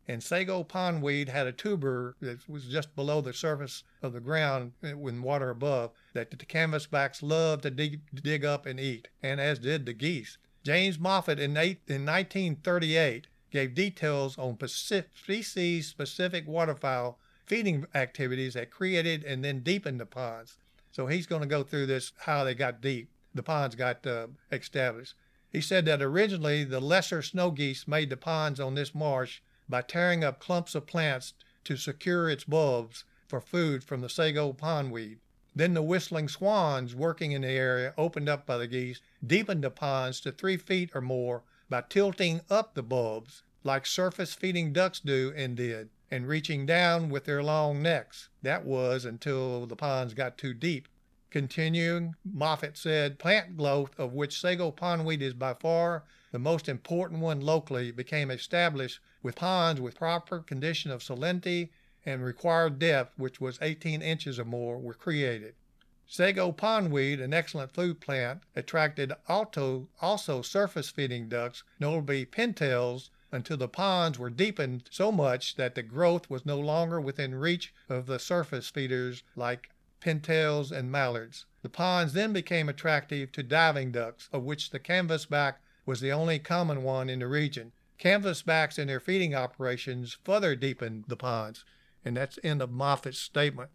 And 0.08 0.24
sago 0.24 0.64
pondweed 0.64 1.28
had 1.28 1.48
a 1.48 1.52
tuber 1.52 2.16
that 2.22 2.48
was 2.48 2.68
just 2.68 2.96
below 2.96 3.20
the 3.20 3.34
surface 3.34 3.84
of 4.02 4.14
the 4.14 4.22
ground 4.22 4.72
eh, 4.84 4.94
with 4.94 5.20
water 5.20 5.50
above 5.50 5.92
that 6.14 6.32
the 6.32 6.38
canvasbacks 6.38 7.22
loved 7.22 7.64
to 7.64 7.72
dig, 7.72 8.00
dig 8.16 8.46
up 8.46 8.66
and 8.66 8.80
eat, 8.80 9.10
and 9.22 9.42
as 9.42 9.60
did 9.60 9.86
the 9.86 9.94
geese. 9.94 10.38
James 10.64 10.98
Moffitt 10.98 11.42
in, 11.42 11.58
eight, 11.58 11.82
in 11.88 12.06
1938 12.06 13.28
gave 13.56 13.74
details 13.74 14.38
on 14.38 14.58
species 14.68 15.88
specific 15.88 16.46
waterfowl 16.46 17.18
feeding 17.46 17.86
activities 17.96 18.54
that 18.54 18.70
created 18.70 19.24
and 19.24 19.46
then 19.46 19.62
deepened 19.62 19.98
the 19.98 20.06
ponds. 20.06 20.58
So 20.92 21.08
he's 21.08 21.26
going 21.26 21.42
to 21.42 21.48
go 21.48 21.64
through 21.64 21.86
this 21.86 22.12
how 22.18 22.44
they 22.44 22.54
got 22.54 22.82
deep, 22.82 23.08
the 23.34 23.44
ponds 23.44 23.76
got 23.76 24.06
uh, 24.06 24.28
established. 24.52 25.14
He 25.50 25.62
said 25.62 25.86
that 25.86 26.02
originally 26.02 26.66
the 26.66 26.82
lesser 26.82 27.22
snow 27.22 27.50
geese 27.50 27.88
made 27.88 28.10
the 28.10 28.18
ponds 28.18 28.60
on 28.60 28.76
this 28.76 28.94
marsh 28.94 29.40
by 29.70 29.84
tearing 29.84 30.22
up 30.22 30.42
clumps 30.42 30.76
of 30.76 30.86
plants 30.86 31.34
to 31.64 31.78
secure 31.78 32.30
its 32.30 32.44
bulbs 32.44 33.06
for 33.26 33.40
food 33.40 33.86
from 33.86 34.02
the 34.02 34.10
sago 34.10 34.52
pondweed. 34.52 35.20
Then 35.56 35.76
the 35.76 35.82
whistling 35.82 36.28
swans 36.28 36.94
working 36.94 37.32
in 37.32 37.44
the 37.44 37.48
area 37.48 37.94
opened 37.98 38.28
up 38.28 38.46
by 38.46 38.58
the 38.58 38.68
geese 38.68 39.00
deepened 39.26 39.64
the 39.64 39.70
ponds 39.70 40.20
to 40.22 40.34
three 40.34 40.58
feet 40.58 40.90
or 40.94 41.00
more 41.00 41.44
by 41.70 41.82
tilting 41.82 42.42
up 42.50 42.74
the 42.74 42.84
bulbs 42.84 43.44
like 43.64 43.86
surface 43.86 44.34
feeding 44.34 44.72
ducks 44.72 45.00
do 45.00 45.34
and 45.36 45.58
did, 45.58 45.90
and 46.12 46.28
reaching 46.28 46.66
down 46.66 47.10
with 47.10 47.26
their 47.26 47.42
long 47.42 47.82
necks. 47.82 48.30
That 48.44 48.64
was 48.64 49.06
until 49.06 49.66
the 49.66 49.76
ponds 49.76 50.14
got 50.14 50.38
too 50.38 50.54
deep. 50.54 50.88
Continuing, 51.32 52.16
Moffitt 52.24 52.78
said, 52.78 53.18
plant 53.18 53.58
growth, 53.58 53.98
of 53.98 54.14
which 54.14 54.40
sago 54.40 54.72
pondweed 54.72 55.22
is 55.22 55.34
by 55.34 55.56
far 55.56 56.04
the 56.32 56.40
most 56.40 56.70
important 56.70 57.22
one 57.22 57.42
locally, 57.42 57.92
became 57.92 58.30
established 58.30 59.00
with 59.24 59.36
ponds 59.36 59.82
with 59.82 59.96
proper 59.96 60.40
condition 60.40 60.92
of 60.92 61.02
salinity 61.02 61.70
and 62.06 62.24
required 62.24 62.78
depth, 62.78 63.18
which 63.18 63.42
was 63.42 63.58
18 63.62 64.02
inches 64.02 64.38
or 64.38 64.46
more, 64.46 64.78
were 64.78 64.94
created. 64.94 65.56
Sago 66.08 66.52
pondweed, 66.52 67.20
an 67.20 67.34
excellent 67.34 67.72
food 67.72 68.00
plant, 68.00 68.44
attracted 68.56 69.12
also, 69.28 69.90
also 70.00 70.44
surface 70.44 70.90
feeding 70.90 71.28
ducks, 71.28 71.64
notably 71.80 72.28
pintails, 72.28 73.10
until 73.32 73.58
the 73.58 73.68
ponds 73.68 74.20
were 74.20 74.30
deepened 74.30 74.88
so 74.92 75.12
much 75.12 75.56
that 75.56 75.74
the 75.74 75.82
growth 75.82 76.30
was 76.30 76.46
no 76.46 76.60
longer 76.60 77.02
within 77.02 77.34
reach 77.34 77.74
of 77.90 78.06
the 78.06 78.20
surface 78.20 78.70
feeders 78.70 79.24
like 79.36 79.72
pintails 80.00 80.72
and 80.72 80.92
mallards. 80.92 81.46
The 81.64 81.70
ponds 81.70 82.14
then 82.14 82.34
became 82.34 82.70
attractive 82.70 83.32
to 83.32 83.42
diving 83.42 83.92
ducks, 83.92 84.30
of 84.32 84.44
which 84.44 84.70
the 84.70 84.80
canvasback 84.80 85.56
was 85.88 86.02
the 86.02 86.12
only 86.12 86.38
common 86.38 86.84
one 86.84 87.10
in 87.10 87.20
the 87.20 87.28
region. 87.28 87.72
Canvasbacks 87.98 88.78
in 88.78 88.88
their 88.88 89.00
feeding 89.00 89.34
operations 89.34 90.18
further 90.24 90.56
deepened 90.56 91.06
the 91.08 91.18
ponds, 91.18 91.66
and 92.04 92.16
that's 92.16 92.36
the 92.36 92.46
end 92.46 92.62
of 92.62 92.70
Moffitt's 92.70 93.18
statement. 93.18 93.72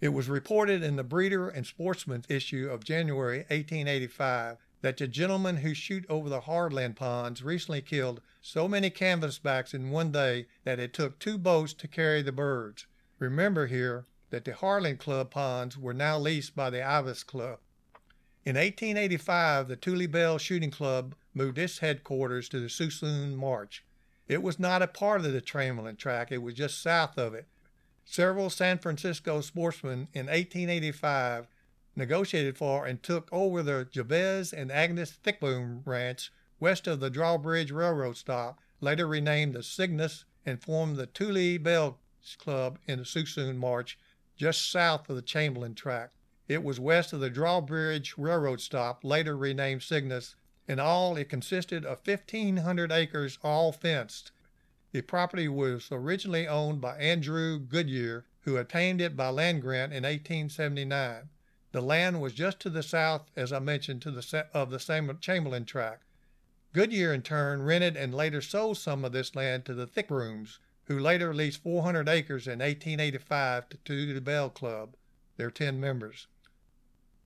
It 0.00 0.10
was 0.10 0.28
reported 0.28 0.82
in 0.82 0.96
the 0.96 1.04
Breeder 1.04 1.48
and 1.48 1.66
Sportsman 1.66 2.24
issue 2.28 2.68
of 2.70 2.84
January 2.84 3.38
1885 3.48 4.58
that 4.82 4.98
the 4.98 5.08
gentlemen 5.08 5.56
who 5.58 5.72
shoot 5.72 6.04
over 6.08 6.28
the 6.28 6.42
hardland 6.42 6.96
ponds 6.96 7.42
recently 7.42 7.80
killed 7.80 8.20
so 8.42 8.68
many 8.68 8.90
canvasbacks 8.90 9.72
in 9.72 9.90
one 9.90 10.12
day 10.12 10.46
that 10.64 10.78
it 10.78 10.92
took 10.92 11.18
two 11.18 11.38
boats 11.38 11.72
to 11.72 11.88
carry 11.88 12.20
the 12.20 12.30
birds. 12.30 12.86
Remember 13.18 13.66
here 13.66 14.04
that 14.30 14.44
the 14.44 14.54
Hardland 14.54 14.98
Club 14.98 15.30
ponds 15.30 15.78
were 15.78 15.94
now 15.94 16.18
leased 16.18 16.54
by 16.54 16.68
the 16.68 16.82
Ibis 16.82 17.22
Club. 17.22 17.58
In 18.44 18.56
1885, 18.56 19.66
the 19.66 19.76
Tule 19.76 20.06
Belle 20.06 20.38
Shooting 20.38 20.70
Club 20.70 21.14
moved 21.32 21.58
its 21.58 21.78
headquarters 21.78 22.48
to 22.50 22.60
the 22.60 22.68
Suisun 22.68 23.34
Marsh. 23.34 23.80
It 24.28 24.42
was 24.42 24.58
not 24.58 24.82
a 24.82 24.86
part 24.86 25.24
of 25.24 25.32
the 25.32 25.40
Chamberlain 25.40 25.96
tract, 25.96 26.32
it 26.32 26.42
was 26.42 26.54
just 26.54 26.82
south 26.82 27.16
of 27.16 27.32
it. 27.34 27.46
Several 28.08 28.50
San 28.50 28.78
Francisco 28.78 29.40
sportsmen 29.40 30.06
in 30.14 30.26
1885 30.26 31.48
negotiated 31.96 32.56
for 32.56 32.86
and 32.86 33.02
took 33.02 33.28
over 33.32 33.64
the 33.64 33.84
Jabez 33.90 34.52
and 34.52 34.70
Agnes 34.70 35.12
Thickboom 35.22 35.82
Ranch 35.84 36.30
west 36.60 36.86
of 36.86 37.00
the 37.00 37.10
Drawbridge 37.10 37.72
Railroad 37.72 38.16
stop, 38.16 38.60
later 38.80 39.08
renamed 39.08 39.54
the 39.54 39.62
Cygnus, 39.62 40.24
and 40.46 40.62
formed 40.62 40.96
the 40.96 41.06
Tule 41.06 41.58
Belle 41.58 41.98
Club 42.38 42.78
in 42.86 43.00
the 43.00 43.04
Suisun 43.04 43.56
Marsh 43.56 43.96
just 44.36 44.70
south 44.70 45.10
of 45.10 45.16
the 45.16 45.22
Chamberlain 45.22 45.74
tract. 45.74 46.14
It 46.46 46.62
was 46.62 46.78
west 46.78 47.12
of 47.12 47.18
the 47.18 47.28
Drawbridge 47.28 48.16
Railroad 48.16 48.60
stop, 48.60 49.02
later 49.02 49.36
renamed 49.36 49.82
Cygnus. 49.82 50.36
In 50.68 50.78
all, 50.78 51.16
it 51.16 51.28
consisted 51.28 51.84
of 51.84 52.06
1,500 52.06 52.92
acres, 52.92 53.38
all 53.42 53.72
fenced. 53.72 54.30
The 54.96 55.02
property 55.02 55.46
was 55.46 55.88
originally 55.92 56.48
owned 56.48 56.80
by 56.80 56.96
Andrew 56.96 57.58
Goodyear, 57.58 58.24
who 58.44 58.56
obtained 58.56 59.02
it 59.02 59.14
by 59.14 59.28
land 59.28 59.60
grant 59.60 59.92
in 59.92 60.04
1879. 60.04 61.28
The 61.72 61.82
land 61.82 62.22
was 62.22 62.32
just 62.32 62.60
to 62.60 62.70
the 62.70 62.82
south, 62.82 63.30
as 63.36 63.52
I 63.52 63.58
mentioned, 63.58 64.00
to 64.00 64.10
the 64.10 64.46
of 64.54 64.70
the 64.70 65.18
Chamberlain 65.20 65.66
tract. 65.66 66.04
Goodyear, 66.72 67.12
in 67.12 67.20
turn, 67.20 67.60
rented 67.60 67.94
and 67.94 68.14
later 68.14 68.40
sold 68.40 68.78
some 68.78 69.04
of 69.04 69.12
this 69.12 69.36
land 69.36 69.66
to 69.66 69.74
the 69.74 69.86
Thickrooms, 69.86 70.60
who 70.84 70.98
later 70.98 71.34
leased 71.34 71.62
400 71.62 72.08
acres 72.08 72.46
in 72.46 72.60
1885 72.60 73.66
to 73.84 74.14
the 74.14 74.20
Belle 74.22 74.48
Club, 74.48 74.96
their 75.36 75.50
10 75.50 75.78
members. 75.78 76.26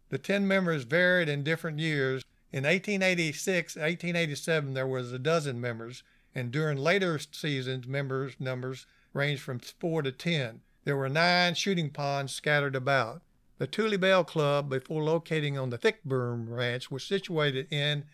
The 0.09 0.19
10 0.19 0.45
members 0.49 0.83
varied 0.83 1.29
in 1.29 1.45
different 1.45 1.79
years. 1.79 2.25
In 2.51 2.65
1886, 2.65 3.77
1887, 3.77 4.75
there 4.75 4.89
was 4.89 5.13
a 5.13 5.21
dozen 5.21 5.61
members, 5.61 6.03
and 6.35 6.51
during 6.51 6.79
later 6.79 7.19
seasons, 7.19 7.87
members 7.87 8.35
numbers 8.39 8.87
ranged 9.13 9.43
from 9.43 9.59
4 9.59 10.03
to 10.03 10.13
10. 10.13 10.61
There 10.85 10.97
were 10.97 11.09
nine 11.09 11.55
shooting 11.55 11.91
ponds 11.91 12.33
scattered 12.33 12.77
about. 12.77 13.23
The 13.59 13.67
Tule 13.67 13.99
Belle 13.99 14.25
Club, 14.25 14.71
before 14.71 15.03
locating 15.03 15.59
on 15.59 15.71
the 15.71 15.79
Thickboom 15.79 16.49
Ranch, 16.49 16.91
was 16.91 17.05
situated 17.05 17.71
in 17.71 18.05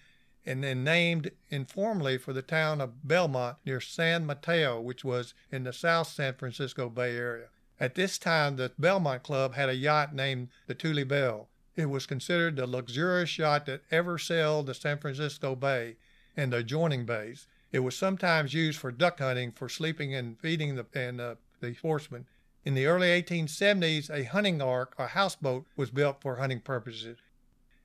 and 0.45 0.63
then 0.63 0.85
named 0.85 1.33
informally 1.51 2.19
for 2.19 2.33
the 2.33 2.43
town 2.43 2.81
of 2.81 3.07
Belmont 3.07 3.57
near 3.65 3.81
San 3.81 4.25
Mateo, 4.25 4.81
which 4.81 5.05
was 5.05 5.35
in 5.51 5.65
the 5.65 5.73
South 5.73 6.07
San 6.07 6.35
Francisco 6.35 6.89
Bay 6.89 7.17
Area. 7.17 7.49
At 7.79 7.95
this 7.95 8.17
time, 8.17 8.57
the 8.57 8.73
Belmont 8.79 9.23
Club 9.23 9.55
had 9.55 9.69
a 9.69 9.75
yacht 9.75 10.15
named 10.15 10.49
the 10.67 10.75
Tule 10.75 11.05
Belle. 11.05 11.49
It 11.75 11.91
was 11.91 12.07
considered 12.07 12.57
the 12.57 12.67
luxurious 12.67 13.37
yacht 13.39 13.67
that 13.67 13.83
ever 13.91 14.19
sailed 14.19 14.67
the 14.67 14.75
San 14.75 14.99
Francisco 14.99 15.55
Bay 15.55 15.97
and 16.37 16.53
the 16.53 16.59
adjoining 16.59 17.05
bays. 17.05 17.49
It 17.73 17.81
was 17.81 17.97
sometimes 17.97 18.55
used 18.55 18.79
for 18.79 18.93
duck 18.93 19.19
hunting, 19.19 19.53
for 19.53 19.69
sleeping 19.69 20.15
and 20.15 20.39
feeding 20.39 20.77
the, 20.77 20.87
and, 20.95 21.21
uh, 21.21 21.35
the 21.61 21.75
sportsmen. 21.75 22.27
In 22.65 22.75
the 22.75 22.87
early 22.87 23.09
1870s, 23.09 24.11
a 24.11 24.25
hunting 24.25 24.61
ark 24.61 24.95
or 24.99 25.09
houseboat 25.09 25.67
was 25.77 25.91
built 25.91 26.21
for 26.21 26.37
hunting 26.37 26.61
purposes. 26.61 27.19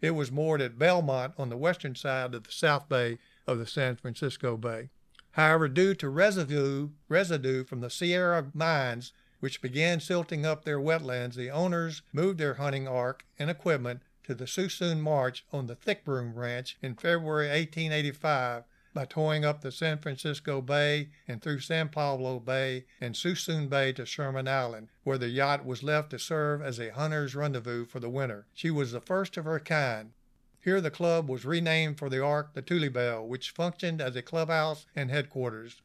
It 0.01 0.11
was 0.11 0.32
moored 0.32 0.61
at 0.61 0.79
Belmont 0.79 1.34
on 1.38 1.49
the 1.49 1.57
western 1.57 1.95
side 1.95 2.34
of 2.34 2.43
the 2.43 2.51
South 2.51 2.89
Bay 2.89 3.19
of 3.45 3.59
the 3.59 3.67
San 3.67 3.95
Francisco 3.95 4.57
Bay. 4.57 4.89
However, 5.32 5.67
due 5.67 5.93
to 5.95 6.09
residue, 6.09 6.89
residue 7.07 7.63
from 7.63 7.82
the 7.82 7.89
Sierra 7.89 8.49
mines, 8.53 9.13
which 9.39 9.61
began 9.61 9.99
silting 9.99 10.45
up 10.45 10.65
their 10.65 10.79
wetlands, 10.79 11.36
the 11.36 11.49
owners 11.49 12.01
moved 12.11 12.39
their 12.39 12.55
hunting 12.55 12.88
ark 12.88 13.25
and 13.39 13.49
equipment 13.49 14.01
to 14.23 14.36
the 14.36 14.45
Suisun 14.45 14.99
Marsh 14.99 15.43
on 15.51 15.67
the 15.67 15.75
Thickbroom 15.75 16.36
Ranch 16.36 16.77
in 16.82 16.95
February 16.95 17.49
1885 17.49 18.63
by 18.93 19.05
towing 19.05 19.45
up 19.45 19.61
the 19.61 19.71
San 19.71 19.97
Francisco 19.97 20.61
Bay 20.61 21.09
and 21.27 21.41
through 21.41 21.59
San 21.59 21.89
Pablo 21.89 22.39
Bay 22.39 22.85
and 22.99 23.15
Suisun 23.15 23.69
Bay 23.69 23.93
to 23.93 24.05
Sherman 24.05 24.47
Island, 24.47 24.89
where 25.03 25.17
the 25.17 25.29
yacht 25.29 25.65
was 25.65 25.83
left 25.83 26.09
to 26.11 26.19
serve 26.19 26.61
as 26.61 26.79
a 26.79 26.89
hunter's 26.89 27.35
rendezvous 27.35 27.85
for 27.85 27.99
the 27.99 28.09
winter. 28.09 28.47
She 28.53 28.69
was 28.69 28.91
the 28.91 29.01
first 29.01 29.37
of 29.37 29.45
her 29.45 29.59
kind. 29.59 30.11
Here 30.59 30.81
the 30.81 30.91
club 30.91 31.29
was 31.29 31.45
renamed 31.45 31.97
for 31.97 32.09
the 32.09 32.23
Ark 32.23 32.51
the 32.53 32.61
Tule 32.61 32.89
Belle, 32.89 33.27
which 33.27 33.49
functioned 33.49 34.01
as 34.01 34.15
a 34.15 34.21
clubhouse 34.21 34.85
and 34.95 35.09
headquarters. 35.09 35.81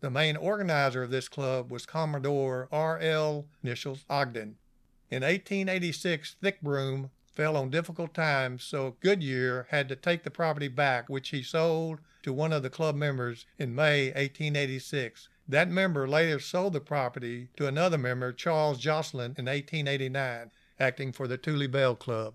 The 0.00 0.10
main 0.10 0.36
organizer 0.36 1.02
of 1.02 1.10
this 1.10 1.28
club 1.28 1.70
was 1.70 1.86
Commodore 1.86 2.68
R.L. 2.72 3.46
initials 3.62 4.04
Ogden. 4.08 4.56
In 5.10 5.22
1886, 5.22 6.36
Thick 6.40 6.60
Broom 6.60 7.10
fell 7.40 7.56
on 7.56 7.70
difficult 7.70 8.12
times, 8.12 8.62
so 8.62 8.96
Goodyear 9.00 9.66
had 9.70 9.88
to 9.88 9.96
take 9.96 10.24
the 10.24 10.30
property 10.30 10.68
back, 10.68 11.08
which 11.08 11.30
he 11.30 11.42
sold 11.42 11.98
to 12.22 12.34
one 12.34 12.52
of 12.52 12.62
the 12.62 12.68
club 12.68 12.94
members 12.94 13.46
in 13.58 13.74
May 13.74 14.08
1886. 14.08 15.30
That 15.48 15.70
member 15.70 16.06
later 16.06 16.38
sold 16.38 16.74
the 16.74 16.80
property 16.80 17.48
to 17.56 17.66
another 17.66 17.96
member, 17.96 18.30
Charles 18.34 18.78
Jocelyn, 18.78 19.36
in 19.38 19.46
1889, 19.46 20.50
acting 20.78 21.12
for 21.12 21.26
the 21.26 21.38
Tule 21.38 21.66
Bell 21.66 21.94
Club. 21.94 22.34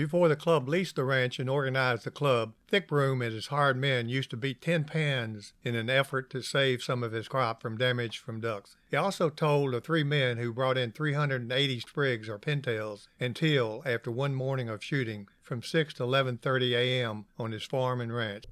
Before 0.00 0.30
the 0.30 0.34
club 0.34 0.66
leased 0.66 0.96
the 0.96 1.04
ranch 1.04 1.38
and 1.38 1.50
organized 1.50 2.04
the 2.04 2.10
club, 2.10 2.54
Thick 2.68 2.88
Broom 2.88 3.20
and 3.20 3.34
his 3.34 3.48
hired 3.48 3.76
men 3.76 4.08
used 4.08 4.30
to 4.30 4.36
beat 4.38 4.62
tin 4.62 4.84
pans 4.84 5.52
in 5.62 5.74
an 5.74 5.90
effort 5.90 6.30
to 6.30 6.40
save 6.40 6.82
some 6.82 7.02
of 7.02 7.12
his 7.12 7.28
crop 7.28 7.60
from 7.60 7.76
damage 7.76 8.16
from 8.16 8.40
ducks. 8.40 8.76
He 8.90 8.96
also 8.96 9.28
told 9.28 9.74
of 9.74 9.84
three 9.84 10.02
men 10.02 10.38
who 10.38 10.54
brought 10.54 10.78
in 10.78 10.92
380 10.92 11.80
sprigs 11.80 12.30
or 12.30 12.38
pintails 12.38 13.08
and 13.20 13.36
teal 13.36 13.82
after 13.84 14.10
one 14.10 14.34
morning 14.34 14.70
of 14.70 14.82
shooting 14.82 15.28
from 15.42 15.62
6 15.62 15.92
to 15.92 16.04
11:30 16.04 16.72
a.m. 16.72 17.26
on 17.38 17.52
his 17.52 17.64
farm 17.64 18.00
and 18.00 18.14
ranch. 18.14 18.44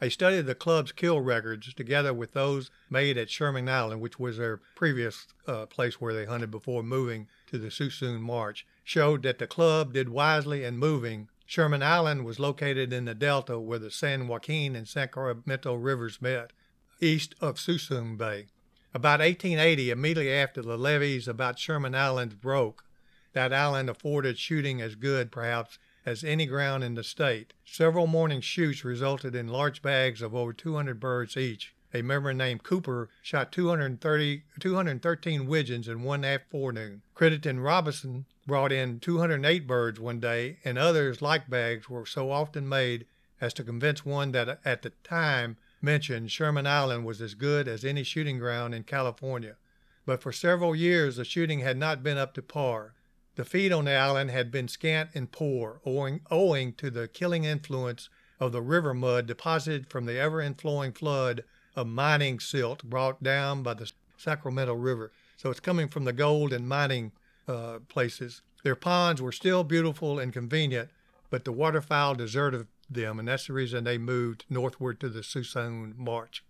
I 0.00 0.08
studied 0.08 0.46
the 0.46 0.54
club's 0.54 0.92
kill 0.92 1.20
records 1.20 1.74
together 1.74 2.14
with 2.14 2.32
those 2.32 2.70
made 2.88 3.18
at 3.18 3.28
Sherman 3.28 3.68
Island, 3.68 4.00
which 4.00 4.18
was 4.18 4.38
their 4.38 4.62
previous 4.74 5.26
uh, 5.46 5.66
place 5.66 6.00
where 6.00 6.14
they 6.14 6.24
hunted 6.24 6.50
before 6.50 6.82
moving 6.82 7.28
to 7.48 7.58
the 7.58 7.68
Suisun 7.68 8.20
Marsh, 8.20 8.64
showed 8.84 9.22
that 9.22 9.38
the 9.38 9.46
club 9.46 9.92
did 9.92 10.08
wisely 10.08 10.64
in 10.64 10.78
moving. 10.78 11.28
Sherman 11.46 11.82
Island 11.82 12.24
was 12.24 12.38
located 12.38 12.92
in 12.92 13.04
the 13.04 13.14
delta 13.14 13.58
where 13.58 13.78
the 13.78 13.90
San 13.90 14.28
Joaquin 14.28 14.76
and 14.76 14.86
Sacramento 14.86 15.74
rivers 15.74 16.20
met, 16.20 16.52
east 17.00 17.34
of 17.40 17.56
Suisun 17.56 18.16
Bay. 18.16 18.46
About 18.94 19.20
1880, 19.20 19.90
immediately 19.90 20.32
after 20.32 20.62
the 20.62 20.78
levees 20.78 21.28
about 21.28 21.58
Sherman 21.58 21.94
Island 21.94 22.40
broke, 22.40 22.84
that 23.32 23.52
island 23.52 23.90
afforded 23.90 24.38
shooting 24.38 24.80
as 24.80 24.94
good, 24.94 25.30
perhaps, 25.30 25.78
as 26.06 26.24
any 26.24 26.46
ground 26.46 26.82
in 26.82 26.94
the 26.94 27.04
state. 27.04 27.52
Several 27.64 28.06
morning 28.06 28.40
shoots 28.40 28.84
resulted 28.84 29.34
in 29.34 29.48
large 29.48 29.82
bags 29.82 30.22
of 30.22 30.34
over 30.34 30.52
200 30.52 30.98
birds 30.98 31.36
each. 31.36 31.74
A 31.94 32.02
member 32.02 32.34
named 32.34 32.64
Cooper 32.64 33.08
shot 33.22 33.50
230, 33.50 34.42
213 34.60 35.46
widgeons 35.46 35.88
in 35.88 36.02
one 36.02 36.22
afternoon. 36.22 37.00
Crittenden 37.14 37.60
Robinson 37.60 38.26
brought 38.46 38.72
in 38.72 39.00
208 39.00 39.66
birds 39.66 39.98
one 39.98 40.20
day, 40.20 40.58
and 40.64 40.76
others 40.76 41.22
like 41.22 41.48
bags 41.48 41.88
were 41.88 42.04
so 42.04 42.30
often 42.30 42.68
made 42.68 43.06
as 43.40 43.54
to 43.54 43.64
convince 43.64 44.04
one 44.04 44.32
that 44.32 44.60
at 44.66 44.82
the 44.82 44.90
time 45.02 45.56
mentioned 45.80 46.30
Sherman 46.30 46.66
Island 46.66 47.06
was 47.06 47.22
as 47.22 47.34
good 47.34 47.66
as 47.66 47.84
any 47.84 48.02
shooting 48.02 48.38
ground 48.38 48.74
in 48.74 48.82
California. 48.82 49.56
But 50.04 50.22
for 50.22 50.32
several 50.32 50.76
years 50.76 51.16
the 51.16 51.24
shooting 51.24 51.60
had 51.60 51.78
not 51.78 52.02
been 52.02 52.18
up 52.18 52.34
to 52.34 52.42
par. 52.42 52.94
The 53.36 53.44
feed 53.44 53.72
on 53.72 53.84
the 53.86 53.94
island 53.94 54.30
had 54.30 54.50
been 54.50 54.68
scant 54.68 55.10
and 55.14 55.30
poor, 55.30 55.80
owing, 55.86 56.20
owing 56.30 56.72
to 56.74 56.90
the 56.90 57.08
killing 57.08 57.44
influence 57.44 58.10
of 58.40 58.52
the 58.52 58.62
river 58.62 58.92
mud 58.92 59.26
deposited 59.26 59.88
from 59.88 60.06
the 60.06 60.18
ever 60.18 60.42
inflowing 60.42 60.92
flood 60.92 61.44
of 61.78 61.86
mining 61.86 62.40
silt 62.40 62.82
brought 62.82 63.22
down 63.22 63.62
by 63.62 63.72
the 63.72 63.90
Sacramento 64.16 64.74
River. 64.74 65.12
So 65.36 65.48
it's 65.50 65.60
coming 65.60 65.86
from 65.86 66.04
the 66.04 66.12
gold 66.12 66.52
and 66.52 66.68
mining 66.68 67.12
uh, 67.46 67.78
places. 67.88 68.42
Their 68.64 68.74
ponds 68.74 69.22
were 69.22 69.30
still 69.30 69.62
beautiful 69.62 70.18
and 70.18 70.32
convenient, 70.32 70.90
but 71.30 71.44
the 71.44 71.52
waterfowl 71.52 72.16
deserted 72.16 72.66
them, 72.90 73.20
and 73.20 73.28
that's 73.28 73.46
the 73.46 73.52
reason 73.52 73.84
they 73.84 73.96
moved 73.96 74.44
northward 74.50 74.98
to 75.00 75.08
the 75.08 75.20
Suisun 75.20 75.96
Marsh. 75.96 76.42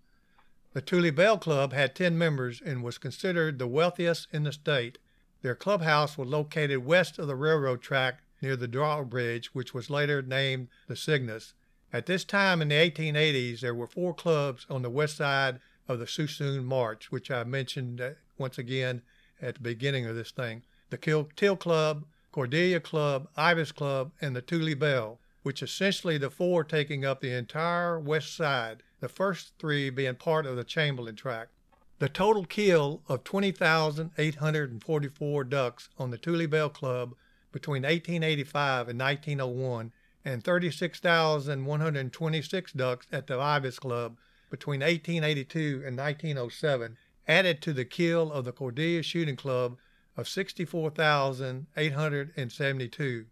The 0.73 0.81
Tule 0.81 1.11
Belle 1.11 1.39
Club 1.39 1.75
had 1.75 1.95
10 1.95 2.17
members 2.17 2.63
and 2.65 2.83
was 2.83 2.97
considered 2.97 3.59
the 3.59 3.67
wealthiest 3.67 4.29
in 4.33 4.45
the 4.45 4.53
state. 4.53 4.97
Their 5.43 5.55
clubhouse 5.55 6.17
was 6.17 6.29
located 6.29 6.87
west 6.87 7.19
of 7.19 7.27
the 7.27 7.37
railroad 7.37 7.83
track 7.83 8.23
near 8.41 8.57
the 8.57 8.69
drawbridge, 8.69 9.55
which 9.55 9.75
was 9.75 9.91
later 9.91 10.23
named 10.23 10.69
the 10.87 10.97
Cygnus. 10.97 11.53
At 11.91 12.05
this 12.05 12.25
time 12.25 12.61
in 12.61 12.69
the 12.69 12.75
1880s, 12.75 13.61
there 13.61 13.75
were 13.75 13.87
four 13.87 14.13
clubs 14.13 14.67
on 14.69 14.83
the 14.83 14.91
west 14.91 15.17
side 15.17 15.59
of 15.89 15.99
the 15.99 16.05
Suisun 16.05 16.65
Marsh, 16.65 17.07
which 17.07 17.31
I 17.31 17.45
mentioned 17.45 18.03
once 18.37 18.59
again 18.59 19.01
at 19.41 19.55
the 19.55 19.63
beginning 19.63 20.05
of 20.05 20.15
this 20.15 20.31
thing. 20.31 20.65
The 20.91 20.99
Teal 20.99 21.57
Club, 21.57 22.05
Cordelia 22.31 22.81
Club, 22.81 23.29
Ibis 23.37 23.73
Club, 23.73 24.13
and 24.21 24.37
the 24.37 24.43
Tule 24.43 24.75
Belle, 24.75 25.19
which 25.43 25.63
essentially 25.63 26.19
the 26.19 26.29
four 26.29 26.63
taking 26.63 27.07
up 27.07 27.23
the 27.23 27.33
entire 27.33 27.99
west 27.99 28.37
side, 28.37 28.83
the 29.01 29.09
first 29.09 29.55
three 29.59 29.89
being 29.89 30.17
part 30.17 30.45
of 30.45 30.57
the 30.57 30.65
Chamberlain 30.65 31.17
tract. 31.17 31.53
The 32.01 32.11
total 32.11 32.45
kill 32.45 33.01
of 33.09 33.25
20,844 33.25 35.45
ducks 35.45 35.89
on 35.99 36.11
the 36.11 36.19
Tule 36.19 36.47
Belle 36.47 36.69
Club 36.69 37.15
between 37.51 37.85
1885 37.85 38.91
and 38.91 39.01
1901 39.01 39.91
and 40.29 40.45
36,126 40.45 42.73
ducks 42.73 43.07
at 43.11 43.27
the 43.27 43.41
Ibis 43.41 43.79
Club 43.79 44.19
between 44.51 44.81
1882 44.81 45.83
and 45.87 45.97
1907 45.97 46.99
added 47.27 47.63
to 47.63 47.73
the 47.73 47.87
kill 47.87 48.31
of 48.31 48.45
the 48.45 48.53
Cordelia 48.53 49.03
Shooting 49.03 49.37
Club 49.37 49.79
of 50.19 50.29
64,872 50.29 53.25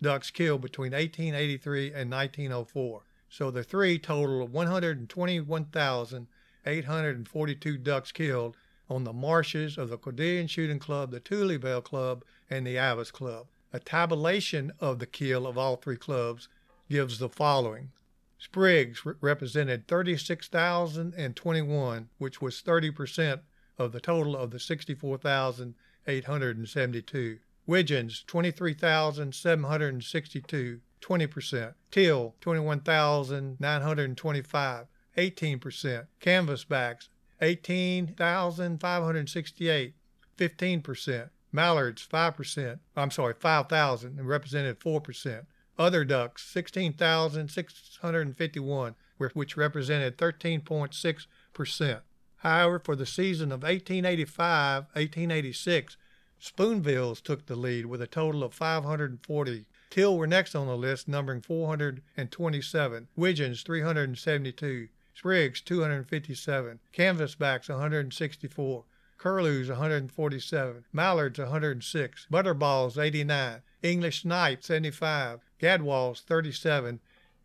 ducks 0.00 0.30
killed 0.30 0.60
between 0.60 0.92
1883 0.92 1.92
and 1.92 2.08
1904. 2.08 3.02
So 3.28 3.50
the 3.50 3.64
three 3.64 3.98
total 3.98 4.46
121,000 4.46 6.28
842 6.64 7.78
ducks 7.78 8.12
killed 8.12 8.56
on 8.88 9.02
the 9.02 9.12
marshes 9.12 9.76
of 9.76 9.90
the 9.90 9.98
Cordelia 9.98 10.46
Shooting 10.46 10.78
Club, 10.78 11.10
the 11.10 11.18
Tule 11.18 11.58
Belle 11.58 11.82
Club, 11.82 12.24
and 12.48 12.64
the 12.64 12.78
Ibis 12.78 13.10
Club. 13.10 13.48
A 13.72 13.78
tabulation 13.78 14.72
of 14.80 14.98
the 14.98 15.06
kill 15.06 15.46
of 15.46 15.56
all 15.58 15.76
three 15.76 15.96
clubs 15.96 16.48
gives 16.88 17.18
the 17.18 17.28
following. 17.28 17.90
Sprigs 18.38 19.04
re- 19.04 19.14
represented 19.20 19.86
36,021, 19.88 22.08
which 22.18 22.40
was 22.40 22.62
30% 22.62 23.40
of 23.78 23.92
the 23.92 24.00
total 24.00 24.36
of 24.36 24.50
the 24.50 24.58
64,872. 24.58 27.38
Widgeons, 27.66 28.24
23,762, 28.26 30.80
20%. 31.00 31.74
Teal, 31.90 32.34
21,925. 32.40 34.86
18%. 35.18 36.06
Canvasbacks, 36.20 37.08
18,568, 37.42 39.94
15%. 40.36 41.30
Mallards, 41.52 42.06
5%. 42.06 42.78
I'm 42.96 43.10
sorry, 43.10 43.34
5,000 43.34 44.18
and 44.18 44.28
represented 44.28 44.80
4%. 44.80 45.46
Other 45.78 46.04
ducks, 46.04 46.44
16,651, 46.46 48.94
which 49.32 49.56
represented 49.56 50.18
13.6%. 50.18 52.00
However, 52.36 52.78
for 52.78 52.94
the 52.94 53.06
season 53.06 53.50
of 53.50 53.62
1885 53.62 54.84
1886, 54.92 55.96
Spoonbills 56.40 57.20
took 57.20 57.46
the 57.46 57.56
lead 57.56 57.86
with 57.86 58.00
a 58.00 58.06
total 58.06 58.44
of 58.44 58.54
540. 58.54 59.66
Teal 59.90 60.16
were 60.16 60.26
next 60.26 60.54
on 60.54 60.68
the 60.68 60.76
list, 60.76 61.08
numbering 61.08 61.40
427. 61.40 63.08
Widgeons, 63.16 63.62
372. 63.62 64.88
Sprigs 65.18 65.60
257, 65.62 66.78
Canvasbacks 66.92 67.68
164, 67.68 68.84
Curlews 69.18 69.68
147, 69.68 70.84
Mallards 70.92 71.38
106, 71.40 72.26
Butterballs 72.30 72.96
89, 72.96 73.62
English 73.82 74.22
Snipe 74.22 74.62
75, 74.62 75.40
Gadwalls 75.60 76.22
37, 76.22 77.00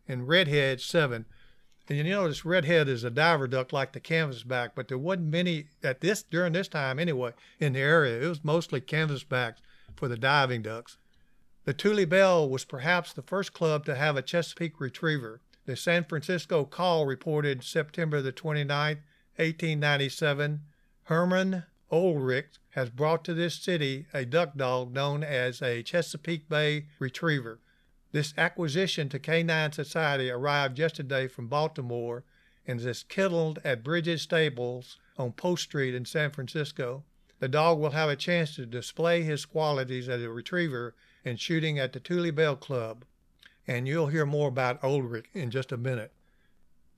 and 0.06 0.28
Redheads 0.28 0.84
7. 0.84 1.26
And 1.88 1.98
you 1.98 2.04
know, 2.04 2.28
this 2.28 2.44
redhead 2.44 2.88
is 2.88 3.04
a 3.04 3.10
diver 3.10 3.48
duck 3.48 3.72
like 3.72 3.92
the 3.92 4.00
canvasback, 4.00 4.70
but 4.74 4.88
there 4.88 4.96
wasn't 4.96 5.30
many 5.30 5.66
at 5.82 6.00
this 6.00 6.22
during 6.22 6.52
this 6.52 6.68
time 6.68 6.98
anyway 6.98 7.32
in 7.58 7.74
the 7.74 7.80
area. 7.80 8.22
It 8.22 8.28
was 8.28 8.44
mostly 8.44 8.80
canvasbacks 8.80 9.60
for 9.96 10.08
the 10.08 10.16
diving 10.16 10.62
ducks. 10.62 10.96
The 11.64 11.74
Tule 11.74 12.06
Belle 12.06 12.48
was 12.48 12.64
perhaps 12.64 13.12
the 13.12 13.22
first 13.22 13.52
club 13.52 13.84
to 13.86 13.96
have 13.96 14.16
a 14.16 14.22
Chesapeake 14.22 14.80
retriever. 14.80 15.40
The 15.66 15.76
San 15.76 16.04
Francisco 16.04 16.64
Call 16.64 17.04
reported 17.04 17.64
September 17.64 18.22
the 18.22 18.32
29th, 18.32 19.00
1897, 19.36 20.60
Herman 21.04 21.64
Oelrich 21.92 22.58
has 22.70 22.90
brought 22.90 23.24
to 23.24 23.34
this 23.34 23.54
city 23.54 24.06
a 24.14 24.24
duck 24.24 24.56
dog 24.56 24.92
known 24.92 25.22
as 25.22 25.60
a 25.60 25.82
Chesapeake 25.82 26.48
Bay 26.48 26.86
Retriever. 26.98 27.60
This 28.12 28.32
acquisition 28.38 29.08
to 29.10 29.18
Canine 29.18 29.72
Society 29.72 30.30
arrived 30.30 30.78
yesterday 30.78 31.28
from 31.28 31.48
Baltimore 31.48 32.24
and 32.66 32.80
is 32.80 33.02
kenneled 33.02 33.58
at 33.64 33.84
Bridges 33.84 34.22
Stables 34.22 34.98
on 35.18 35.32
Post 35.32 35.64
Street 35.64 35.94
in 35.94 36.04
San 36.04 36.30
Francisco. 36.30 37.04
The 37.38 37.48
dog 37.48 37.78
will 37.78 37.90
have 37.90 38.08
a 38.08 38.16
chance 38.16 38.54
to 38.56 38.64
display 38.64 39.22
his 39.22 39.44
qualities 39.44 40.08
as 40.08 40.22
a 40.22 40.30
retriever 40.30 40.94
in 41.24 41.36
shooting 41.36 41.78
at 41.78 41.92
the 41.92 42.00
Tule 42.00 42.32
Belle 42.32 42.56
Club 42.56 43.04
and 43.66 43.88
you'll 43.88 44.08
hear 44.08 44.26
more 44.26 44.48
about 44.48 44.80
Oelrich 44.82 45.26
in 45.32 45.50
just 45.50 45.72
a 45.72 45.76
minute. 45.76 46.12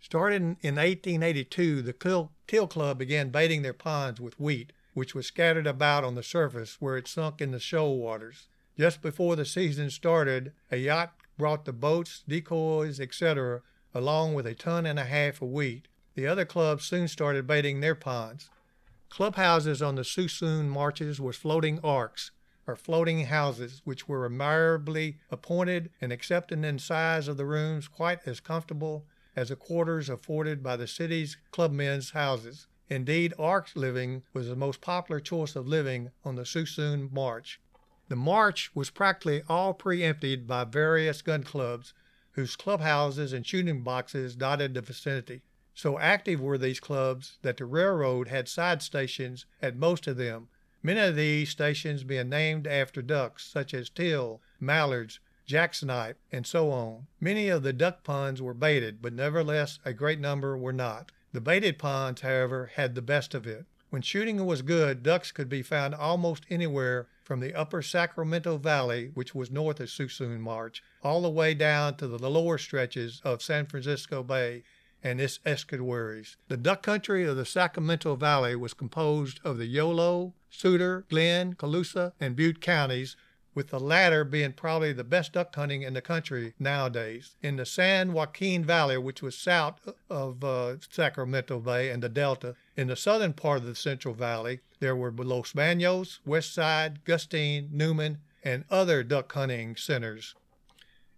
Starting 0.00 0.56
in 0.60 0.76
1882, 0.76 1.82
the 1.82 2.28
Teal 2.46 2.66
Club 2.66 2.98
began 2.98 3.30
baiting 3.30 3.62
their 3.62 3.72
ponds 3.72 4.20
with 4.20 4.38
wheat, 4.38 4.72
which 4.94 5.14
was 5.14 5.26
scattered 5.26 5.66
about 5.66 6.04
on 6.04 6.14
the 6.14 6.22
surface 6.22 6.76
where 6.80 6.96
it 6.96 7.08
sunk 7.08 7.40
in 7.40 7.50
the 7.50 7.58
shoal 7.58 7.98
waters. 7.98 8.46
Just 8.78 9.02
before 9.02 9.36
the 9.36 9.44
season 9.44 9.90
started, 9.90 10.52
a 10.70 10.76
yacht 10.76 11.14
brought 11.38 11.64
the 11.64 11.72
boats, 11.72 12.22
decoys, 12.28 13.00
etc., 13.00 13.62
along 13.94 14.34
with 14.34 14.46
a 14.46 14.54
ton 14.54 14.86
and 14.86 14.98
a 14.98 15.04
half 15.04 15.42
of 15.42 15.48
wheat. 15.48 15.88
The 16.14 16.26
other 16.26 16.44
clubs 16.44 16.84
soon 16.84 17.08
started 17.08 17.46
baiting 17.46 17.80
their 17.80 17.94
ponds. 17.94 18.48
Clubhouses 19.08 19.82
on 19.82 19.94
the 19.94 20.02
Suisun 20.02 20.68
marshes 20.68 21.20
were 21.20 21.32
floating 21.32 21.78
arks, 21.82 22.30
or 22.66 22.76
floating 22.76 23.26
houses, 23.26 23.80
which 23.84 24.08
were 24.08 24.26
admirably 24.26 25.18
appointed 25.30 25.90
and 26.00 26.12
accepted 26.12 26.64
in 26.64 26.78
size 26.78 27.28
of 27.28 27.36
the 27.36 27.46
rooms 27.46 27.88
quite 27.88 28.20
as 28.26 28.40
comfortable 28.40 29.06
as 29.36 29.50
the 29.50 29.56
quarters 29.56 30.08
afforded 30.08 30.62
by 30.62 30.76
the 30.76 30.88
city's 30.88 31.36
clubmen's 31.52 32.10
houses. 32.10 32.66
Indeed, 32.88 33.34
ark 33.38 33.68
living 33.76 34.22
was 34.32 34.48
the 34.48 34.56
most 34.56 34.80
popular 34.80 35.20
choice 35.20 35.54
of 35.54 35.68
living 35.68 36.10
on 36.24 36.34
the 36.34 36.42
Suisun 36.42 37.12
Marsh. 37.12 37.58
The 38.08 38.16
march 38.16 38.74
was 38.74 38.90
practically 38.90 39.42
all 39.48 39.74
pre-emptied 39.74 40.46
by 40.46 40.64
various 40.64 41.22
gun 41.22 41.42
clubs, 41.42 41.92
whose 42.32 42.56
clubhouses 42.56 43.32
and 43.32 43.46
shooting 43.46 43.82
boxes 43.82 44.34
dotted 44.34 44.74
the 44.74 44.80
vicinity. 44.80 45.42
So 45.74 45.98
active 45.98 46.40
were 46.40 46.58
these 46.58 46.80
clubs 46.80 47.38
that 47.42 47.58
the 47.58 47.66
railroad 47.66 48.28
had 48.28 48.48
side 48.48 48.82
stations 48.82 49.46
at 49.60 49.76
most 49.76 50.06
of 50.06 50.16
them, 50.16 50.48
Many 50.86 51.00
of 51.00 51.16
these 51.16 51.50
stations 51.50 52.04
being 52.04 52.28
named 52.28 52.68
after 52.68 53.02
ducks, 53.02 53.44
such 53.44 53.74
as 53.74 53.90
teal, 53.90 54.40
mallards, 54.60 55.18
jacksnipe, 55.46 56.18
and 56.30 56.46
so 56.46 56.70
on. 56.70 57.06
Many 57.20 57.48
of 57.48 57.62
the 57.62 57.72
duck 57.72 58.04
ponds 58.04 58.42
were 58.42 58.54
baited, 58.54 59.00
but 59.00 59.12
nevertheless 59.12 59.78
a 59.84 59.92
great 59.92 60.20
number 60.20 60.56
were 60.56 60.72
not. 60.72 61.12
The 61.32 61.40
baited 61.40 61.78
ponds, 61.78 62.20
however, 62.20 62.70
had 62.74 62.94
the 62.94 63.02
best 63.02 63.34
of 63.34 63.46
it. 63.46 63.66
When 63.90 64.02
shooting 64.02 64.44
was 64.44 64.62
good, 64.62 65.02
ducks 65.02 65.30
could 65.30 65.48
be 65.48 65.62
found 65.62 65.94
almost 65.94 66.44
anywhere 66.50 67.08
from 67.22 67.40
the 67.40 67.54
upper 67.54 67.82
Sacramento 67.82 68.58
Valley, 68.58 69.10
which 69.14 69.34
was 69.34 69.50
north 69.50 69.80
of 69.80 69.88
Suisun 69.88 70.40
Marsh, 70.40 70.80
all 71.02 71.22
the 71.22 71.30
way 71.30 71.54
down 71.54 71.96
to 71.96 72.06
the 72.06 72.30
lower 72.30 72.58
stretches 72.58 73.20
of 73.24 73.42
San 73.42 73.66
Francisco 73.66 74.22
Bay 74.22 74.64
and 75.02 75.20
its 75.20 75.38
estuaries. 75.44 76.36
The 76.48 76.56
duck 76.56 76.82
country 76.82 77.24
of 77.24 77.36
the 77.36 77.44
Sacramento 77.44 78.16
Valley 78.16 78.56
was 78.56 78.74
composed 78.74 79.40
of 79.44 79.56
the 79.56 79.66
Yolo, 79.66 80.34
Sutter, 80.50 81.04
Glenn, 81.08 81.54
Colusa, 81.54 82.12
and 82.18 82.34
Butte 82.34 82.60
counties, 82.60 83.16
with 83.56 83.68
the 83.68 83.80
latter 83.80 84.22
being 84.22 84.52
probably 84.52 84.92
the 84.92 85.02
best 85.02 85.32
duck 85.32 85.52
hunting 85.56 85.80
in 85.80 85.94
the 85.94 86.02
country 86.02 86.52
nowadays. 86.58 87.36
In 87.42 87.56
the 87.56 87.64
San 87.64 88.12
Joaquin 88.12 88.62
Valley, 88.62 88.98
which 88.98 89.22
was 89.22 89.36
south 89.36 89.88
of 90.10 90.44
uh, 90.44 90.76
Sacramento 90.90 91.58
Bay 91.60 91.88
and 91.88 92.02
the 92.02 92.10
Delta, 92.10 92.54
in 92.76 92.88
the 92.88 92.94
southern 92.94 93.32
part 93.32 93.60
of 93.60 93.64
the 93.64 93.74
Central 93.74 94.12
Valley, 94.12 94.60
there 94.78 94.94
were 94.94 95.10
Los 95.10 95.54
Banos, 95.54 96.20
Westside, 96.26 97.02
Gustine, 97.04 97.70
Newman, 97.72 98.18
and 98.44 98.64
other 98.70 99.02
duck 99.02 99.32
hunting 99.32 99.74
centers. 99.74 100.34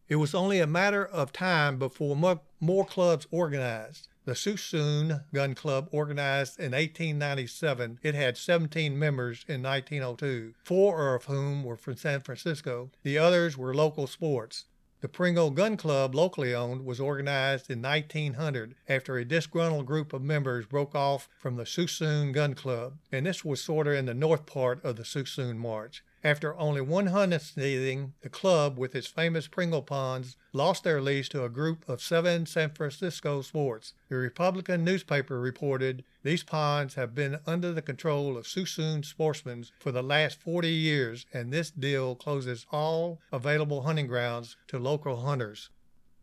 It 0.08 0.16
was 0.16 0.32
only 0.32 0.60
a 0.60 0.66
matter 0.66 1.04
of 1.04 1.32
time 1.32 1.76
before 1.76 2.14
more, 2.14 2.40
more 2.60 2.86
clubs 2.86 3.26
organized. 3.32 4.08
The 4.28 4.34
Suisun 4.34 5.24
Gun 5.32 5.54
Club, 5.54 5.88
organized 5.90 6.58
in 6.58 6.72
1897, 6.72 8.00
it 8.02 8.14
had 8.14 8.36
17 8.36 8.98
members 8.98 9.42
in 9.48 9.62
1902, 9.62 10.52
four 10.62 11.14
of 11.14 11.24
whom 11.24 11.64
were 11.64 11.78
from 11.78 11.96
San 11.96 12.20
Francisco. 12.20 12.90
The 13.04 13.16
others 13.16 13.56
were 13.56 13.72
local 13.72 14.06
sports. 14.06 14.66
The 15.00 15.08
Pringle 15.08 15.50
Gun 15.50 15.78
Club, 15.78 16.14
locally 16.14 16.54
owned, 16.54 16.84
was 16.84 17.00
organized 17.00 17.70
in 17.70 17.80
1900 17.80 18.74
after 18.86 19.16
a 19.16 19.24
disgruntled 19.24 19.86
group 19.86 20.12
of 20.12 20.20
members 20.20 20.66
broke 20.66 20.94
off 20.94 21.30
from 21.38 21.56
the 21.56 21.64
Suisun 21.64 22.34
Gun 22.34 22.52
Club, 22.52 22.98
and 23.10 23.24
this 23.24 23.46
was 23.46 23.62
sort 23.64 23.86
of 23.86 23.94
in 23.94 24.04
the 24.04 24.12
north 24.12 24.44
part 24.44 24.84
of 24.84 24.96
the 24.96 25.04
Suisun 25.04 25.56
Marsh. 25.56 26.02
After 26.24 26.58
only 26.58 26.80
one 26.80 27.06
hunting, 27.06 28.12
the 28.22 28.28
club, 28.28 28.76
with 28.76 28.96
its 28.96 29.06
famous 29.06 29.46
Pringle 29.46 29.82
ponds, 29.82 30.36
lost 30.52 30.82
their 30.82 31.00
lease 31.00 31.28
to 31.28 31.44
a 31.44 31.48
group 31.48 31.88
of 31.88 32.02
seven 32.02 32.44
San 32.44 32.70
Francisco 32.70 33.40
sports. 33.40 33.94
The 34.08 34.16
Republican 34.16 34.82
newspaper 34.82 35.38
reported 35.38 36.02
these 36.24 36.42
ponds 36.42 36.94
have 36.94 37.14
been 37.14 37.38
under 37.46 37.72
the 37.72 37.82
control 37.82 38.36
of 38.36 38.46
Suisun 38.46 39.04
sportsmen 39.04 39.66
for 39.78 39.92
the 39.92 40.02
last 40.02 40.40
40 40.40 40.68
years, 40.68 41.24
and 41.32 41.52
this 41.52 41.70
deal 41.70 42.16
closes 42.16 42.66
all 42.72 43.20
available 43.30 43.82
hunting 43.82 44.08
grounds 44.08 44.56
to 44.66 44.78
local 44.80 45.20
hunters. 45.20 45.70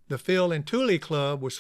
The 0.09 0.17
Phil 0.17 0.51
and 0.51 0.67
Tule 0.67 0.99
Club 0.99 1.41
was 1.41 1.57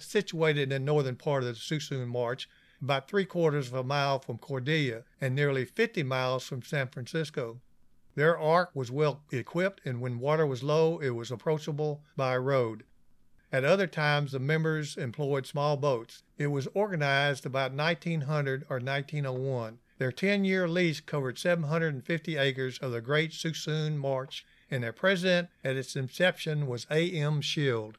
situated 0.00 0.62
in 0.62 0.68
the 0.68 0.78
northern 0.78 1.16
part 1.16 1.42
of 1.42 1.48
the 1.48 1.54
Suisun 1.54 2.06
Marsh, 2.06 2.46
about 2.82 3.08
three 3.08 3.24
quarters 3.24 3.68
of 3.68 3.74
a 3.74 3.82
mile 3.82 4.18
from 4.18 4.36
Cordelia 4.36 5.04
and 5.22 5.34
nearly 5.34 5.64
50 5.64 6.02
miles 6.02 6.44
from 6.44 6.62
San 6.62 6.88
Francisco. 6.88 7.60
Their 8.18 8.36
ark 8.36 8.70
was 8.74 8.90
well 8.90 9.22
equipped, 9.30 9.80
and 9.84 10.00
when 10.00 10.18
water 10.18 10.44
was 10.44 10.64
low, 10.64 10.98
it 10.98 11.10
was 11.10 11.30
approachable 11.30 12.02
by 12.16 12.36
road. 12.36 12.82
At 13.52 13.64
other 13.64 13.86
times, 13.86 14.32
the 14.32 14.40
members 14.40 14.96
employed 14.96 15.46
small 15.46 15.76
boats. 15.76 16.24
It 16.36 16.48
was 16.48 16.66
organized 16.74 17.46
about 17.46 17.74
1900 17.74 18.64
or 18.68 18.80
1901. 18.80 19.78
Their 19.98 20.10
10 20.10 20.44
year 20.44 20.66
lease 20.66 20.98
covered 20.98 21.38
750 21.38 22.36
acres 22.36 22.78
of 22.78 22.90
the 22.90 23.00
Great 23.00 23.30
Suisun 23.30 23.98
Marsh, 23.98 24.42
and 24.68 24.82
their 24.82 24.92
president 24.92 25.50
at 25.62 25.76
its 25.76 25.94
inception 25.94 26.66
was 26.66 26.88
A. 26.90 27.12
M. 27.12 27.40
Shield. 27.40 27.98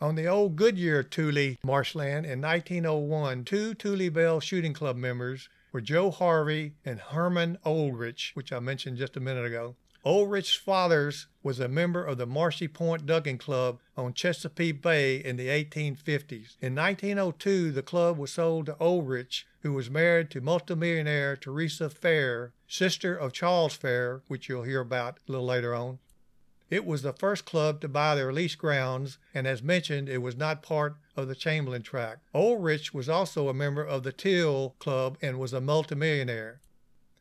On 0.00 0.16
the 0.16 0.26
old 0.26 0.56
Goodyear 0.56 1.04
Tule 1.04 1.54
marshland 1.62 2.26
in 2.26 2.40
1901, 2.40 3.44
two 3.44 3.74
Tule 3.74 4.10
Belle 4.10 4.40
Shooting 4.40 4.72
Club 4.72 4.96
members 4.96 5.48
were 5.72 5.80
Joe 5.80 6.10
Harvey 6.10 6.74
and 6.84 7.00
Herman 7.00 7.58
Oelrich, 7.64 8.34
which 8.34 8.52
I 8.52 8.60
mentioned 8.60 8.98
just 8.98 9.16
a 9.16 9.20
minute 9.20 9.44
ago. 9.44 9.76
Oelrich's 10.06 10.54
fathers 10.54 11.26
was 11.42 11.58
a 11.58 11.66
member 11.66 12.04
of 12.04 12.16
the 12.16 12.26
Marshy 12.26 12.68
Point 12.68 13.06
Ducking 13.06 13.38
Club 13.38 13.80
on 13.96 14.14
Chesapeake 14.14 14.80
Bay 14.80 15.16
in 15.16 15.36
the 15.36 15.48
1850s. 15.48 16.56
In 16.60 16.76
1902, 16.76 17.72
the 17.72 17.82
club 17.82 18.16
was 18.16 18.32
sold 18.32 18.66
to 18.66 18.74
Oelrich, 18.74 19.42
who 19.62 19.72
was 19.72 19.90
married 19.90 20.30
to 20.30 20.40
multimillionaire 20.40 21.34
Teresa 21.34 21.90
Fair, 21.90 22.52
sister 22.68 23.16
of 23.16 23.32
Charles 23.32 23.74
Fair, 23.74 24.22
which 24.28 24.48
you'll 24.48 24.62
hear 24.62 24.80
about 24.80 25.18
a 25.28 25.32
little 25.32 25.46
later 25.46 25.74
on. 25.74 25.98
It 26.68 26.84
was 26.84 27.02
the 27.02 27.12
first 27.12 27.44
club 27.44 27.80
to 27.80 27.88
buy 27.88 28.16
their 28.16 28.32
leased 28.32 28.58
grounds, 28.58 29.18
and 29.32 29.46
as 29.46 29.62
mentioned, 29.62 30.08
it 30.08 30.18
was 30.18 30.36
not 30.36 30.62
part 30.62 30.96
of 31.14 31.28
the 31.28 31.36
Chamberlain 31.36 31.82
tract. 31.82 32.22
Oelrich 32.34 32.92
was 32.92 33.08
also 33.08 33.48
a 33.48 33.54
member 33.54 33.84
of 33.84 34.02
the 34.02 34.12
Till 34.12 34.74
Club 34.80 35.16
and 35.22 35.38
was 35.38 35.52
a 35.52 35.60
multimillionaire. 35.60 36.60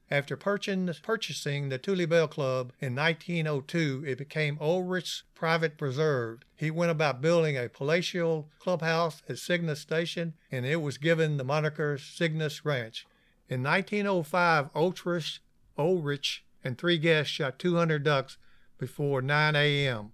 After 0.10 0.38
purchasing 0.38 1.70
the 1.70 1.78
Tule 1.78 2.06
Belle 2.08 2.28
Club 2.28 2.74
in 2.80 2.96
1902, 2.96 4.04
it 4.08 4.18
became 4.18 4.58
Oelrich's 4.58 5.24
private 5.34 5.78
preserve. 5.78 6.42
He 6.56 6.70
went 6.72 6.92
about 6.92 7.22
building 7.22 7.58
a 7.58 7.70
palatial 7.70 8.50
clubhouse 8.60 9.22
at 9.28 9.40
Cygnus 9.40 9.80
Station, 9.80 10.34
and 10.52 10.66
it 10.66 10.82
was 10.82 10.98
given 10.98 11.38
the 11.38 11.44
moniker 11.44 11.98
Cygnus 11.98 12.66
Ranch. 12.66 13.06
In 13.50 13.62
1905, 13.64 14.74
Oelrich, 14.74 15.40
Oelrich 15.78 16.40
and 16.64 16.78
three 16.78 16.98
guests 16.98 17.32
shot 17.32 17.60
200 17.60 18.04
ducks 18.04 18.38
before 18.78 19.22
9 19.22 19.56
a.m. 19.56 20.12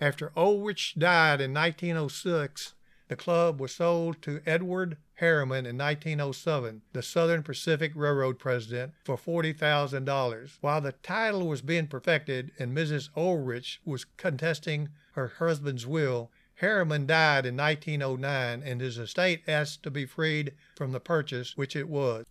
After 0.00 0.30
Oelrich 0.36 0.98
died 0.98 1.40
in 1.40 1.54
1906, 1.54 2.74
the 3.08 3.16
club 3.16 3.60
was 3.60 3.72
sold 3.72 4.20
to 4.22 4.40
Edward 4.44 4.96
Harriman 5.14 5.64
in 5.64 5.78
1907, 5.78 6.82
the 6.92 7.02
Southern 7.02 7.42
Pacific 7.42 7.92
Railroad 7.94 8.38
president, 8.38 8.92
for 9.04 9.16
$40,000. 9.16 10.58
While 10.60 10.80
the 10.80 10.92
title 10.92 11.48
was 11.48 11.62
being 11.62 11.86
perfected 11.86 12.52
and 12.58 12.76
Mrs. 12.76 13.08
Oelrich 13.16 13.78
was 13.84 14.04
contesting 14.04 14.90
her 15.12 15.28
husband's 15.38 15.86
will, 15.86 16.30
Harriman 16.56 17.06
died 17.06 17.46
in 17.46 17.56
1909 17.56 18.62
and 18.62 18.80
his 18.80 18.98
estate 18.98 19.42
asked 19.46 19.82
to 19.82 19.90
be 19.90 20.04
freed 20.04 20.52
from 20.74 20.92
the 20.92 21.00
purchase, 21.00 21.56
which 21.56 21.76
it 21.76 21.88
was. 21.88 22.26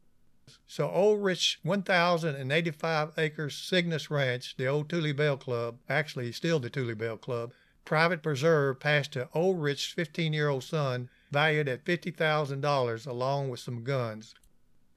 So 0.67 0.87
Oelrich 0.89 1.57
1,085 1.63 3.13
acres 3.17 3.55
Cygnus 3.55 4.11
Ranch, 4.11 4.55
the 4.57 4.67
old 4.67 4.89
Tule 4.89 5.13
Belle 5.13 5.37
Club, 5.37 5.79
actually 5.89 6.31
still 6.31 6.59
the 6.59 6.69
Tule 6.69 6.93
Belle 6.93 7.17
Club, 7.17 7.53
private 7.83 8.21
preserve 8.21 8.79
passed 8.79 9.13
to 9.13 9.29
Oelrich's 9.33 9.93
15 9.93 10.33
year 10.33 10.49
old 10.49 10.63
son, 10.63 11.09
valued 11.31 11.67
at 11.67 11.83
$50,000 11.85 13.07
along 13.07 13.49
with 13.49 13.59
some 13.59 13.83
guns. 13.83 14.35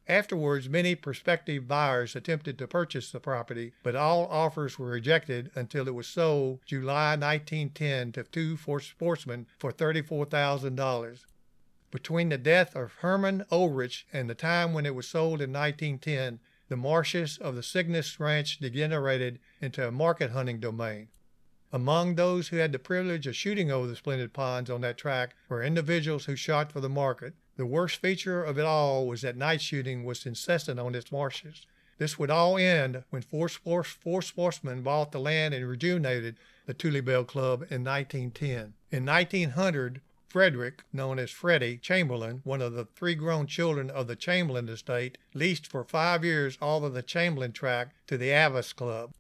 Afterwards, 0.07 0.69
many 0.69 0.95
prospective 0.95 1.69
buyers 1.69 2.17
attempted 2.17 2.59
to 2.59 2.67
purchase 2.67 3.11
the 3.11 3.21
property, 3.21 3.73
but 3.83 3.95
all 3.95 4.27
offers 4.27 4.79
were 4.79 4.89
rejected 4.89 5.51
until 5.55 5.87
it 5.87 5.95
was 5.95 6.07
sold 6.07 6.61
July 6.67 7.17
1910 7.17 8.13
to 8.13 8.25
two 8.25 8.57
sportsmen 8.57 9.47
for 9.59 9.71
$34,000. 9.71 11.25
Between 11.91 12.29
the 12.29 12.37
death 12.37 12.77
of 12.77 12.93
Herman 13.01 13.45
Oelrich 13.51 14.05
and 14.13 14.29
the 14.29 14.35
time 14.35 14.75
when 14.75 14.85
it 14.85 14.95
was 14.95 15.09
sold 15.09 15.41
in 15.41 15.53
1910, 15.53 16.39
the 16.69 16.77
marshes 16.77 17.39
of 17.39 17.55
the 17.55 17.63
Cygnus 17.63 18.21
Ranch 18.21 18.59
degenerated 18.59 19.39
into 19.61 19.87
a 19.87 19.91
market 19.91 20.33
hunting 20.33 20.61
domain. 20.61 21.09
Among 21.73 22.15
those 22.15 22.49
who 22.49 22.57
had 22.57 22.73
the 22.73 22.79
privilege 22.79 23.27
of 23.27 23.37
shooting 23.37 23.71
over 23.71 23.87
the 23.87 23.97
splendid 23.97 24.33
ponds 24.33 24.69
on 24.69 24.83
that 24.83 24.99
track 24.99 25.35
were 25.49 25.63
individuals 25.63 26.27
who 26.27 26.37
shot 26.37 26.73
for 26.73 26.81
the 26.81 26.89
market. 26.89 27.35
The 27.57 27.67
worst 27.67 27.97
feature 27.97 28.45
of 28.45 28.59
it 28.59 28.65
all 28.65 29.07
was 29.07 29.23
that 29.23 29.37
night 29.37 29.61
shooting 29.61 30.05
was 30.05 30.27
incessant 30.27 30.79
on 30.79 30.95
its 30.95 31.11
marshes. 31.11 31.67
This 31.99 32.19
would 32.19 32.31
all 32.31 32.57
end 32.57 33.03
when 33.11 33.23
four, 33.23 33.49
sports, 33.49 33.91
four 33.91 34.23
sportsmen 34.23 34.83
bought 34.83 35.13
the 35.13 35.21
land 35.21 35.53
and 35.53 35.67
rejuvenated 35.67 36.37
the 36.67 36.75
Tule 36.75 37.03
Belle 37.03 37.25
Club 37.25 37.63
in 37.71 37.83
1910. 37.83 38.75
In 38.91 39.05
1900, 39.05 40.01
Frederick, 40.29 40.83
known 40.93 41.19
as 41.19 41.31
Freddie 41.31 41.79
Chamberlain, 41.79 42.43
one 42.45 42.61
of 42.61 42.75
the 42.75 42.85
three 42.85 43.15
grown 43.15 43.47
children 43.47 43.89
of 43.89 44.07
the 44.07 44.17
Chamberlain 44.17 44.69
estate, 44.69 45.17
leased 45.33 45.67
for 45.67 45.85
five 45.85 46.23
years 46.23 46.59
all 46.61 46.85
of 46.85 46.93
the 46.93 47.03
Chamberlain 47.03 47.53
tract 47.53 47.97
to 48.09 48.19
the 48.19 48.31
Avis 48.31 48.75
Club. 48.75 49.13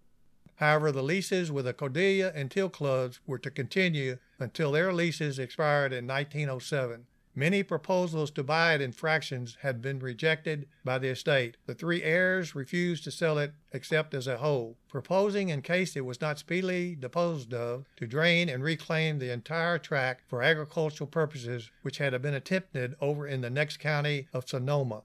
However, 0.56 0.92
the 0.92 1.02
leases 1.02 1.50
with 1.50 1.64
the 1.64 1.72
Cordelia 1.72 2.32
and 2.34 2.50
Teal 2.50 2.68
clubs 2.68 3.20
were 3.26 3.38
to 3.38 3.50
continue 3.50 4.18
until 4.38 4.72
their 4.72 4.92
leases 4.92 5.38
expired 5.38 5.92
in 5.92 6.06
1907. 6.06 7.06
Many 7.38 7.62
proposals 7.62 8.32
to 8.32 8.42
buy 8.42 8.74
it 8.74 8.80
in 8.80 8.90
fractions 8.90 9.58
had 9.60 9.80
been 9.80 10.00
rejected 10.00 10.66
by 10.84 10.98
the 10.98 11.10
estate. 11.10 11.56
The 11.66 11.74
three 11.74 12.02
heirs 12.02 12.56
refused 12.56 13.04
to 13.04 13.12
sell 13.12 13.38
it 13.38 13.52
except 13.70 14.12
as 14.12 14.26
a 14.26 14.38
whole, 14.38 14.76
proposing, 14.88 15.48
in 15.48 15.62
case 15.62 15.94
it 15.94 16.04
was 16.04 16.20
not 16.20 16.40
speedily 16.40 16.96
disposed 16.96 17.54
of, 17.54 17.84
to 17.94 18.08
drain 18.08 18.48
and 18.48 18.64
reclaim 18.64 19.20
the 19.20 19.32
entire 19.32 19.78
tract 19.78 20.24
for 20.26 20.42
agricultural 20.42 21.06
purposes, 21.06 21.70
which 21.82 21.98
had 21.98 22.20
been 22.20 22.34
attempted 22.34 22.96
over 23.00 23.24
in 23.24 23.40
the 23.40 23.50
next 23.50 23.76
county 23.76 24.26
of 24.32 24.48
Sonoma. 24.48 25.04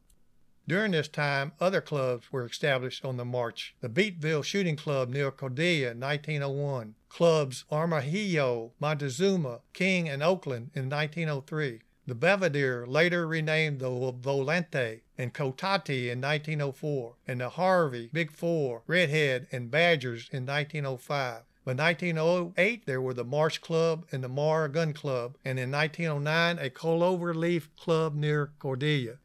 During 0.68 0.94
this 0.94 1.10
time, 1.10 1.52
other 1.60 1.82
clubs 1.82 2.32
were 2.32 2.48
established 2.48 3.06
on 3.06 3.18
the 3.18 3.26
march. 3.26 3.76
The 3.80 3.90
Beatville 3.90 4.44
Shooting 4.44 4.76
Club 4.76 5.10
near 5.10 5.30
Cordelia 5.30 5.92
in 5.92 6.00
1901, 6.00 6.96
clubs 7.10 7.64
Armajillo, 7.72 8.72
Montezuma, 8.80 9.60
King, 9.74 10.10
and 10.10 10.24
Oakland 10.24 10.72
in 10.74 10.90
1903. 10.90 11.82
The 12.06 12.16
Belvedere, 12.16 12.86
later 12.86 13.26
renamed 13.26 13.80
the 13.80 13.88
Volante, 13.88 15.00
and 15.18 15.34
Cotati 15.34 16.10
in 16.10 16.20
1904, 16.20 17.16
and 17.26 17.40
the 17.40 17.50
Harvey, 17.52 18.10
Big 18.12 18.30
Four, 18.30 18.84
Redhead, 18.88 19.48
and 19.54 19.72
Badgers 19.72 20.28
in 20.30 20.46
1905. 20.46 21.44
By 21.64 21.74
1908, 21.74 22.86
there 22.86 23.02
were 23.02 23.14
the 23.14 23.24
Marsh 23.24 23.60
Club 23.60 24.06
and 24.12 24.22
the 24.22 24.28
Mar 24.28 24.68
Gun 24.68 24.92
Club, 24.92 25.38
and 25.46 25.58
in 25.58 25.72
1909, 25.72 26.60
a 26.60 26.70
Clover 26.70 27.34
Leaf 27.34 27.74
Club 27.78 28.16
near 28.16 28.52
Cordelia. 28.60 29.20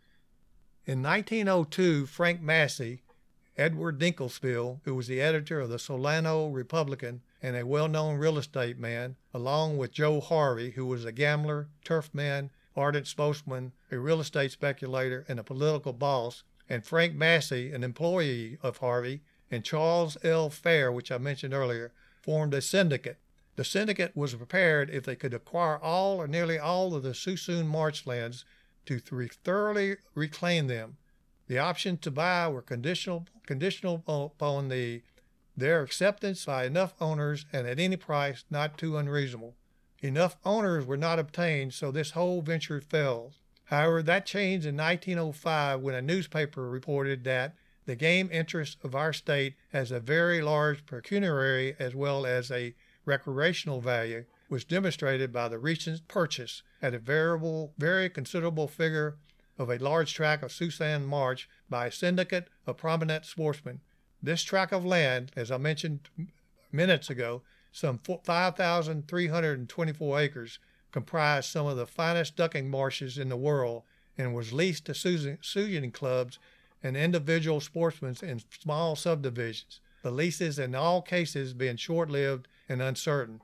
In 0.87 1.03
1902, 1.03 2.07
Frank 2.07 2.41
Massey, 2.41 3.03
Edward 3.57 3.99
Dinkelspiel, 3.99 4.83
who 4.85 4.95
was 4.95 5.09
the 5.09 5.21
editor 5.21 5.59
of 5.59 5.69
the 5.69 5.81
Solano 5.81 6.47
Republican 6.47 7.23
and 7.43 7.57
a 7.57 7.67
well 7.67 7.89
known 7.89 8.19
real 8.19 8.39
estate 8.39 8.79
man, 8.79 9.17
along 9.35 9.79
with 9.79 9.91
Joe 9.91 10.21
Harvey, 10.21 10.71
who 10.71 10.87
was 10.87 11.05
a 11.05 11.11
gambler, 11.11 11.69
turf 11.83 12.15
man, 12.15 12.51
ardent 12.79 13.07
spokesman, 13.07 13.73
a 13.91 13.99
real 13.99 14.21
estate 14.21 14.53
speculator, 14.53 15.25
and 15.29 15.39
a 15.39 15.45
political 15.45 15.93
boss, 15.93 16.45
and 16.69 16.87
Frank 16.87 17.15
Massey, 17.15 17.73
an 17.73 17.83
employee 17.83 18.59
of 18.63 18.79
Harvey, 18.79 19.23
and 19.51 19.65
Charles 19.65 20.17
L. 20.23 20.49
Fair, 20.49 20.93
which 20.93 21.11
I 21.11 21.19
mentioned 21.19 21.55
earlier, 21.55 21.93
formed 22.23 22.55
a 22.55 22.61
syndicate. 22.61 23.19
The 23.57 23.65
syndicate 23.65 24.17
was 24.17 24.35
prepared 24.35 24.91
if 24.91 25.05
they 25.05 25.17
could 25.17 25.35
acquire 25.35 25.79
all 25.79 26.19
or 26.19 26.29
nearly 26.29 26.59
all 26.59 26.95
of 26.95 27.03
the 27.03 27.15
Suisun 27.15 27.67
marshlands 27.67 28.45
to 28.87 29.01
thoroughly 29.01 29.97
reclaim 30.15 30.69
them. 30.69 30.97
The 31.49 31.59
option 31.59 31.99
to 31.99 32.11
buy 32.11 32.49
were 32.49 32.63
conditional 32.63 33.27
conditional 33.47 34.05
upon 34.07 34.69
the 34.69 35.03
their 35.57 35.83
acceptance 35.83 36.45
by 36.45 36.65
enough 36.65 36.95
owners 37.01 37.47
and 37.53 37.67
at 37.67 37.81
any 37.81 37.97
price 37.97 38.45
not 38.51 38.79
too 38.79 38.97
unreasonable. 38.97 39.57
Enough 40.01 40.37
owners 40.45 40.87
were 40.87 40.97
not 40.97 41.19
obtained, 41.19 41.75
so 41.75 41.91
this 41.91 42.13
whole 42.13 42.41
venture 42.41 42.81
failed. 42.81 43.35
However, 43.65 44.03
that 44.03 44.27
changed 44.27 44.67
in 44.67 44.77
1905 44.77 45.81
when 45.81 45.95
a 45.95 46.03
newspaper 46.03 46.69
reported 46.69 47.25
that 47.25 47.55
the 47.85 47.97
game 47.97 48.29
interest 48.31 48.79
of 48.85 48.95
our 48.95 49.13
state 49.13 49.55
has 49.73 49.91
a 49.91 49.99
very 49.99 50.41
large 50.41 50.87
pecuniary 50.87 51.75
as 51.79 51.95
well 51.95 52.27
as 52.27 52.51
a 52.51 52.75
recreational 53.05 53.81
value 53.81 54.25
was 54.49 54.65
demonstrated 54.65 55.33
by 55.33 55.49
the 55.49 55.59
recent 55.59 56.07
purchase 56.07 56.63
at 56.81 56.95
a 56.95 56.99
variable, 56.99 57.73
very 57.77 58.09
considerable 58.09 58.69
figure 58.69 59.17
of 59.59 59.69
a 59.69 59.79
large 59.79 60.15
tract 60.15 60.43
of 60.43 60.53
Suisun 60.53 61.05
Marsh 61.05 61.47
by 61.69 61.87
a 61.87 61.93
syndicate 61.93 62.49
of 62.67 62.77
prominent 62.77 63.27
sportsmen. 63.27 63.81
This 64.23 64.43
tract 64.43 64.73
of 64.73 64.85
land, 64.85 65.33
as 65.37 65.51
I 65.51 65.59
mentioned 65.59 66.09
minutes 66.71 67.11
ago, 67.11 67.43
some 67.79 67.99
5,324 67.99 70.21
acres, 70.21 70.59
comprised 70.91 71.49
some 71.49 71.67
of 71.67 71.77
the 71.77 71.87
finest 71.87 72.35
ducking 72.35 72.69
marshes 72.69 73.19
in 73.19 73.29
the 73.29 73.37
world 73.37 73.85
and 74.17 74.35
was 74.35 74.53
leased 74.53 74.87
to 74.87 75.39
shooting 75.41 75.93
clubs 75.93 76.41
and 76.83 76.97
individual 76.97 77.61
sportsmen 77.61 78.17
in 78.21 78.43
small 78.51 78.97
subdivisions, 78.97 79.79
the 80.03 80.11
leases 80.11 80.59
in 80.59 80.75
all 80.75 81.01
cases 81.01 81.55
being 81.55 81.77
short 81.77 82.11
lived 82.11 82.49
and 82.69 82.83
uncertain. 82.83 83.41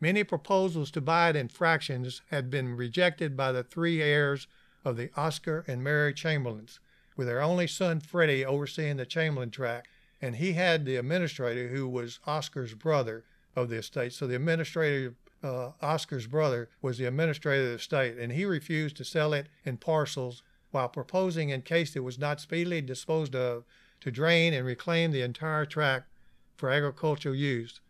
Many 0.00 0.24
proposals 0.24 0.90
to 0.90 1.00
buy 1.00 1.30
it 1.30 1.36
in 1.36 1.46
fractions 1.46 2.22
had 2.30 2.50
been 2.50 2.76
rejected 2.76 3.36
by 3.36 3.52
the 3.52 3.62
three 3.62 4.02
heirs 4.02 4.48
of 4.84 4.96
the 4.96 5.10
Oscar 5.16 5.64
and 5.68 5.84
Mary 5.84 6.12
Chamberlains, 6.12 6.80
with 7.16 7.28
their 7.28 7.40
only 7.40 7.68
son 7.68 8.00
Freddie 8.00 8.44
overseeing 8.44 8.96
the 8.96 9.06
Chamberlain 9.06 9.50
tract, 9.50 9.86
and 10.20 10.34
he 10.36 10.54
had 10.54 10.84
the 10.84 10.96
administrator 10.96 11.68
who 11.68 11.88
was 11.88 12.18
Oscar's 12.26 12.74
brother 12.74 13.22
of 13.56 13.70
the 13.70 13.78
estate. 13.78 14.12
So 14.12 14.26
the 14.26 14.36
administrator, 14.36 15.14
uh, 15.42 15.70
Oscar's 15.82 16.26
brother, 16.26 16.68
was 16.82 16.98
the 16.98 17.06
administrator 17.06 17.62
of 17.62 17.68
the 17.70 17.74
estate, 17.76 18.18
and 18.18 18.32
he 18.32 18.44
refused 18.44 18.96
to 18.98 19.04
sell 19.04 19.32
it 19.32 19.48
in 19.64 19.78
parcels 19.78 20.42
while 20.70 20.88
proposing, 20.88 21.48
in 21.48 21.62
case 21.62 21.96
it 21.96 22.04
was 22.04 22.18
not 22.18 22.40
speedily 22.40 22.82
disposed 22.82 23.34
of, 23.34 23.64
to 24.00 24.10
drain 24.10 24.52
and 24.52 24.66
reclaim 24.66 25.10
the 25.10 25.22
entire 25.22 25.64
tract 25.64 26.06
for 26.54 26.70
agricultural 26.70 27.34
use. 27.34 27.80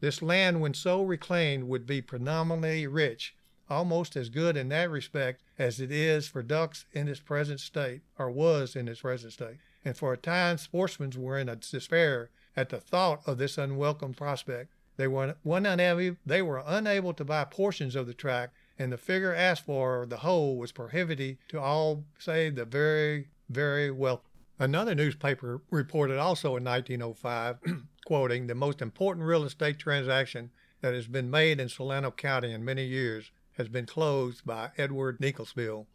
This 0.00 0.20
land, 0.20 0.60
when 0.60 0.74
so 0.74 1.02
reclaimed, 1.02 1.64
would 1.64 1.86
be 1.86 2.02
predominantly 2.02 2.86
rich, 2.86 3.34
almost 3.70 4.16
as 4.16 4.28
good 4.28 4.56
in 4.56 4.68
that 4.68 4.90
respect 4.90 5.42
as 5.58 5.80
it 5.80 5.90
is 5.90 6.28
for 6.28 6.42
ducks 6.42 6.84
in 6.92 7.08
its 7.08 7.20
present 7.20 7.60
state, 7.60 8.02
or 8.18 8.30
was 8.30 8.76
in 8.76 8.88
its 8.88 9.00
present 9.00 9.32
state. 9.32 9.56
And 9.84 9.96
for 9.96 10.12
a 10.12 10.18
time, 10.18 10.58
sportsmen 10.58 11.12
were 11.16 11.38
in 11.38 11.48
a 11.48 11.56
despair 11.56 12.30
at 12.56 12.68
the 12.68 12.80
thought 12.80 13.22
of 13.26 13.38
this 13.38 13.56
unwelcome 13.56 14.14
prospect. 14.14 14.73
They 14.96 15.08
were, 15.08 15.36
one 15.42 15.66
unable, 15.66 16.16
they 16.24 16.42
were 16.42 16.62
unable 16.64 17.14
to 17.14 17.24
buy 17.24 17.44
portions 17.44 17.96
of 17.96 18.06
the 18.06 18.14
tract, 18.14 18.54
and 18.78 18.92
the 18.92 18.96
figure 18.96 19.34
asked 19.34 19.64
for 19.64 20.06
the 20.06 20.18
whole 20.18 20.56
was 20.56 20.72
prohibitive 20.72 21.36
to 21.48 21.60
all 21.60 22.04
save 22.18 22.54
the 22.54 22.64
very, 22.64 23.28
very 23.48 23.90
wealthy. 23.90 24.28
Another 24.58 24.94
newspaper 24.94 25.62
reported 25.70 26.18
also 26.18 26.56
in 26.56 26.64
1905 26.64 27.58
quoting, 28.06 28.46
the 28.46 28.54
most 28.54 28.80
important 28.80 29.26
real 29.26 29.42
estate 29.44 29.78
transaction 29.78 30.50
that 30.80 30.94
has 30.94 31.08
been 31.08 31.30
made 31.30 31.58
in 31.58 31.68
Solano 31.68 32.10
County 32.10 32.52
in 32.52 32.64
many 32.64 32.84
years 32.84 33.30
has 33.56 33.68
been 33.68 33.86
closed 33.86 34.44
by 34.44 34.70
Edward 34.76 35.18
Dinkelspiel, 35.20 35.86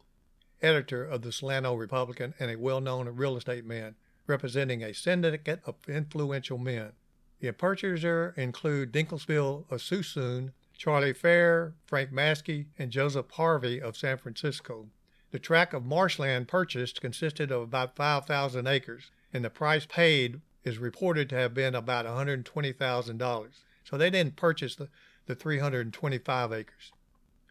editor 0.60 1.04
of 1.04 1.22
the 1.22 1.32
Solano 1.32 1.74
Republican 1.74 2.34
and 2.38 2.50
a 2.50 2.56
well 2.56 2.80
known 2.80 3.08
real 3.08 3.36
estate 3.36 3.64
man, 3.64 3.94
representing 4.26 4.82
a 4.82 4.92
syndicate 4.92 5.60
of 5.64 5.76
influential 5.88 6.58
men. 6.58 6.92
The 7.40 7.52
purchasers 7.52 8.34
include 8.36 8.92
Dinkelspiel 8.92 9.64
of 9.70 9.80
Suisun, 9.80 10.52
Charlie 10.76 11.14
Fair, 11.14 11.74
Frank 11.86 12.12
Maskey, 12.12 12.66
and 12.78 12.90
Joseph 12.90 13.30
Harvey 13.32 13.80
of 13.80 13.96
San 13.96 14.18
Francisco. 14.18 14.88
The 15.30 15.38
tract 15.38 15.72
of 15.72 15.86
marshland 15.86 16.48
purchased 16.48 17.00
consisted 17.00 17.50
of 17.50 17.62
about 17.62 17.96
5,000 17.96 18.66
acres, 18.66 19.10
and 19.32 19.44
the 19.44 19.50
price 19.50 19.86
paid 19.86 20.40
is 20.64 20.78
reported 20.78 21.30
to 21.30 21.36
have 21.36 21.54
been 21.54 21.74
about 21.74 22.04
$120,000. 22.04 23.48
So 23.84 23.96
they 23.96 24.10
didn't 24.10 24.36
purchase 24.36 24.74
the, 24.74 24.88
the 25.26 25.34
325 25.34 26.52
acres. 26.52 26.92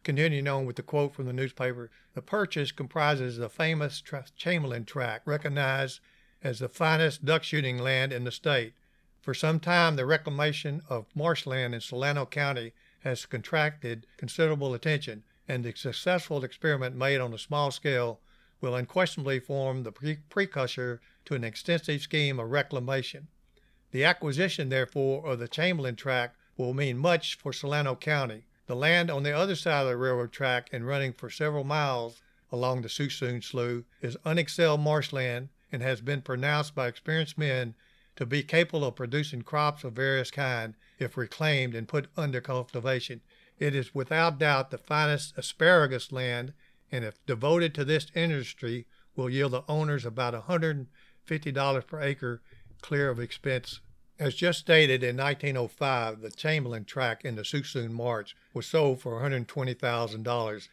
continuing 0.03 0.47
on 0.47 0.65
with 0.65 0.75
the 0.75 0.83
quote 0.83 1.15
from 1.15 1.25
the 1.25 1.33
newspaper, 1.33 1.89
the 2.13 2.21
purchase 2.21 2.71
comprises 2.71 3.37
the 3.37 3.49
famous 3.49 4.03
Chamberlain 4.35 4.85
Tract, 4.85 5.25
recognized 5.25 5.99
as 6.43 6.59
the 6.59 6.69
finest 6.69 7.25
duck 7.25 7.43
shooting 7.43 7.79
land 7.79 8.13
in 8.13 8.23
the 8.23 8.31
state. 8.31 8.73
For 9.21 9.33
some 9.33 9.59
time, 9.59 9.95
the 9.95 10.05
reclamation 10.05 10.81
of 10.87 11.05
marshland 11.13 11.75
in 11.75 11.81
Solano 11.81 12.25
County 12.25 12.73
has 13.01 13.25
contracted 13.25 14.07
considerable 14.17 14.73
attention, 14.73 15.23
and 15.47 15.63
the 15.63 15.73
successful 15.75 16.43
experiment 16.43 16.95
made 16.95 17.19
on 17.19 17.33
a 17.33 17.37
small 17.37 17.71
scale 17.71 18.21
will 18.61 18.75
unquestionably 18.75 19.39
form 19.39 19.83
the 19.83 19.91
pre- 19.91 20.19
precursor 20.29 21.01
to 21.25 21.35
an 21.35 21.43
extensive 21.43 22.01
scheme 22.01 22.39
of 22.39 22.49
reclamation. 22.49 23.27
The 23.91 24.05
acquisition, 24.05 24.69
therefore, 24.69 25.25
of 25.25 25.39
the 25.39 25.47
Chamberlain 25.47 25.95
Tract 25.95 26.37
will 26.57 26.73
mean 26.73 26.97
much 26.97 27.35
for 27.35 27.53
Solano 27.53 27.95
County. 27.95 28.45
The 28.67 28.75
land 28.75 29.09
on 29.09 29.23
the 29.23 29.35
other 29.35 29.55
side 29.55 29.81
of 29.81 29.87
the 29.87 29.97
railroad 29.97 30.31
track 30.31 30.69
and 30.71 30.85
running 30.85 31.13
for 31.13 31.29
several 31.29 31.63
miles 31.63 32.21
along 32.51 32.81
the 32.81 32.89
Suisun 32.89 33.43
Slough 33.43 33.83
is 34.01 34.17
unexcelled 34.25 34.79
marshland 34.79 35.49
and 35.71 35.81
has 35.81 36.01
been 36.01 36.21
pronounced 36.21 36.75
by 36.75 36.87
experienced 36.87 37.37
men 37.37 37.75
to 38.19 38.25
be 38.25 38.43
capable 38.43 38.83
of 38.83 38.97
producing 38.97 39.41
crops 39.41 39.85
of 39.85 39.93
various 39.93 40.29
kinds 40.29 40.75
if 40.99 41.15
reclaimed 41.15 41.73
and 41.73 41.87
put 41.87 42.09
under 42.17 42.41
cultivation. 42.41 43.21
It 43.59 43.73
is 43.73 43.95
without 43.95 44.37
doubt 44.37 44.71
the 44.71 44.77
finest 44.77 45.37
asparagus 45.37 46.11
land, 46.11 46.51
and 46.91 47.05
if 47.05 47.25
devoted 47.25 47.73
to 47.75 47.85
this 47.85 48.07
industry, 48.13 48.87
will 49.15 49.29
yield 49.29 49.53
the 49.53 49.63
owners 49.69 50.03
about 50.03 50.33
$150 50.33 51.87
per 51.87 52.01
acre 52.01 52.41
clear 52.81 53.09
of 53.09 53.21
expense. 53.21 53.79
As 54.19 54.35
just 54.35 54.59
stated 54.59 55.01
in 55.01 55.15
1905, 55.15 56.19
the 56.19 56.29
Chamberlain 56.29 56.83
tract 56.83 57.23
in 57.23 57.37
the 57.37 57.43
Suisun 57.43 57.91
Marsh 57.91 58.33
was 58.53 58.65
sold 58.65 58.99
for 58.99 59.21
$120,000 59.21 60.67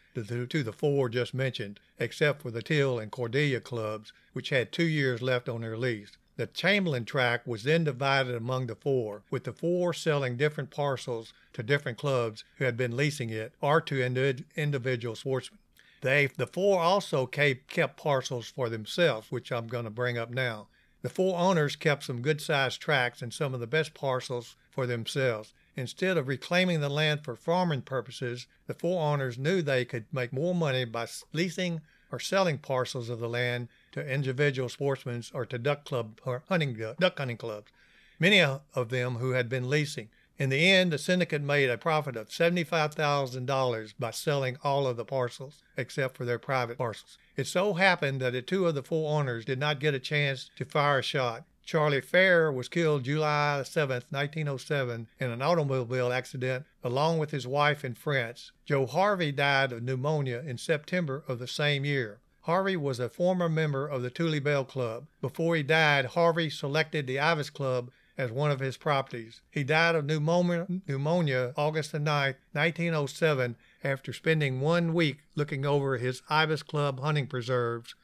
to 0.48 0.62
the 0.64 0.72
four 0.72 1.08
just 1.08 1.32
mentioned, 1.32 1.78
except 2.00 2.42
for 2.42 2.50
the 2.50 2.62
Teal 2.62 2.98
and 2.98 3.12
Cordelia 3.12 3.60
clubs, 3.60 4.12
which 4.32 4.48
had 4.48 4.72
two 4.72 4.82
years 4.82 5.22
left 5.22 5.48
on 5.48 5.60
their 5.60 5.78
lease. 5.78 6.10
The 6.36 6.46
Chamberlain 6.46 7.06
tract 7.06 7.46
was 7.46 7.62
then 7.62 7.84
divided 7.84 8.34
among 8.34 8.66
the 8.66 8.74
four, 8.74 9.22
with 9.30 9.44
the 9.44 9.52
four 9.52 9.94
selling 9.94 10.36
different 10.36 10.70
parcels 10.70 11.32
to 11.54 11.62
different 11.62 11.96
clubs 11.96 12.44
who 12.56 12.64
had 12.66 12.76
been 12.76 12.96
leasing 12.96 13.30
it 13.30 13.54
or 13.62 13.80
to 13.80 14.02
indi- 14.02 14.44
individual 14.54 15.16
sportsmen. 15.16 15.58
They, 16.02 16.26
the 16.26 16.46
four 16.46 16.80
also 16.80 17.26
kept, 17.26 17.68
kept 17.68 17.96
parcels 17.96 18.48
for 18.48 18.68
themselves, 18.68 19.30
which 19.30 19.50
I'm 19.50 19.66
going 19.66 19.84
to 19.84 19.90
bring 19.90 20.18
up 20.18 20.30
now. 20.30 20.68
The 21.00 21.08
four 21.08 21.38
owners 21.38 21.74
kept 21.74 22.04
some 22.04 22.20
good 22.20 22.40
sized 22.40 22.80
tracts 22.80 23.22
and 23.22 23.32
some 23.32 23.54
of 23.54 23.60
the 23.60 23.66
best 23.66 23.94
parcels 23.94 24.56
for 24.70 24.86
themselves. 24.86 25.54
Instead 25.74 26.18
of 26.18 26.28
reclaiming 26.28 26.80
the 26.80 26.88
land 26.88 27.24
for 27.24 27.34
farming 27.34 27.82
purposes, 27.82 28.46
the 28.66 28.74
four 28.74 29.02
owners 29.02 29.38
knew 29.38 29.62
they 29.62 29.84
could 29.84 30.04
make 30.12 30.32
more 30.32 30.54
money 30.54 30.84
by 30.84 31.06
leasing 31.32 31.80
or 32.12 32.18
selling 32.18 32.58
parcels 32.58 33.08
of 33.08 33.20
the 33.20 33.28
land 33.28 33.68
to 33.96 34.06
individual 34.06 34.68
sportsmen 34.68 35.24
or 35.32 35.46
to 35.46 35.58
duck 35.58 35.86
club 35.86 36.20
or 36.26 36.42
hunting 36.50 36.78
duck 37.00 37.18
hunting 37.18 37.38
clubs. 37.38 37.72
Many 38.20 38.42
of 38.42 38.88
them 38.90 39.16
who 39.16 39.30
had 39.30 39.48
been 39.48 39.70
leasing. 39.70 40.10
In 40.38 40.50
the 40.50 40.70
end, 40.70 40.92
the 40.92 40.98
syndicate 40.98 41.40
made 41.40 41.70
a 41.70 41.78
profit 41.78 42.14
of 42.14 42.28
$75,000 42.28 43.94
by 43.98 44.10
selling 44.10 44.58
all 44.62 44.86
of 44.86 44.98
the 44.98 45.04
parcels 45.06 45.62
except 45.78 46.14
for 46.14 46.26
their 46.26 46.38
private 46.38 46.76
parcels. 46.76 47.16
It 47.36 47.46
so 47.46 47.72
happened 47.72 48.20
that 48.20 48.34
the 48.34 48.42
two 48.42 48.66
of 48.66 48.74
the 48.74 48.82
four 48.82 49.18
owners 49.18 49.46
did 49.46 49.58
not 49.58 49.80
get 49.80 49.94
a 49.94 49.98
chance 49.98 50.50
to 50.56 50.66
fire 50.66 50.98
a 50.98 51.02
shot. 51.02 51.44
Charlie 51.64 52.02
Fair 52.02 52.52
was 52.52 52.68
killed 52.68 53.04
July 53.04 53.62
7, 53.62 54.02
1907, 54.10 55.08
in 55.18 55.30
an 55.30 55.40
automobile 55.40 56.12
accident 56.12 56.66
along 56.84 57.16
with 57.16 57.30
his 57.30 57.46
wife 57.46 57.82
in 57.82 57.94
France. 57.94 58.52
Joe 58.66 58.84
Harvey 58.84 59.32
died 59.32 59.72
of 59.72 59.82
pneumonia 59.82 60.44
in 60.46 60.58
September 60.58 61.24
of 61.26 61.38
the 61.38 61.48
same 61.48 61.86
year. 61.86 62.20
Harvey 62.46 62.76
was 62.76 63.00
a 63.00 63.08
former 63.08 63.48
member 63.48 63.88
of 63.88 64.02
the 64.02 64.10
Tule 64.10 64.38
Belle 64.38 64.64
Club. 64.64 65.08
Before 65.20 65.56
he 65.56 65.64
died, 65.64 66.04
Harvey 66.04 66.48
selected 66.48 67.08
the 67.08 67.18
Ibis 67.18 67.50
Club 67.50 67.90
as 68.16 68.30
one 68.30 68.52
of 68.52 68.60
his 68.60 68.76
properties. 68.76 69.40
He 69.50 69.64
died 69.64 69.96
of 69.96 70.04
pneumonia, 70.04 70.68
pneumonia 70.86 71.52
August 71.56 71.92
9, 71.92 72.04
1907, 72.04 73.56
after 73.82 74.12
spending 74.12 74.60
one 74.60 74.94
week 74.94 75.24
looking 75.34 75.66
over 75.66 75.96
his 75.96 76.22
Ibis 76.30 76.62
Club 76.62 77.00
hunting 77.00 77.26
preserves, 77.26 77.96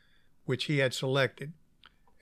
which 0.44 0.64
he 0.64 0.78
had 0.78 0.92
selected. 0.92 1.52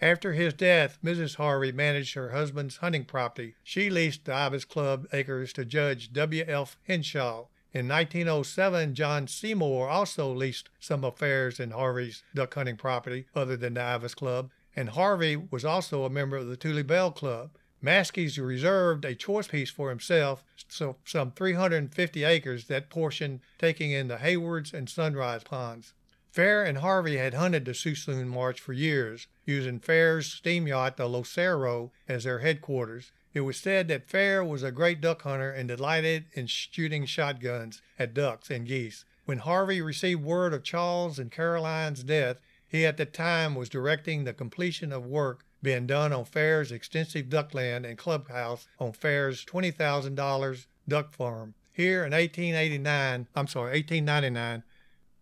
After 0.03 0.35
his 0.35 0.53
death, 0.53 0.99
Mrs. 1.03 1.37
Harvey 1.37 1.73
managed 1.73 2.13
her 2.17 2.33
husband's 2.33 2.77
hunting 2.77 3.07
property. 3.07 3.55
She 3.65 3.89
leased 3.89 4.27
the 4.27 4.35
Ibis 4.35 4.67
Club 4.67 5.07
acres 5.15 5.55
to 5.55 5.65
Judge 5.65 6.13
W. 6.13 6.45
F. 6.47 6.77
Henshaw. 6.87 7.47
In 7.73 7.87
1907, 7.87 8.97
John 8.97 9.29
Seymour 9.29 9.89
also 9.89 10.33
leased 10.35 10.71
some 10.81 11.05
affairs 11.05 11.61
in 11.61 11.71
Harvey's 11.71 12.25
duck 12.35 12.55
hunting 12.55 12.77
property 12.77 13.27
other 13.35 13.57
than 13.57 13.75
the 13.75 13.83
Ibis 13.83 14.15
Club, 14.15 14.51
and 14.75 14.91
Harvey 14.91 15.37
was 15.37 15.65
also 15.65 16.05
a 16.05 16.11
member 16.11 16.37
of 16.37 16.49
the 16.49 16.57
Tule 16.57 16.83
Belle 16.83 17.13
Club. 17.13 17.51
Maskey's 17.81 18.39
reserved 18.39 19.05
a 19.05 19.15
choice 19.15 19.47
piece 19.47 19.71
for 19.71 19.89
himself, 19.89 20.45
so 20.69 20.97
some 21.05 21.31
350 21.31 22.25
acres, 22.25 22.67
that 22.67 22.91
portion 22.91 23.41
taking 23.59 23.93
in 23.93 24.09
the 24.09 24.19
Haywards 24.19 24.75
and 24.75 24.89
Sunrise 24.89 25.45
ponds. 25.45 25.95
Fair 26.33 26.65
and 26.65 26.79
Harvey 26.79 27.17
had 27.17 27.35
hunted 27.35 27.65
the 27.65 27.73
Suisun 27.73 28.27
Marsh 28.27 28.61
for 28.61 28.73
years, 28.73 29.29
using 29.45 29.79
Fair's 29.79 30.27
steam 30.27 30.67
yacht, 30.67 30.97
the 30.97 31.07
Lucero, 31.07 31.93
as 32.09 32.25
their 32.25 32.41
headquarters. 32.41 33.13
It 33.33 33.43
was 33.43 33.57
said 33.57 33.87
that 33.89 34.09
Fair 34.09 34.45
was 34.45 34.63
a 34.63 34.73
great 34.73 35.01
duck 35.01 35.23
hunter 35.23 35.51
and 35.51 35.69
delighted 35.69 36.27
in 36.33 36.47
shooting 36.49 37.07
shotguns 37.07 37.81
at 37.99 38.13
ducks 38.13 38.51
and 38.51 38.67
geese. 38.67 39.05
When 39.25 39.39
Harvey 39.39 39.81
received 39.81 40.25
word 40.25 40.53
of 40.53 40.65
Charles 40.65 41.19
and 41.19 41.31
Caroline's 41.31 42.03
death, 42.03 42.41
he 42.67 42.85
at 42.85 42.97
the 42.97 43.07
time 43.07 43.55
was 43.55 43.69
directing 43.69 44.25
the 44.25 44.33
completion 44.33 44.93
of 44.93 45.07
work 45.07 45.45
being 45.63 45.87
done 45.87 46.13
on 46.13 46.25
Fair's 46.25 46.73
extensive 46.73 47.29
duck 47.29 47.55
land 47.55 47.87
and 47.87 47.99
clubhouse 47.99 48.67
on 48.79 48.93
Fair's 48.93 49.45
$20,000 49.45 50.67
duck 50.89 51.13
farm. 51.13 51.55
Here 51.73 52.05
in 52.05 52.13
1889, 52.13 53.29
I'm 53.37 53.47
sorry, 53.47 53.73
1899, 53.73 54.65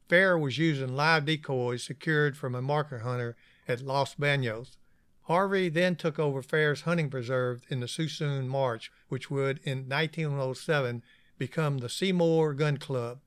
Fair 0.09 0.39
was 0.39 0.57
using 0.57 0.97
live 0.97 1.27
decoys 1.27 1.83
secured 1.83 2.37
from 2.39 2.55
a 2.55 2.63
marker 2.63 3.01
hunter 3.01 3.37
at 3.67 3.83
Los 3.83 4.15
Banos. 4.15 4.79
Harvey 5.29 5.69
then 5.69 5.95
took 5.95 6.19
over 6.19 6.41
Fair's 6.41 6.81
hunting 6.81 7.11
preserve 7.11 7.63
in 7.69 7.81
the 7.81 7.87
Suisun 7.87 8.47
Marsh, 8.49 8.89
which 9.09 9.31
would 9.31 9.61
in 9.63 9.87
1907 9.87 11.03
become 11.37 11.79
the 11.79 11.91
Seymour 11.91 12.55
Gun 12.55 12.79
Club. 12.79 13.21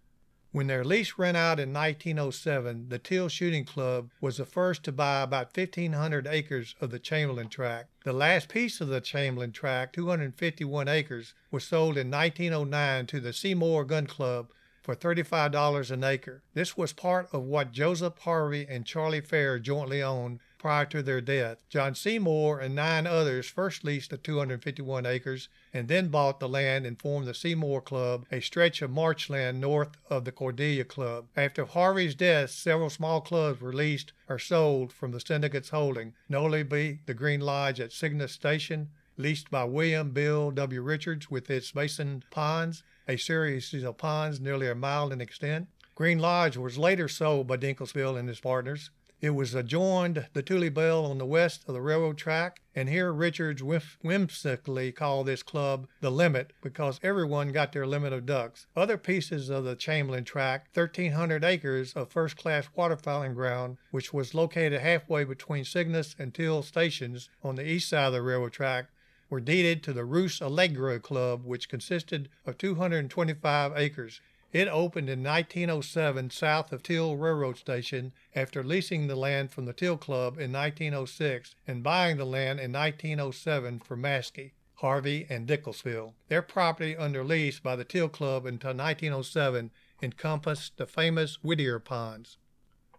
When 0.52 0.66
their 0.66 0.84
lease 0.84 1.14
ran 1.20 1.36
out 1.36 1.60
in 1.60 1.72
1907, 1.72 2.90
the 2.90 2.98
Teal 2.98 3.30
Shooting 3.30 3.66
Club 3.66 4.10
was 4.20 4.38
the 4.38 4.46
first 4.46 4.84
to 4.86 4.92
buy 4.92 5.22
about 5.22 5.56
1,500 5.56 6.26
acres 6.26 6.74
of 6.82 6.90
the 6.90 6.98
Chamberlain 6.98 7.50
Tract. 7.50 7.90
The 8.04 8.14
last 8.14 8.50
piece 8.50 8.82
of 8.82 8.88
the 8.88 9.00
Chamberlain 9.00 9.52
Tract, 9.52 9.94
251 9.94 10.88
acres, 10.88 11.36
was 11.52 11.66
sold 11.66 12.00
in 12.00 12.10
1909 12.10 13.06
to 13.06 13.20
the 13.20 13.32
Seymour 13.32 13.86
Gun 13.86 14.08
Club 14.08 14.50
for 14.82 14.96
$35 14.96 15.92
an 15.92 16.04
acre. 16.04 16.42
This 16.56 16.76
was 16.76 16.94
part 16.94 17.30
of 17.32 17.44
what 17.44 17.72
Joseph 17.72 18.18
Harvey 18.18 18.66
and 18.68 18.86
Charlie 18.86 19.22
Fair 19.22 19.60
jointly 19.60 20.02
owned 20.02 20.40
prior 20.62 20.86
to 20.86 21.02
their 21.02 21.20
death. 21.20 21.58
John 21.70 21.96
Seymour 21.96 22.60
and 22.60 22.76
nine 22.76 23.08
others 23.08 23.48
first 23.48 23.84
leased 23.84 24.12
the 24.12 24.18
251 24.18 25.08
acres 25.08 25.50
and 25.74 25.88
then 25.88 26.10
bought 26.10 26.40
the 26.40 26.48
land 26.48 26.86
and 26.86 27.00
formed 27.00 27.26
the 27.26 27.34
Seymour 27.34 27.82
Club, 27.82 28.28
a 28.32 28.42
stretch 28.42 28.84
of 28.84 28.92
marchland 28.92 29.60
north 29.60 29.98
of 30.08 30.24
the 30.24 30.32
Cordelia 30.32 30.84
Club. 30.84 31.26
After 31.36 31.66
Harvey's 31.66 32.14
death, 32.14 32.52
several 32.52 32.92
small 32.92 33.22
clubs 33.22 33.60
were 33.60 33.74
leased 33.74 34.14
or 34.30 34.38
sold 34.38 34.94
from 34.94 35.10
the 35.10 35.20
syndicate's 35.20 35.70
holding, 35.70 36.14
notably 36.30 37.00
the 37.08 37.16
Green 37.16 37.42
Lodge 37.42 37.80
at 37.80 37.92
Cygnus 37.92 38.32
Station, 38.32 38.90
leased 39.18 39.50
by 39.50 39.64
William 39.64 40.12
Bill 40.12 40.52
W. 40.52 40.82
Richards 40.84 41.32
with 41.32 41.50
its 41.50 41.72
basin 41.72 42.24
ponds, 42.30 42.84
a 43.08 43.18
series 43.18 43.74
of 43.74 43.98
ponds 43.98 44.40
nearly 44.40 44.68
a 44.68 44.76
mile 44.76 45.12
in 45.12 45.22
extent. 45.22 45.70
Green 45.96 46.20
Lodge 46.20 46.56
was 46.56 46.78
later 46.78 47.08
sold 47.08 47.48
by 47.48 47.58
Dinkelspiel 47.58 48.18
and 48.18 48.30
his 48.30 48.40
partners. 48.40 48.92
It 49.22 49.36
was 49.36 49.54
adjoined 49.54 50.26
the 50.34 50.42
Tule 50.42 50.72
Belle 50.72 51.06
on 51.06 51.20
the 51.20 51.28
west 51.28 51.66
of 51.68 51.76
the 51.76 51.82
railroad 51.82 52.18
track, 52.18 52.60
and 52.74 52.90
here 52.90 53.14
Richards 53.14 53.62
whim- 53.62 53.84
whimsically 54.02 54.92
called 54.92 55.28
this 55.28 55.44
club 55.44 55.88
the 56.00 56.10
limit 56.10 56.54
because 56.64 57.00
everyone 57.04 57.52
got 57.52 57.72
their 57.72 57.86
limit 57.86 58.14
of 58.14 58.26
ducks. 58.26 58.66
Other 58.76 58.98
pieces 58.98 59.52
of 59.52 59.64
the 59.64 59.76
Chamberlain 59.76 60.24
tract, 60.24 60.76
1,300 60.76 61.44
acres 61.44 61.94
of 61.94 62.10
first 62.10 62.36
class 62.36 62.68
waterfowling 62.76 63.36
ground, 63.36 63.78
which 63.92 64.12
was 64.12 64.34
located 64.34 64.82
halfway 64.82 65.24
between 65.24 65.66
Cygnus 65.66 66.16
and 66.18 66.34
Teal 66.34 66.64
stations 66.64 67.30
on 67.44 67.58
the 67.58 67.70
east 67.70 67.90
side 67.90 68.08
of 68.08 68.14
the 68.14 68.24
railroad 68.24 68.54
track, 68.54 68.88
were 69.30 69.40
deeded 69.40 69.84
to 69.84 69.94
the 69.94 70.04
Rus 70.04 70.42
Allegro 70.42 70.98
Club, 70.98 71.46
which 71.46 71.70
consisted 71.70 72.28
of 72.44 72.58
225 72.58 73.74
acres. 73.76 74.20
It 74.54 74.68
opened 74.68 75.10
in 75.10 75.24
1907 75.24 76.30
south 76.30 76.74
of 76.74 76.84
Teal 76.84 77.16
Railroad 77.16 77.58
Station 77.58 78.12
after 78.36 78.62
leasing 78.62 79.08
the 79.08 79.16
land 79.16 79.52
from 79.52 79.66
the 79.66 79.72
Teal 79.72 79.96
Club 79.96 80.38
in 80.38 80.52
1906 80.52 81.56
and 81.66 81.82
buying 81.82 82.18
the 82.18 82.26
land 82.26 82.60
in 82.60 82.74
1907 82.74 83.80
from 83.80 84.02
Maskey, 84.02 84.52
Harvey, 84.76 85.26
and 85.30 85.48
Dinkelspiel. 85.48 86.16
Their 86.28 86.42
property 86.42 86.98
under 86.98 87.24
lease 87.24 87.60
by 87.60 87.78
the 87.78 87.86
Teal 87.86 88.10
Club 88.10 88.46
until 88.46 88.72
1907 88.72 89.72
encompassed 90.02 90.76
the 90.76 90.86
famous 90.86 91.36
Whittier 91.42 91.80
Ponds. 91.80 92.38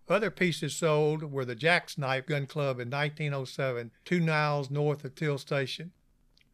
Other 0.09 0.31
pieces 0.31 0.75
sold 0.75 1.33
were 1.33 1.45
the 1.45 1.55
Jackknife 1.55 2.27
Gun 2.27 2.47
Club 2.47 2.81
in 2.81 2.89
1907, 2.89 3.91
two 4.07 4.21
miles 4.21 4.71
north 4.71 5.05
of 5.05 5.15
Teal 5.15 5.37
Station. 5.37 5.93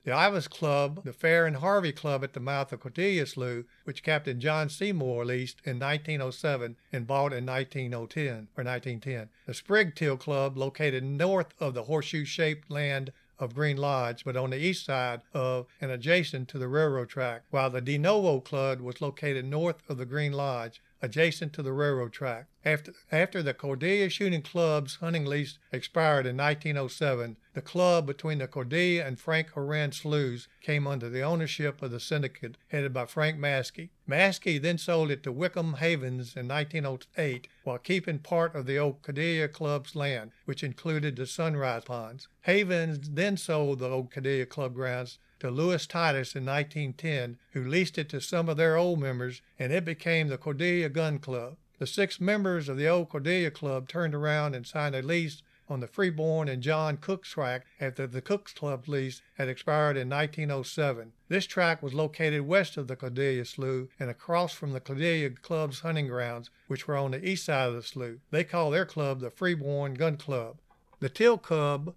The 0.05 0.13
Ibis 0.15 0.49
Club, 0.49 1.05
the 1.05 1.13
Fair 1.13 1.45
and 1.45 1.57
Harvey 1.57 1.93
Club 1.93 2.25
at 2.25 2.33
the 2.33 2.41
mouth 2.41 2.73
of 2.73 2.81
Cordelia 2.81 3.27
Slough, 3.27 3.65
which 3.85 4.03
Captain 4.03 4.41
John 4.41 4.69
Seymour 4.69 5.25
leased 5.25 5.61
in 5.65 5.79
1907 5.79 6.77
and 6.93 7.07
bought 7.07 7.33
in 7.33 7.45
1910 7.45 8.49
or 8.57 8.65
1910. 8.65 9.29
The 9.47 9.55
Sprigg 9.55 9.95
Teal 9.95 10.17
Club, 10.17 10.57
located 10.57 11.05
north 11.05 11.53
of 11.61 11.75
the 11.75 11.85
horseshoe-shaped 11.85 12.71
land 12.71 13.13
of 13.39 13.55
Green 13.55 13.77
Lodge, 13.77 14.25
but 14.25 14.37
on 14.37 14.51
the 14.51 14.59
east 14.59 14.85
side 14.85 15.23
of 15.35 15.67
and 15.81 15.91
adjacent 15.91 16.49
to 16.49 16.59
the 16.59 16.69
railroad 16.69 17.09
track, 17.09 17.43
while 17.51 17.71
the 17.71 17.81
De 17.81 17.99
Novo 17.99 18.41
Club 18.41 18.81
was 18.81 19.01
located 19.01 19.45
north 19.45 19.83
of 19.89 19.99
the 19.99 20.07
Green 20.07 20.33
Lodge 20.33 20.81
adjacent 21.01 21.53
to 21.53 21.63
the 21.63 21.73
railroad 21.73 22.13
track. 22.13 22.47
After, 22.65 22.93
after 23.11 23.43
the 23.43 23.55
Cordelia 23.55 24.09
Shooting 24.09 24.43
Club's 24.43 24.97
hunting 24.97 25.25
lease 25.25 25.59
expired 25.73 26.27
in 26.27 26.37
1907, 26.37 27.37
the 27.55 27.63
club 27.63 28.07
between 28.07 28.39
the 28.39 28.47
Cordelia 28.47 29.07
and 29.07 29.19
Frank 29.19 29.51
Horan 29.51 29.93
sloughs 29.93 30.49
came 30.61 30.87
under 30.87 31.09
the 31.09 31.23
ownership 31.23 31.81
of 31.83 31.91
the 31.91 32.01
syndicate 32.01 32.57
headed 32.69 32.93
by 32.93 33.07
Frank 33.07 33.39
Maskey. 33.39 33.91
Maskey 34.09 34.61
then 34.61 34.79
sold 34.79 35.11
it 35.11 35.23
to 35.23 35.33
Wickham 35.33 35.75
Havens 35.75 36.37
in 36.37 36.49
1908 36.49 37.49
while 37.65 37.79
keeping 37.79 38.19
part 38.19 38.55
of 38.55 38.67
the 38.67 38.79
old 38.79 39.03
Cordelia 39.03 39.49
Club's 39.49 39.95
land, 39.95 40.33
which 40.45 40.63
included 40.63 41.17
the 41.17 41.27
Sunrise 41.27 41.85
Ponds. 41.85 42.29
Havens 42.43 43.11
then 43.11 43.37
sold 43.37 43.79
the 43.79 43.89
old 43.89 44.13
Cordelia 44.13 44.47
Club 44.47 44.75
grounds 44.75 45.19
to 45.41 45.51
Lewis 45.51 45.87
Titus 45.87 46.35
in 46.35 46.45
1910, 46.45 47.39
who 47.53 47.69
leased 47.69 47.99
it 47.99 48.09
to 48.11 48.21
some 48.21 48.49
of 48.49 48.57
their 48.57 48.77
old 48.77 49.01
members, 49.01 49.43
and 49.59 49.73
it 49.73 49.85
became 49.85 50.29
the 50.29 50.39
Cordelia 50.39 50.89
Gun 50.89 51.19
Club. 51.19 51.57
The 51.79 51.87
six 51.87 52.21
members 52.21 52.69
of 52.69 52.77
the 52.77 52.89
old 52.89 53.09
Cordelia 53.09 53.51
Club 53.51 53.89
turned 53.89 54.15
around 54.15 54.55
and 54.55 54.67
signed 54.67 54.97
a 54.97 55.03
lease 55.03 55.43
on 55.71 55.81
the 55.81 55.87
Freeborn 55.87 56.49
and 56.49 56.63
John 56.63 56.97
Cook's 56.97 57.29
track 57.31 57.67
after 57.81 58.07
the 58.07 58.23
Cook's 58.23 58.53
Club 58.53 58.89
lease 58.89 59.23
had 59.35 59.49
expired 59.49 59.97
in 59.97 60.09
1907. 60.09 61.13
This 61.29 61.47
track 61.47 61.83
was 61.83 61.95
located 61.95 62.43
west 62.43 62.77
of 62.77 62.89
the 62.89 62.97
Cordelia 62.97 63.45
Slough 63.45 63.89
and 64.01 64.11
across 64.11 64.53
from 64.53 64.73
the 64.73 64.81
Cordelia 64.81 65.31
Club's 65.31 65.81
hunting 65.81 66.09
grounds, 66.09 66.51
which 66.67 66.89
were 66.89 66.97
on 66.97 67.11
the 67.11 67.27
east 67.27 67.45
side 67.45 67.69
of 67.69 67.75
the 67.75 67.83
slough. 67.83 68.19
They 68.31 68.45
called 68.45 68.75
their 68.75 68.87
club 68.87 69.21
the 69.21 69.31
Freeborn 69.31 69.95
Gun 69.95 70.17
Club. 70.17 70.57
The 71.01 71.09
Teal 71.09 71.39
Club 71.39 71.95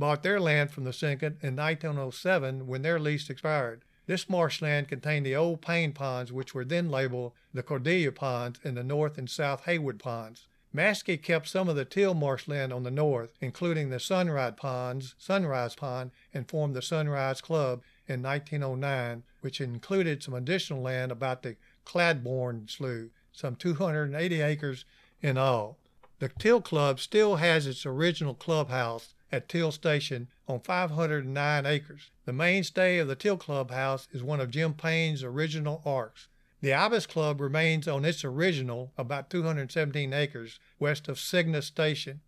bought 0.00 0.24
their 0.24 0.40
land 0.40 0.72
from 0.72 0.84
the 0.84 0.92
syndicate 0.92 1.36
in 1.42 1.54
1907 1.54 2.66
when 2.66 2.82
their 2.82 2.98
lease 2.98 3.30
expired. 3.30 3.84
This 4.06 4.28
marshland 4.28 4.88
contained 4.88 5.24
the 5.24 5.36
old 5.36 5.62
Payne 5.62 5.92
Ponds, 5.92 6.32
which 6.32 6.54
were 6.54 6.64
then 6.64 6.90
labeled 6.90 7.32
the 7.54 7.62
Cordelia 7.62 8.10
Ponds 8.10 8.58
and 8.64 8.76
the 8.76 8.82
North 8.82 9.18
and 9.18 9.30
South 9.30 9.66
Haywood 9.66 10.00
Ponds. 10.00 10.48
Maskey 10.74 11.22
kept 11.22 11.48
some 11.48 11.68
of 11.68 11.76
the 11.76 11.84
Teal 11.84 12.14
marshland 12.14 12.72
on 12.72 12.82
the 12.82 12.90
north, 12.90 13.36
including 13.40 13.90
the 13.90 14.00
Sunrise 14.00 14.54
Ponds, 14.56 15.14
Sunrise 15.18 15.74
Pond, 15.74 16.12
and 16.32 16.48
formed 16.48 16.74
the 16.74 16.82
Sunrise 16.82 17.40
Club 17.40 17.82
in 18.08 18.22
1909, 18.22 19.22
which 19.42 19.60
included 19.60 20.22
some 20.22 20.34
additional 20.34 20.80
land 20.80 21.12
about 21.12 21.42
the 21.42 21.56
Chadbourne 21.84 22.68
Slough, 22.68 23.10
some 23.32 23.54
280 23.54 24.40
acres 24.40 24.84
in 25.20 25.36
all. 25.36 25.76
The 26.20 26.28
Teal 26.28 26.60
Club 26.60 27.00
still 27.00 27.36
has 27.36 27.66
its 27.66 27.84
original 27.84 28.34
clubhouse 28.34 29.14
at 29.32 29.48
Teal 29.48 29.72
Station 29.72 30.28
on 30.48 30.60
509 30.60 31.66
acres. 31.66 32.10
The 32.24 32.32
mainstay 32.32 32.98
of 32.98 33.08
the 33.08 33.16
Teal 33.16 33.36
Clubhouse 33.36 34.08
is 34.12 34.22
one 34.22 34.40
of 34.40 34.50
Jim 34.50 34.74
Payne's 34.74 35.22
original 35.22 35.82
arks. 35.84 36.28
The 36.60 36.74
Ibis 36.74 37.06
Club 37.06 37.40
remains 37.40 37.88
on 37.88 38.04
its 38.04 38.24
original, 38.24 38.92
about 38.98 39.30
217 39.30 40.12
acres, 40.12 40.58
west 40.78 41.08
of 41.08 41.18
Cygnus 41.18 41.66
Station. 41.66 42.20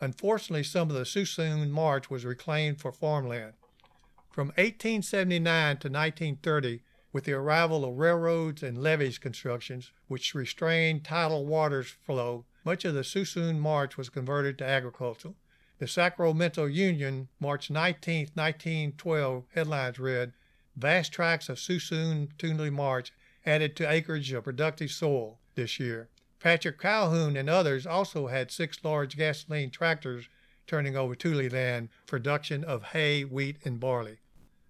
Unfortunately, 0.00 0.62
some 0.62 0.90
of 0.90 0.96
the 0.96 1.04
Suisun 1.04 1.70
Marsh 1.70 2.10
was 2.10 2.24
reclaimed 2.24 2.80
for 2.80 2.92
farmland. 2.92 3.54
From 4.30 4.48
1879 4.48 5.78
to 5.78 5.88
1930, 5.88 6.82
with 7.12 7.24
the 7.24 7.32
arrival 7.32 7.84
of 7.84 7.96
railroads 7.96 8.62
and 8.62 8.82
levees 8.82 9.18
constructions, 9.18 9.90
which 10.06 10.34
restrained 10.34 11.04
tidal 11.04 11.46
waters 11.46 11.88
flow, 11.88 12.44
much 12.64 12.84
of 12.84 12.94
the 12.94 13.00
Suisun 13.00 13.58
Marsh 13.58 13.96
was 13.96 14.10
converted 14.10 14.58
to 14.58 14.66
agriculture. 14.66 15.32
The 15.78 15.86
Sacramento 15.86 16.64
Union, 16.64 17.28
March 17.38 17.70
19, 17.70 18.30
1912, 18.34 19.44
headlines 19.54 20.00
read 20.00 20.32
Vast 20.74 21.12
tracts 21.12 21.48
of 21.48 21.58
Suisun 21.58 22.36
Tule 22.36 22.68
Marsh 22.72 23.12
added 23.46 23.76
to 23.76 23.88
acreage 23.88 24.32
of 24.32 24.42
productive 24.42 24.90
soil 24.90 25.38
this 25.54 25.78
year. 25.78 26.08
Patrick 26.40 26.80
Calhoun 26.80 27.36
and 27.36 27.48
others 27.48 27.86
also 27.86 28.26
had 28.26 28.50
six 28.50 28.82
large 28.82 29.16
gasoline 29.16 29.70
tractors 29.70 30.28
turning 30.66 30.96
over 30.96 31.14
Tule 31.14 31.48
land 31.48 31.90
for 32.06 32.18
production 32.18 32.64
of 32.64 32.82
hay, 32.86 33.22
wheat, 33.22 33.58
and 33.64 33.78
barley. 33.78 34.18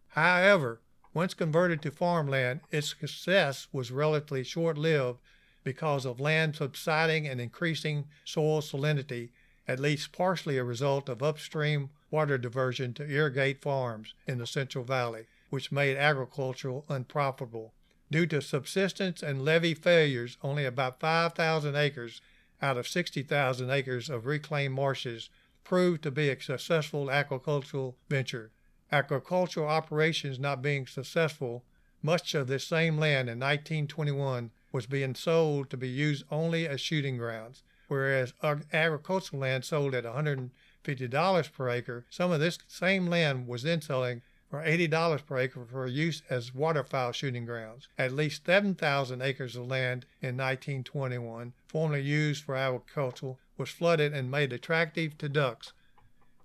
However, 0.08 0.82
once 1.14 1.32
converted 1.32 1.80
to 1.82 1.90
farmland, 1.90 2.60
its 2.70 2.90
success 2.90 3.66
was 3.72 3.90
relatively 3.90 4.44
short 4.44 4.76
lived 4.76 5.20
because 5.64 6.04
of 6.04 6.20
land 6.20 6.56
subsiding 6.56 7.26
and 7.26 7.40
increasing 7.40 8.08
soil 8.24 8.60
salinity 8.60 9.30
at 9.68 9.78
least 9.78 10.12
partially 10.12 10.56
a 10.56 10.64
result 10.64 11.10
of 11.10 11.22
upstream 11.22 11.90
water 12.10 12.38
diversion 12.38 12.94
to 12.94 13.08
irrigate 13.08 13.60
farms 13.60 14.14
in 14.26 14.38
the 14.38 14.46
Central 14.46 14.82
Valley, 14.82 15.26
which 15.50 15.70
made 15.70 15.96
agriculture 15.96 16.80
unprofitable. 16.88 17.74
Due 18.10 18.26
to 18.26 18.40
subsidence 18.40 19.22
and 19.22 19.44
levee 19.44 19.74
failures, 19.74 20.38
only 20.42 20.64
about 20.64 20.98
5,000 20.98 21.76
acres 21.76 22.22
out 22.62 22.78
of 22.78 22.88
60,000 22.88 23.70
acres 23.70 24.08
of 24.08 24.24
reclaimed 24.24 24.74
marshes 24.74 25.28
proved 25.64 26.02
to 26.02 26.10
be 26.10 26.30
a 26.30 26.40
successful 26.40 27.10
agricultural 27.10 27.94
venture. 28.08 28.50
Agricultural 28.90 29.68
operations 29.68 30.38
not 30.38 30.62
being 30.62 30.86
successful, 30.86 31.62
much 32.02 32.34
of 32.34 32.46
this 32.46 32.66
same 32.66 32.96
land 32.96 33.28
in 33.28 33.38
1921 33.38 34.50
was 34.72 34.86
being 34.86 35.14
sold 35.14 35.68
to 35.68 35.76
be 35.76 35.88
used 35.88 36.24
only 36.30 36.66
as 36.66 36.80
shooting 36.80 37.18
grounds 37.18 37.62
whereas 37.88 38.32
agricultural 38.72 39.40
land 39.42 39.64
sold 39.64 39.94
at 39.94 40.04
$150 40.04 41.52
per 41.52 41.68
acre, 41.68 42.06
some 42.08 42.30
of 42.30 42.40
this 42.40 42.58
same 42.68 43.06
land 43.08 43.48
was 43.48 43.62
then 43.64 43.80
selling 43.80 44.22
for 44.50 44.62
$80 44.62 45.26
per 45.26 45.38
acre 45.38 45.66
for 45.70 45.86
use 45.86 46.22
as 46.30 46.54
waterfowl 46.54 47.12
shooting 47.12 47.44
grounds. 47.44 47.88
At 47.98 48.12
least 48.12 48.46
7,000 48.46 49.20
acres 49.20 49.56
of 49.56 49.66
land 49.66 50.06
in 50.22 50.36
1921, 50.36 51.52
formerly 51.66 52.02
used 52.02 52.44
for 52.44 52.56
agriculture, 52.56 53.34
was 53.58 53.68
flooded 53.68 54.14
and 54.14 54.30
made 54.30 54.52
attractive 54.52 55.18
to 55.18 55.28
ducks. 55.28 55.72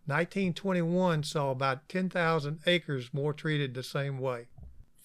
1921 0.06 1.24
saw 1.24 1.52
about 1.52 1.88
10,000 1.88 2.60
acres 2.66 3.14
more 3.14 3.32
treated 3.32 3.74
the 3.74 3.84
same 3.84 4.18
way. 4.18 4.48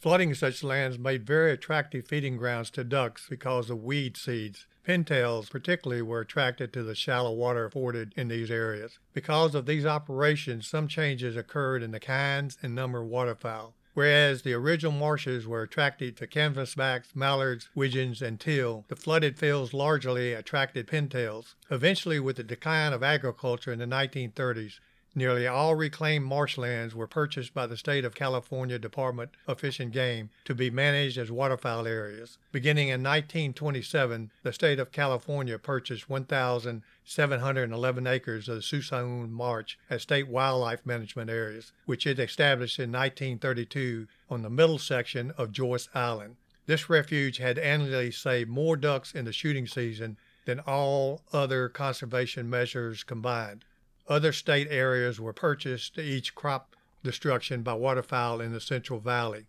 Flooding 0.01 0.35
such 0.35 0.65
lands 0.65 0.99
made 0.99 1.27
very 1.27 1.53
attractive 1.53 2.07
feeding 2.07 2.37
grounds 2.37 2.71
to 2.71 2.83
ducks 2.83 3.27
because 3.29 3.71
of 3.71 3.83
weed 3.83 4.17
seeds. 4.17 4.67
Pintails, 4.89 5.51
particularly, 5.51 6.01
were 6.01 6.21
attracted 6.21 6.73
to 6.73 6.83
the 6.83 6.95
shallow 6.95 7.31
water 7.31 7.67
afforded 7.67 8.15
in 8.17 8.29
these 8.29 8.51
areas. 8.51 8.99
Because 9.13 9.55
of 9.55 9.67
these 9.67 9.85
operations, 9.85 10.67
some 10.67 10.89
changes 10.89 11.37
occurred 11.37 11.83
in 11.83 11.91
the 11.91 12.01
kinds 12.01 12.57
and 12.63 12.75
number 12.75 13.03
of 13.03 13.09
waterfowl. 13.09 13.75
Whereas 13.93 14.43
the 14.43 14.55
original 14.55 14.93
marshes 14.93 15.47
were 15.47 15.61
attracted 15.61 16.17
to 16.17 16.27
canvasbacks, 16.27 17.15
mallards, 17.15 17.69
widgeons, 17.75 18.23
and 18.23 18.41
teal, 18.41 18.87
the 18.89 18.97
flooded 18.97 19.39
fields 19.39 19.75
largely 19.75 20.33
attracted 20.33 20.87
pintails. 20.87 21.55
Eventually, 21.71 22.19
with 22.19 22.37
the 22.37 22.43
decline 22.43 22.95
of 22.95 23.03
agriculture 23.03 23.73
in 23.73 23.81
the 23.81 23.85
1930s, 23.85 24.81
Nearly 25.19 25.49
all 25.49 25.75
reclaimed 25.75 26.27
marshlands 26.27 26.95
were 26.95 27.09
purchased 27.09 27.53
by 27.53 27.67
the 27.67 27.77
state 27.77 28.05
of 28.05 28.15
California 28.15 28.79
Department 28.79 29.33
of 29.49 29.59
Fish 29.59 29.81
and 29.81 29.93
Game 29.93 30.31
to 30.45 30.55
be 30.55 30.71
managed 30.71 31.19
as 31.19 31.29
waterfowl 31.29 31.89
areas. 31.89 32.39
Beginning 32.53 32.87
in 32.87 33.03
1927, 33.03 34.31
the 34.45 34.53
state 34.53 34.79
of 34.79 34.93
California 34.93 35.59
purchased 35.59 36.09
1,711 36.09 38.07
acres 38.07 38.49
of 38.49 38.55
the 38.55 38.63
Suisun 38.63 39.31
Marsh 39.31 39.77
as 39.91 40.03
state 40.03 40.29
wildlife 40.29 40.87
management 40.87 41.31
areas, 41.31 41.73
which 41.85 42.07
it 42.07 42.21
established 42.21 42.79
in 42.79 42.93
1932 42.93 44.07
on 44.31 44.43
the 44.43 44.51
middle 44.51 44.79
section 44.79 45.33
of 45.33 45.51
Joice 45.51 45.89
Island. 45.97 46.37
This 46.67 46.89
refuge 46.89 47.39
had 47.39 47.59
annually 47.59 48.13
saved 48.13 48.51
more 48.51 48.77
ducks 48.77 49.17
in 49.17 49.25
the 49.25 49.33
shooting 49.33 49.67
season 49.67 50.17
than 50.45 50.61
all 50.61 51.23
other 51.33 51.69
conservation 51.69 52.49
measures 52.49 53.03
combined. 53.03 53.65
Other 54.09 54.33
state 54.33 54.69
areas 54.71 55.21
were 55.21 55.35
purchased 55.35 55.95
to 55.97 56.03
each 56.03 56.35
crop 56.35 56.75
destruction 57.05 57.63
by 57.63 57.75
waterfowl 57.75 58.41
in 58.41 58.53
the 58.53 58.61
Central 58.61 59.01
Valley. 59.01 59.47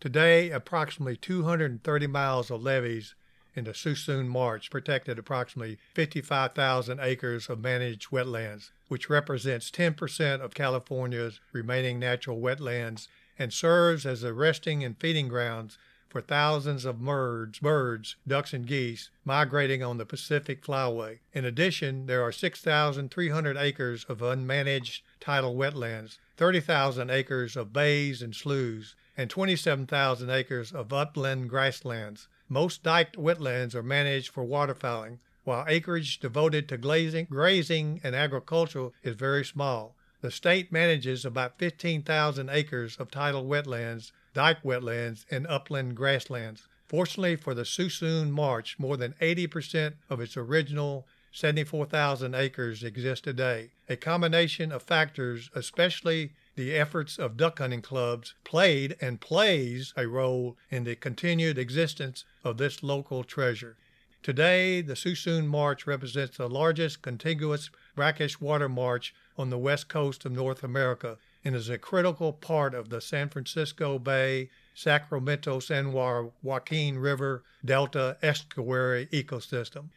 Today, 0.00 0.50
approximately 0.50 1.16
230 1.16 2.06
miles 2.06 2.50
of 2.50 2.62
levees 2.62 3.14
in 3.54 3.64
the 3.64 3.72
Suisun 3.72 4.28
Marsh 4.28 4.68
protected 4.68 5.18
approximately 5.18 5.78
55,000 5.94 7.00
acres 7.00 7.48
of 7.48 7.62
managed 7.62 8.10
wetlands, 8.10 8.70
which 8.88 9.08
represents 9.08 9.70
10% 9.70 10.42
of 10.42 10.54
California's 10.54 11.40
remaining 11.52 11.98
natural 11.98 12.38
wetlands 12.38 13.08
and 13.38 13.50
serves 13.50 14.04
as 14.04 14.20
the 14.20 14.34
resting 14.34 14.84
and 14.84 14.98
feeding 14.98 15.28
grounds 15.28 15.78
for 16.16 16.22
thousands 16.22 16.86
of 16.86 17.04
birds, 17.04 17.58
birds, 17.58 18.16
ducks, 18.26 18.54
and 18.54 18.66
geese 18.66 19.10
migrating 19.22 19.82
on 19.82 19.98
the 19.98 20.06
Pacific 20.06 20.64
Flyway. 20.64 21.18
In 21.34 21.44
addition, 21.44 22.06
there 22.06 22.22
are 22.22 22.32
6,300 22.32 23.56
acres 23.58 24.06
of 24.08 24.20
unmanaged 24.20 25.02
tidal 25.20 25.56
wetlands, 25.56 26.16
30,000 26.38 27.10
acres 27.10 27.54
of 27.54 27.74
bays 27.74 28.22
and 28.22 28.34
sloughs, 28.34 28.94
and 29.14 29.28
27,000 29.28 30.30
acres 30.30 30.72
of 30.72 30.90
upland 30.90 31.50
grasslands. 31.50 32.28
Most 32.48 32.82
diked 32.82 33.18
wetlands 33.18 33.74
are 33.74 33.82
managed 33.82 34.30
for 34.30 34.42
waterfowling, 34.42 35.18
while 35.44 35.66
acreage 35.68 36.18
devoted 36.18 36.66
to 36.70 36.78
glazing, 36.78 37.26
grazing 37.28 38.00
and 38.02 38.16
agriculture 38.16 38.88
is 39.02 39.16
very 39.16 39.44
small. 39.44 39.94
The 40.22 40.30
state 40.30 40.72
manages 40.72 41.26
about 41.26 41.58
15,000 41.58 42.48
acres 42.48 42.96
of 42.96 43.10
tidal 43.10 43.44
wetlands, 43.44 44.12
dike 44.36 44.62
wetlands, 44.62 45.24
and 45.30 45.46
upland 45.46 45.96
grasslands. 45.96 46.68
Fortunately 46.86 47.36
for 47.36 47.54
the 47.54 47.62
Suisun 47.62 48.30
Marsh, 48.30 48.74
more 48.78 48.98
than 48.98 49.14
80% 49.18 49.94
of 50.10 50.20
its 50.20 50.36
original 50.36 51.06
74,000 51.32 52.34
acres 52.34 52.84
exist 52.84 53.24
today. 53.24 53.70
A 53.88 53.96
combination 53.96 54.72
of 54.72 54.82
factors, 54.82 55.48
especially 55.54 56.32
the 56.54 56.74
efforts 56.74 57.18
of 57.18 57.38
duck 57.38 57.60
hunting 57.60 57.80
clubs, 57.80 58.34
played 58.44 58.94
and 59.00 59.22
plays 59.22 59.94
a 59.96 60.06
role 60.06 60.58
in 60.70 60.84
the 60.84 60.96
continued 60.96 61.56
existence 61.56 62.26
of 62.44 62.58
this 62.58 62.82
local 62.82 63.24
treasure. 63.24 63.78
Today, 64.22 64.82
the 64.82 64.96
Suisun 64.96 65.46
Marsh 65.46 65.86
represents 65.86 66.36
the 66.36 66.48
largest 66.48 67.00
contiguous 67.00 67.70
brackish 67.94 68.38
water 68.38 68.68
marsh 68.68 69.14
on 69.38 69.48
the 69.48 69.56
west 69.56 69.88
coast 69.88 70.26
of 70.26 70.32
North 70.32 70.62
America 70.62 71.16
and 71.46 71.54
is 71.54 71.68
a 71.68 71.78
critical 71.78 72.32
part 72.32 72.74
of 72.74 72.88
the 72.88 73.00
San 73.00 73.28
Francisco 73.28 74.00
Bay, 74.00 74.50
Sacramento 74.74 75.60
San 75.60 75.92
Joaquin 75.92 76.98
River 76.98 77.44
Delta 77.64 78.16
estuary 78.20 79.06
ecosystem. 79.12 79.90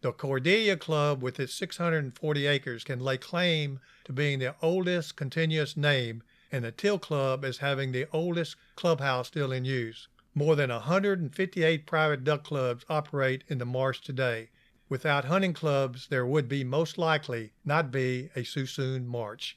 The 0.00 0.12
Cordelia 0.12 0.78
Club, 0.78 1.22
with 1.22 1.38
its 1.38 1.52
640 1.52 2.46
acres, 2.46 2.84
can 2.84 3.00
lay 3.00 3.18
claim 3.18 3.80
to 4.04 4.14
being 4.14 4.38
the 4.38 4.54
oldest 4.62 5.14
continuous 5.14 5.76
name, 5.76 6.22
and 6.50 6.64
the 6.64 6.72
Teal 6.72 6.98
Club 6.98 7.44
is 7.44 7.58
having 7.58 7.92
the 7.92 8.06
oldest 8.10 8.56
clubhouse 8.74 9.28
still 9.28 9.52
in 9.52 9.66
use. 9.66 10.08
More 10.34 10.56
than 10.56 10.70
158 10.70 11.84
private 11.84 12.24
duck 12.24 12.44
clubs 12.44 12.86
operate 12.88 13.44
in 13.46 13.58
the 13.58 13.66
marsh 13.66 14.00
today. 14.00 14.48
Without 14.88 15.26
hunting 15.26 15.52
clubs, 15.52 16.08
there 16.08 16.24
would 16.24 16.48
be 16.48 16.64
most 16.64 16.96
likely 16.96 17.52
not 17.62 17.90
be 17.90 18.30
a 18.34 18.40
Suisun 18.40 19.04
Marsh. 19.04 19.56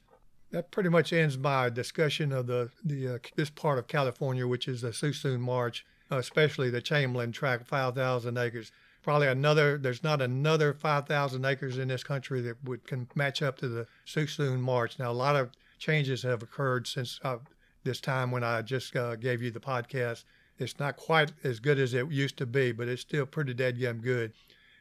That 0.50 0.70
pretty 0.70 0.88
much 0.88 1.12
ends 1.12 1.36
my 1.36 1.68
discussion 1.68 2.32
of 2.32 2.46
the, 2.46 2.70
the 2.82 3.08
uh, 3.08 3.18
this 3.36 3.50
part 3.50 3.78
of 3.78 3.86
California, 3.86 4.46
which 4.46 4.66
is 4.66 4.80
the 4.80 4.88
Suisun 4.88 5.40
Marsh, 5.40 5.84
uh, 6.10 6.16
especially 6.16 6.70
the 6.70 6.80
Chamberlain 6.80 7.32
Tract, 7.32 7.66
5,000 7.66 8.38
acres. 8.38 8.72
Probably 9.02 9.28
another. 9.28 9.76
There's 9.76 10.02
not 10.02 10.22
another 10.22 10.72
5,000 10.72 11.44
acres 11.44 11.76
in 11.76 11.88
this 11.88 12.02
country 12.02 12.40
that 12.42 12.64
would 12.64 12.86
can 12.86 13.08
match 13.14 13.42
up 13.42 13.58
to 13.58 13.68
the 13.68 13.86
Suisun 14.06 14.60
Marsh. 14.60 14.98
Now, 14.98 15.10
a 15.10 15.12
lot 15.12 15.36
of 15.36 15.50
changes 15.78 16.22
have 16.22 16.42
occurred 16.42 16.86
since 16.86 17.20
uh, 17.22 17.38
this 17.84 18.00
time 18.00 18.30
when 18.30 18.42
I 18.42 18.62
just 18.62 18.96
uh, 18.96 19.16
gave 19.16 19.42
you 19.42 19.50
the 19.50 19.60
podcast. 19.60 20.24
It's 20.58 20.78
not 20.78 20.96
quite 20.96 21.32
as 21.44 21.60
good 21.60 21.78
as 21.78 21.94
it 21.94 22.10
used 22.10 22.36
to 22.38 22.46
be, 22.46 22.72
but 22.72 22.88
it's 22.88 23.02
still 23.02 23.26
pretty 23.26 23.54
dead 23.54 23.80
gum 23.80 23.98
good. 23.98 24.32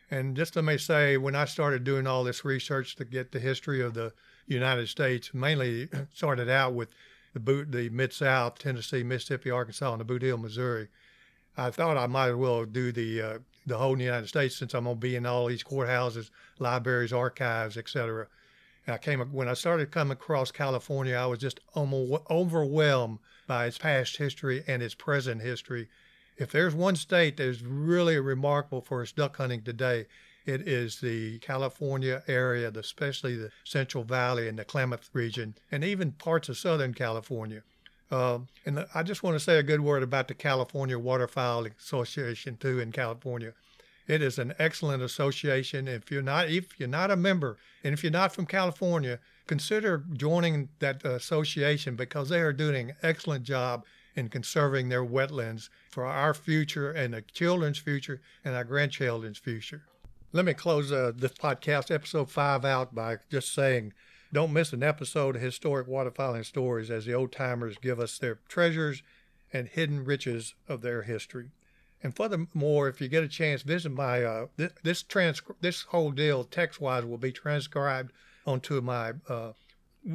And 0.10 0.36
just 0.36 0.56
let 0.56 0.66
me 0.66 0.78
say, 0.78 1.18
when 1.18 1.36
I 1.36 1.46
started 1.46 1.84
doing 1.84 2.08
all 2.08 2.24
this 2.24 2.46
research 2.46 2.96
to 2.96 3.06
get 3.06 3.32
the 3.32 3.40
history 3.40 3.82
of 3.82 3.94
the 3.94 4.14
United 4.48 4.88
States, 4.88 5.34
mainly 5.34 5.90
started 6.14 6.50
out 6.50 6.74
with 6.74 6.90
the 7.34 7.40
boot, 7.40 7.72
the 7.72 7.90
Mid 7.90 8.14
South, 8.14 8.58
Tennessee, 8.58 9.04
Mississippi, 9.04 9.52
Arkansas, 9.52 9.94
and 9.94 10.02
the 10.02 10.06
Bootheel, 10.06 10.42
Missouri. 10.42 10.88
I 11.56 11.72
thought 11.72 11.98
I 11.98 12.08
might 12.08 12.30
as 12.30 12.36
well 12.36 12.66
do 12.66 12.92
the 12.92 13.22
uh, 13.22 13.38
the 13.66 13.78
whole 13.78 14.00
United 14.00 14.28
States 14.28 14.56
since 14.56 14.74
I'm 14.74 14.86
gonna 14.86 14.96
be 14.96 15.16
in 15.16 15.26
all 15.26 15.48
these 15.48 15.64
courthouses, 15.64 16.30
libraries, 16.58 17.12
archives, 17.12 17.78
etc. 17.78 18.28
And 18.86 18.94
I 18.94 18.98
came 18.98 19.20
when 19.20 19.50
I 19.50 19.54
started 19.54 19.92
coming 19.92 20.14
across 20.14 20.52
California, 20.52 21.16
I 21.16 21.26
was 21.26 21.40
just 21.40 21.60
overwhelmed 21.76 23.20
by 23.46 23.66
its 23.66 23.78
past 23.78 24.18
history 24.18 24.64
and 24.68 24.82
its 24.82 24.96
present 24.96 25.42
history. 25.42 25.90
If 26.38 26.52
there's 26.52 26.74
one 26.74 26.96
state 26.96 27.38
that 27.38 27.48
is 27.48 27.64
really 27.64 28.20
remarkable 28.20 28.82
for 28.82 29.02
its 29.02 29.12
duck 29.12 29.38
hunting 29.38 29.64
today, 29.64 30.06
it 30.48 30.68
is 30.68 31.00
the 31.02 31.40
California 31.40 32.24
area, 32.28 32.70
especially 32.70 33.36
the 33.36 33.52
Central 33.64 34.04
Valley 34.04 34.48
and 34.48 34.58
the 34.58 34.66
Klamath 34.66 35.10
region, 35.14 35.56
and 35.72 35.84
even 35.84 36.14
parts 36.14 36.48
of 36.48 36.58
Southern 36.58 36.94
California. 36.94 37.64
Uh, 38.10 38.40
and 38.66 38.86
I 38.96 39.04
just 39.04 39.24
want 39.24 39.36
to 39.36 39.44
say 39.44 39.58
a 39.58 39.64
good 39.64 39.82
word 39.82 40.04
about 40.04 40.30
the 40.30 40.34
California 40.34 40.98
Waterfowl 40.98 41.66
Association 41.66 42.56
too 42.56 42.80
in 42.80 42.94
California. 42.94 43.54
It 44.08 44.22
is 44.22 44.40
an 44.40 44.54
excellent 44.58 45.04
association. 45.04 45.90
If 45.90 46.10
you're 46.10 46.22
not 46.22 46.50
if 46.50 46.80
you're 46.80 46.88
not 46.88 47.12
a 47.12 47.18
member, 47.18 47.58
and 47.84 47.94
if 47.94 48.04
you're 48.04 48.12
not 48.12 48.34
from 48.34 48.46
California, 48.46 49.20
consider 49.48 50.06
joining 50.14 50.70
that 50.80 51.04
association 51.04 51.98
because 51.98 52.30
they 52.30 52.40
are 52.40 52.54
doing 52.54 52.92
an 52.92 52.96
excellent 53.04 53.44
job 53.44 53.84
in 54.16 54.30
conserving 54.30 54.88
their 54.88 55.06
wetlands 55.06 55.68
for 55.90 56.06
our 56.06 56.34
future 56.34 56.92
and 56.92 57.14
the 57.14 57.22
children's 57.22 57.78
future 57.78 58.22
and 58.46 58.56
our 58.56 58.64
grandchildren's 58.64 59.38
future. 59.38 59.84
Let 60.34 60.44
me 60.44 60.54
close 60.54 60.92
uh, 60.92 61.14
this 61.16 61.32
podcast, 61.32 61.90
episode 61.90 62.30
five, 62.30 62.66
out 62.66 62.94
by 62.94 63.18
just 63.32 63.54
saying 63.54 63.94
don't 64.34 64.52
miss 64.52 64.74
an 64.74 64.84
episode 64.84 65.38
of 65.38 65.42
Historic 65.42 65.88
Waterfowling 65.88 66.46
Stories 66.46 66.92
as 66.92 67.06
the 67.06 67.14
old 67.14 67.32
timers 67.32 67.78
give 67.78 67.98
us 67.98 68.18
their 68.18 68.40
treasures 68.50 69.04
and 69.54 69.70
hidden 69.70 70.04
riches 70.04 70.54
of 70.68 70.82
their 70.82 71.04
history. 71.04 71.52
And 72.04 72.14
furthermore, 72.14 72.90
if 72.90 73.00
you 73.00 73.08
get 73.08 73.24
a 73.24 73.30
chance, 73.30 73.62
visit 73.62 73.94
my 73.94 74.22
uh, 74.22 74.48
this 74.58 74.74
this, 74.84 75.02
trans- 75.02 75.42
this 75.62 75.84
whole 75.84 76.12
deal 76.12 76.44
text 76.44 76.82
wise 76.82 77.06
will 77.06 77.18
be 77.18 77.32
transcribed 77.32 78.12
onto 78.46 78.82
my 78.82 79.14
uh, 79.30 79.54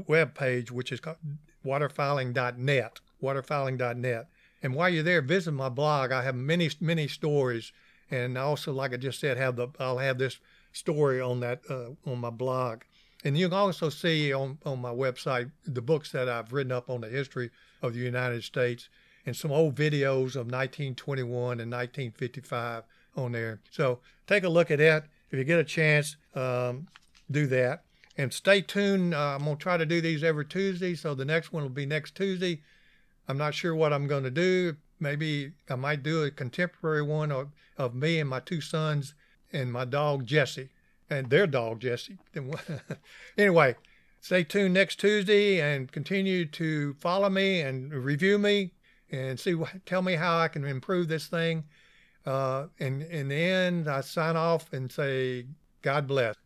web 0.07 0.35
page, 0.35 0.71
which 0.71 0.93
is 0.93 1.01
called 1.01 1.17
waterfowling.net. 1.65 3.01
Waterfowling.net. 3.23 4.29
And 4.63 4.75
while 4.75 4.91
you're 4.91 5.03
there, 5.03 5.23
visit 5.23 5.53
my 5.53 5.71
blog. 5.71 6.13
I 6.13 6.23
have 6.23 6.37
many 6.37 6.71
many 6.81 7.09
stories, 7.09 7.73
and 8.13 8.37
also, 8.37 8.73
like 8.73 8.93
I 8.93 8.99
just 8.99 9.19
said, 9.19 9.39
have 9.39 9.57
the 9.57 9.69
I'll 9.81 9.99
have 9.99 10.19
this 10.19 10.39
story 10.73 11.21
on 11.21 11.41
that 11.41 11.63
uh, 11.69 11.91
on 12.09 12.19
my 12.19 12.31
blog. 12.31 12.83
And 13.25 13.39
you 13.39 13.49
can 13.49 13.57
also 13.57 13.89
see 13.89 14.33
on, 14.33 14.59
on 14.67 14.81
my 14.81 14.91
website 14.91 15.51
the 15.65 15.81
books 15.81 16.13
that 16.13 16.29
I've 16.29 16.53
written 16.53 16.73
up 16.73 16.91
on 16.91 17.01
the 17.01 17.09
history 17.09 17.51
of 17.81 17.95
the 17.95 18.01
United 18.01 18.45
States 18.45 18.89
and 19.25 19.35
some 19.35 19.53
old 19.53 19.77
videos 19.77 20.35
of 20.35 20.51
1921 20.51 21.61
and 21.61 21.71
1955 21.71 22.83
on 23.17 23.33
there. 23.33 23.61
So 23.71 24.01
take 24.27 24.45
a 24.45 24.49
look 24.49 24.71
at 24.71 24.79
that. 24.79 25.07
If 25.31 25.39
you 25.39 25.45
get 25.45 25.61
a 25.61 25.65
chance, 25.65 26.17
um, 26.35 26.89
do 27.31 27.47
that. 27.47 27.85
And 28.19 28.33
stay 28.33 28.61
tuned. 28.61 29.15
Uh, 29.15 29.37
I'm 29.37 29.45
going 29.45 29.57
to 29.57 29.63
try 29.63 29.77
to 29.77 29.87
do 29.87 30.01
these 30.01 30.23
every 30.23 30.45
Tuesday. 30.45 30.95
So 30.95 31.15
the 31.15 31.25
next 31.25 31.53
one 31.53 31.63
will 31.63 31.71
be 31.71 31.87
next 31.87 32.15
Tuesday. 32.15 32.61
I'm 33.29 33.39
not 33.39 33.55
sure 33.55 33.75
what 33.75 33.93
I'm 33.93 34.07
going 34.07 34.25
to 34.25 34.31
do. 34.31 34.77
Maybe 35.03 35.53
I 35.69 35.75
might 35.75 36.05
do 36.05 36.23
a 36.23 36.31
contemporary 36.31 37.03
one 37.03 37.33
of, 37.33 37.49
of 37.77 37.93
me 37.93 38.21
and 38.21 38.31
my 38.31 38.39
two 38.39 38.61
sons 38.61 39.15
and 39.53 39.73
my 39.73 39.85
dog 39.85 40.25
Jesse 40.27 40.71
and 41.11 41.29
their 41.29 41.49
dog 41.49 41.81
Jesse. 41.81 42.19
anyway, 43.37 43.75
stay 44.21 44.45
tuned 44.45 44.75
next 44.75 45.01
Tuesday 45.01 45.61
and 45.61 45.91
continue 45.91 46.47
to 46.47 46.95
follow 47.01 47.29
me 47.29 47.61
and 47.61 47.93
review 47.93 48.39
me 48.39 48.75
and 49.11 49.41
see 49.41 49.57
tell 49.85 50.03
me 50.03 50.15
how 50.15 50.39
I 50.39 50.47
can 50.47 50.65
improve 50.65 51.09
this 51.09 51.27
thing. 51.27 51.65
Uh, 52.25 52.67
and 52.79 53.03
in 53.03 53.29
the 53.29 53.35
end, 53.35 53.89
I 53.89 54.03
sign 54.03 54.37
off 54.37 54.73
and 54.73 54.91
say, 54.91 55.47
God 55.83 56.07
bless. 56.07 56.37